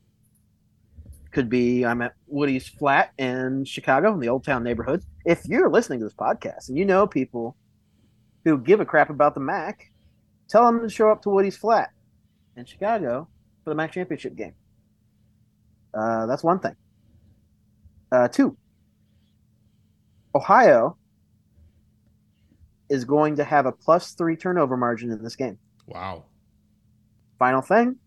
could 1.31 1.49
be 1.49 1.83
I'm 1.83 2.03
at 2.03 2.13
Woody's 2.27 2.67
flat 2.67 3.11
in 3.17 3.65
Chicago 3.65 4.13
in 4.13 4.19
the 4.19 4.29
Old 4.29 4.43
Town 4.43 4.63
neighborhood. 4.63 5.01
If 5.25 5.47
you're 5.47 5.71
listening 5.71 5.97
to 6.01 6.05
this 6.05 6.13
podcast 6.13 6.69
and 6.69 6.77
you 6.77 6.85
know 6.85 7.07
people 7.07 7.57
who 8.45 8.59
give 8.59 8.79
a 8.79 8.85
crap 8.85 9.09
about 9.09 9.33
the 9.33 9.39
MAC, 9.39 9.91
tell 10.47 10.67
him 10.67 10.81
to 10.81 10.89
show 10.89 11.09
up 11.09 11.21
to 11.23 11.29
Woody's 11.29 11.57
flat 11.57 11.91
in 12.55 12.65
Chicago 12.65 13.27
for 13.63 13.71
the 13.71 13.75
MAC 13.75 13.91
championship 13.91 14.35
game. 14.35 14.53
Uh, 15.93 16.25
that's 16.25 16.43
one 16.43 16.59
thing. 16.59 16.75
Uh, 18.11 18.27
two, 18.27 18.55
Ohio 20.33 20.97
is 22.89 23.03
going 23.03 23.35
to 23.35 23.43
have 23.43 23.65
a 23.65 23.71
plus 23.71 24.13
three 24.13 24.35
turnover 24.35 24.77
margin 24.77 25.11
in 25.11 25.21
this 25.23 25.35
game. 25.35 25.57
Wow. 25.87 26.25
Final 27.39 27.61
thing, 27.61 27.97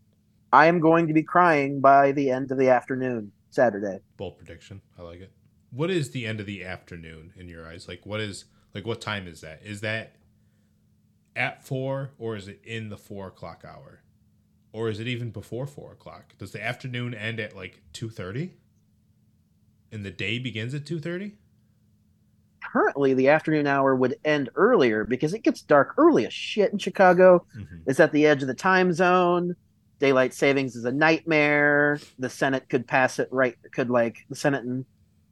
I 0.53 0.67
am 0.67 0.81
going 0.81 1.07
to 1.09 1.15
be 1.15 1.23
crying 1.23 1.81
by 1.81 2.13
the 2.13 2.31
end 2.31 2.51
of 2.51 2.59
the 2.59 2.69
afternoon 2.69 3.33
Saturday. 3.51 4.01
Bold 4.17 4.39
prediction. 4.39 4.81
I 4.99 5.03
like 5.03 5.21
it. 5.21 5.33
What 5.71 5.91
is 5.91 6.11
the 6.11 6.27
end 6.27 6.41
of 6.41 6.47
the 6.47 6.65
afternoon 6.65 7.33
in 7.37 7.49
your 7.49 7.67
eyes? 7.67 7.87
Like 7.87 8.05
what 8.05 8.21
is 8.21 8.47
like 8.75 8.87
what 8.87 9.01
time 9.01 9.29
is 9.29 9.41
that? 9.43 9.61
Is 9.65 9.81
that 9.83 10.17
at 11.37 11.65
four 11.65 12.11
or 12.19 12.37
is 12.37 12.49
it 12.49 12.61
in 12.65 12.89
the 12.89 12.97
four 12.97 13.29
o'clock 13.29 13.65
hour? 13.67 14.03
Or 14.73 14.89
is 14.89 15.01
it 15.01 15.09
even 15.09 15.31
before 15.31 15.67
four 15.67 15.93
o'clock? 15.93 16.35
Does 16.39 16.53
the 16.53 16.63
afternoon 16.63 17.15
end 17.15 17.41
at 17.41 17.57
like 17.57 17.83
two 17.93 18.09
thirty? 18.09 18.55
And 19.91 20.05
the 20.05 20.11
day 20.11 20.39
begins 20.39 20.75
at 20.75 20.87
two 20.87 21.01
thirty? 21.01 21.35
Currently 22.73 23.15
the 23.15 23.29
afternoon 23.29 23.67
hour 23.67 23.97
would 23.97 24.17
end 24.25 24.51
earlier 24.55 25.05
because 25.05 25.35
it 25.35 25.43
gets 25.43 25.63
dark 25.63 25.95
early 25.99 26.27
as 26.27 26.33
shit 26.33 26.73
in 26.73 26.79
Chicago. 26.79 27.45
Mm-hmm. 27.57 27.91
It's 27.91 28.01
at 28.01 28.13
the 28.13 28.27
edge 28.27 28.43
of 28.43 28.49
the 28.49 28.55
time 28.55 28.93
zone 28.93 29.57
daylight 30.01 30.35
savings 30.35 30.75
is 30.75 30.85
a 30.85 30.91
nightmare. 30.91 32.01
The 32.19 32.31
Senate 32.31 32.69
could 32.69 32.89
pass 32.89 33.21
it 33.21 33.29
right, 33.31 33.57
could 33.73 33.91
like 33.91 34.25
the 34.29 34.35
Senate 34.35 34.65
and 34.65 34.85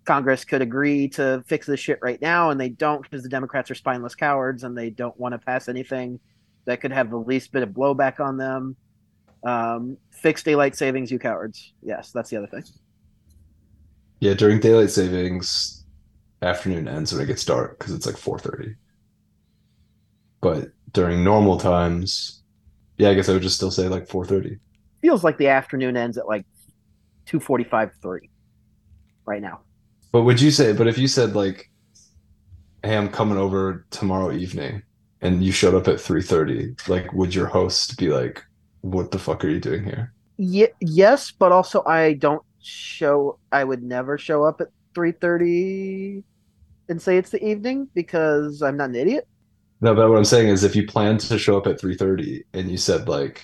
Congress 0.08 0.42
could 0.42 0.62
agree 0.62 1.06
to 1.06 1.44
fix 1.46 1.66
this 1.66 1.78
shit 1.78 1.98
right 2.00 2.18
now, 2.22 2.48
and 2.48 2.58
they 2.58 2.70
don't 2.70 3.02
because 3.02 3.22
the 3.22 3.28
Democrats 3.28 3.70
are 3.70 3.74
spineless 3.74 4.14
cowards 4.14 4.64
and 4.64 4.76
they 4.76 4.88
don't 4.88 5.18
want 5.20 5.34
to 5.34 5.38
pass 5.38 5.68
anything 5.68 6.18
that 6.64 6.80
could 6.80 6.92
have 6.92 7.10
the 7.10 7.18
least 7.18 7.52
bit 7.52 7.62
of 7.62 7.68
blowback 7.68 8.18
on 8.18 8.38
them. 8.38 8.74
Um, 9.44 9.98
fix 10.10 10.42
daylight 10.42 10.76
savings, 10.76 11.10
you 11.10 11.18
cowards. 11.18 11.74
Yes, 11.82 12.10
that's 12.10 12.30
the 12.30 12.38
other 12.38 12.46
thing. 12.46 12.64
Yeah, 14.20 14.32
during 14.32 14.60
daylight 14.60 14.90
savings, 14.90 15.84
afternoon 16.40 16.88
ends 16.88 17.12
when 17.12 17.20
it 17.20 17.26
gets 17.26 17.44
dark 17.44 17.78
because 17.78 17.92
it's 17.92 18.06
like 18.06 18.16
four 18.16 18.38
thirty. 18.38 18.76
But 20.40 20.70
during 20.92 21.22
normal 21.22 21.58
times, 21.58 22.42
yeah, 22.96 23.10
I 23.10 23.14
guess 23.14 23.28
I 23.28 23.34
would 23.34 23.42
just 23.42 23.56
still 23.56 23.70
say 23.70 23.88
like 23.88 24.08
4:30. 24.08 24.58
Feels 25.02 25.22
like 25.22 25.36
the 25.36 25.48
afternoon 25.48 25.98
ends 25.98 26.16
at 26.16 26.26
like 26.26 26.46
2:45, 27.26 27.90
3 28.00 28.30
right 29.26 29.42
now. 29.42 29.60
But 30.12 30.22
would 30.22 30.40
you 30.40 30.50
say? 30.50 30.72
But 30.72 30.88
if 30.88 30.98
you 30.98 31.08
said 31.08 31.34
like, 31.34 31.70
"Hey, 32.82 32.96
I'm 32.96 33.10
coming 33.10 33.38
over 33.38 33.86
tomorrow 33.90 34.32
evening," 34.32 34.82
and 35.20 35.44
you 35.44 35.52
showed 35.52 35.74
up 35.74 35.88
at 35.88 36.00
3:30, 36.00 36.88
like, 36.88 37.12
would 37.12 37.34
your 37.34 37.46
host 37.46 37.98
be 37.98 38.08
like, 38.08 38.42
"What 38.80 39.10
the 39.10 39.18
fuck 39.18 39.44
are 39.44 39.48
you 39.48 39.60
doing 39.60 39.84
here?" 39.84 40.12
Yeah, 40.38 40.68
yes, 40.80 41.30
but 41.32 41.52
also 41.52 41.82
I 41.84 42.14
don't 42.14 42.42
show. 42.62 43.38
I 43.52 43.64
would 43.64 43.82
never 43.82 44.18
show 44.18 44.44
up 44.44 44.60
at 44.60 44.68
3:30 44.94 46.24
and 46.88 47.00
say 47.02 47.18
it's 47.18 47.30
the 47.30 47.44
evening 47.44 47.88
because 47.94 48.62
I'm 48.62 48.76
not 48.76 48.90
an 48.90 48.96
idiot. 48.96 49.26
No, 49.80 49.94
but 49.94 50.08
what 50.08 50.18
I'm 50.18 50.24
saying 50.24 50.48
is 50.48 50.64
if 50.64 50.74
you 50.74 50.86
plan 50.86 51.18
to 51.18 51.38
show 51.38 51.56
up 51.58 51.66
at 51.66 51.80
3:30 51.80 52.44
and 52.54 52.70
you 52.70 52.76
said 52.78 53.08
like 53.08 53.42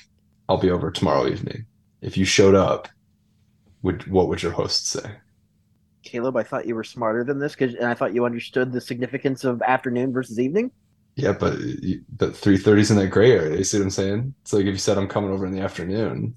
I'll 0.48 0.58
be 0.58 0.70
over 0.70 0.90
tomorrow 0.90 1.26
evening, 1.28 1.66
if 2.02 2.16
you 2.16 2.24
showed 2.24 2.54
up, 2.54 2.88
would 3.82 4.06
what 4.08 4.28
would 4.28 4.42
your 4.42 4.52
host 4.52 4.88
say? 4.88 5.10
Caleb, 6.04 6.36
I 6.36 6.42
thought 6.42 6.66
you 6.66 6.74
were 6.74 6.84
smarter 6.84 7.24
than 7.24 7.38
this 7.38 7.54
because 7.54 7.74
and 7.74 7.86
I 7.86 7.94
thought 7.94 8.14
you 8.14 8.24
understood 8.24 8.72
the 8.72 8.80
significance 8.80 9.44
of 9.44 9.62
afternoon 9.62 10.12
versus 10.12 10.38
evening. 10.38 10.70
Yeah, 11.16 11.32
but 11.32 11.54
but 12.16 12.32
3:30 12.32 12.78
is 12.80 12.90
in 12.90 12.96
that 12.98 13.08
gray 13.08 13.32
area. 13.32 13.58
You 13.58 13.64
see 13.64 13.78
what 13.78 13.84
I'm 13.84 13.90
saying? 13.90 14.34
It's 14.42 14.52
like 14.52 14.62
if 14.66 14.72
you 14.72 14.78
said 14.78 14.98
I'm 14.98 15.08
coming 15.08 15.30
over 15.30 15.46
in 15.46 15.52
the 15.52 15.60
afternoon 15.60 16.36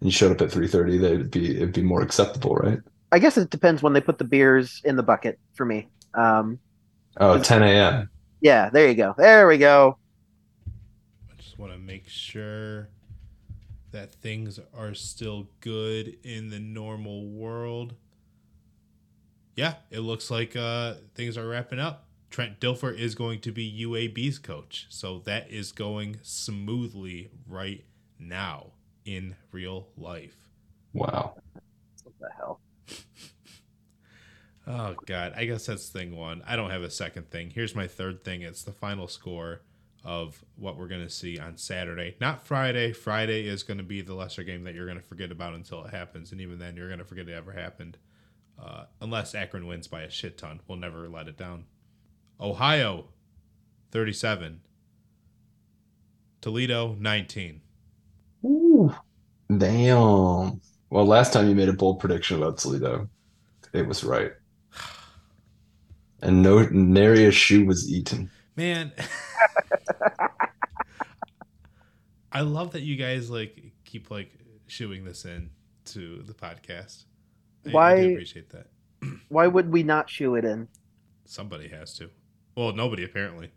and 0.00 0.06
you 0.06 0.10
showed 0.10 0.32
up 0.32 0.40
at 0.40 0.50
3:30, 0.50 1.00
that'd 1.00 1.30
be 1.30 1.56
it'd 1.56 1.72
be 1.72 1.82
more 1.82 2.02
acceptable, 2.02 2.54
right? 2.54 2.78
I 3.10 3.18
guess 3.18 3.36
it 3.36 3.50
depends 3.50 3.82
when 3.82 3.92
they 3.92 4.00
put 4.00 4.18
the 4.18 4.24
beers 4.24 4.80
in 4.84 4.96
the 4.96 5.02
bucket 5.02 5.38
for 5.54 5.64
me. 5.64 5.88
Um, 6.14 6.58
oh, 7.16 7.40
10 7.40 7.62
a.m. 7.62 8.10
Yeah, 8.40 8.70
there 8.70 8.88
you 8.88 8.94
go. 8.94 9.14
There 9.16 9.48
we 9.48 9.58
go. 9.58 9.98
I 10.66 11.34
just 11.38 11.58
want 11.58 11.72
to 11.72 11.78
make 11.78 12.06
sure 12.06 12.90
that 13.90 14.12
things 14.12 14.60
are 14.76 14.94
still 14.94 15.48
good 15.60 16.18
in 16.22 16.50
the 16.50 16.58
normal 16.58 17.26
world. 17.26 17.94
Yeah, 19.58 19.74
it 19.90 19.98
looks 20.02 20.30
like 20.30 20.54
uh, 20.54 20.94
things 21.16 21.36
are 21.36 21.48
wrapping 21.48 21.80
up. 21.80 22.06
Trent 22.30 22.60
Dilfer 22.60 22.96
is 22.96 23.16
going 23.16 23.40
to 23.40 23.50
be 23.50 23.84
UAB's 23.84 24.38
coach. 24.38 24.86
So 24.88 25.18
that 25.24 25.50
is 25.50 25.72
going 25.72 26.18
smoothly 26.22 27.32
right 27.44 27.82
now 28.20 28.66
in 29.04 29.34
real 29.50 29.88
life. 29.96 30.36
Wow. 30.92 31.34
What 32.04 32.14
the 32.20 32.28
hell? 32.36 32.60
Oh 34.70 34.94
god, 35.06 35.32
I 35.34 35.46
guess 35.46 35.64
that's 35.64 35.88
thing 35.88 36.14
one. 36.14 36.42
I 36.46 36.54
don't 36.54 36.68
have 36.68 36.82
a 36.82 36.90
second 36.90 37.30
thing. 37.30 37.48
Here's 37.48 37.74
my 37.74 37.86
third 37.86 38.22
thing. 38.22 38.42
It's 38.42 38.62
the 38.62 38.72
final 38.72 39.08
score 39.08 39.62
of 40.04 40.44
what 40.56 40.76
we're 40.76 40.88
going 40.88 41.00
to 41.00 41.08
see 41.08 41.38
on 41.38 41.56
Saturday. 41.56 42.16
Not 42.20 42.46
Friday. 42.46 42.92
Friday 42.92 43.46
is 43.46 43.62
going 43.62 43.78
to 43.78 43.82
be 43.82 44.02
the 44.02 44.12
lesser 44.12 44.42
game 44.42 44.64
that 44.64 44.74
you're 44.74 44.84
going 44.84 45.00
to 45.00 45.02
forget 45.02 45.32
about 45.32 45.54
until 45.54 45.82
it 45.86 45.94
happens, 45.94 46.32
and 46.32 46.40
even 46.42 46.58
then, 46.58 46.76
you're 46.76 46.88
going 46.88 46.98
to 46.98 47.06
forget 47.06 47.26
it 47.30 47.32
ever 47.32 47.52
happened. 47.52 47.96
Uh, 48.60 48.84
unless 49.00 49.34
Akron 49.34 49.66
wins 49.66 49.86
by 49.86 50.02
a 50.02 50.10
shit 50.10 50.36
ton, 50.36 50.60
we'll 50.66 50.78
never 50.78 51.08
let 51.08 51.28
it 51.28 51.36
down. 51.36 51.64
Ohio, 52.40 53.06
37. 53.90 54.60
Toledo, 56.40 56.96
19. 56.98 57.60
Ooh. 58.44 58.94
Damn. 59.56 60.60
Well, 60.90 61.04
last 61.04 61.32
time 61.32 61.48
you 61.48 61.54
made 61.54 61.68
a 61.68 61.72
bold 61.72 62.00
prediction 62.00 62.38
about 62.38 62.58
Toledo, 62.58 63.08
it 63.72 63.86
was 63.86 64.04
right 64.04 64.32
and 66.22 66.42
no 66.42 66.62
nary 66.70 67.26
a 67.26 67.30
shoe 67.30 67.64
was 67.64 67.90
eaten. 67.90 68.30
Man, 68.56 68.92
I 72.32 72.40
love 72.40 72.72
that 72.72 72.82
you 72.82 72.96
guys 72.96 73.30
like 73.30 73.72
keep 73.84 74.10
like 74.10 74.32
shooing 74.66 75.04
this 75.04 75.24
in 75.24 75.50
to 75.86 76.22
the 76.22 76.34
podcast. 76.34 77.04
I, 77.66 77.70
why? 77.70 77.90
I 77.90 77.94
appreciate 77.94 78.50
that. 78.50 78.66
why 79.28 79.46
would 79.46 79.70
we 79.70 79.82
not 79.82 80.10
shoe 80.10 80.34
it 80.34 80.44
in? 80.44 80.68
Somebody 81.24 81.68
has 81.68 81.94
to. 81.94 82.10
Well, 82.56 82.72
nobody 82.72 83.04
apparently. 83.04 83.50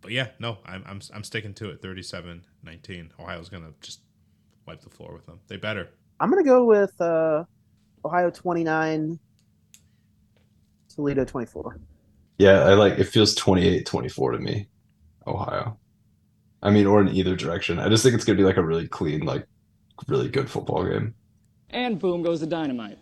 But 0.00 0.12
yeah, 0.12 0.28
no, 0.38 0.58
I'm 0.64 0.82
I'm 0.86 1.00
I'm 1.14 1.24
sticking 1.24 1.54
to 1.54 1.70
it. 1.70 1.82
37-19. 1.82 3.10
Ohio's 3.18 3.48
gonna 3.48 3.72
just 3.80 4.02
wipe 4.66 4.80
the 4.80 4.90
floor 4.90 5.12
with 5.12 5.26
them. 5.26 5.40
They 5.48 5.56
better. 5.56 5.88
I'm 6.20 6.30
gonna 6.30 6.44
go 6.44 6.64
with 6.64 7.00
uh, 7.00 7.44
Ohio 8.04 8.30
29, 8.30 9.18
Toledo 10.94 11.24
24. 11.24 11.80
Yeah, 12.38 12.60
I 12.60 12.74
like 12.74 12.98
it 12.98 13.04
feels 13.04 13.34
28 13.34 13.84
24 13.84 14.32
to 14.32 14.38
me, 14.38 14.68
Ohio. 15.26 15.78
I 16.62 16.70
mean, 16.70 16.86
or 16.86 17.00
in 17.00 17.08
either 17.08 17.36
direction. 17.36 17.78
I 17.78 17.88
just 17.88 18.02
think 18.02 18.14
it's 18.14 18.24
going 18.24 18.36
to 18.36 18.40
be 18.40 18.46
like 18.46 18.56
a 18.56 18.64
really 18.64 18.88
clean, 18.88 19.20
like 19.20 19.46
really 20.08 20.28
good 20.28 20.50
football 20.50 20.84
game. 20.84 21.14
And 21.70 21.98
boom 21.98 22.22
goes 22.22 22.40
the 22.40 22.46
dynamite. 22.46 22.96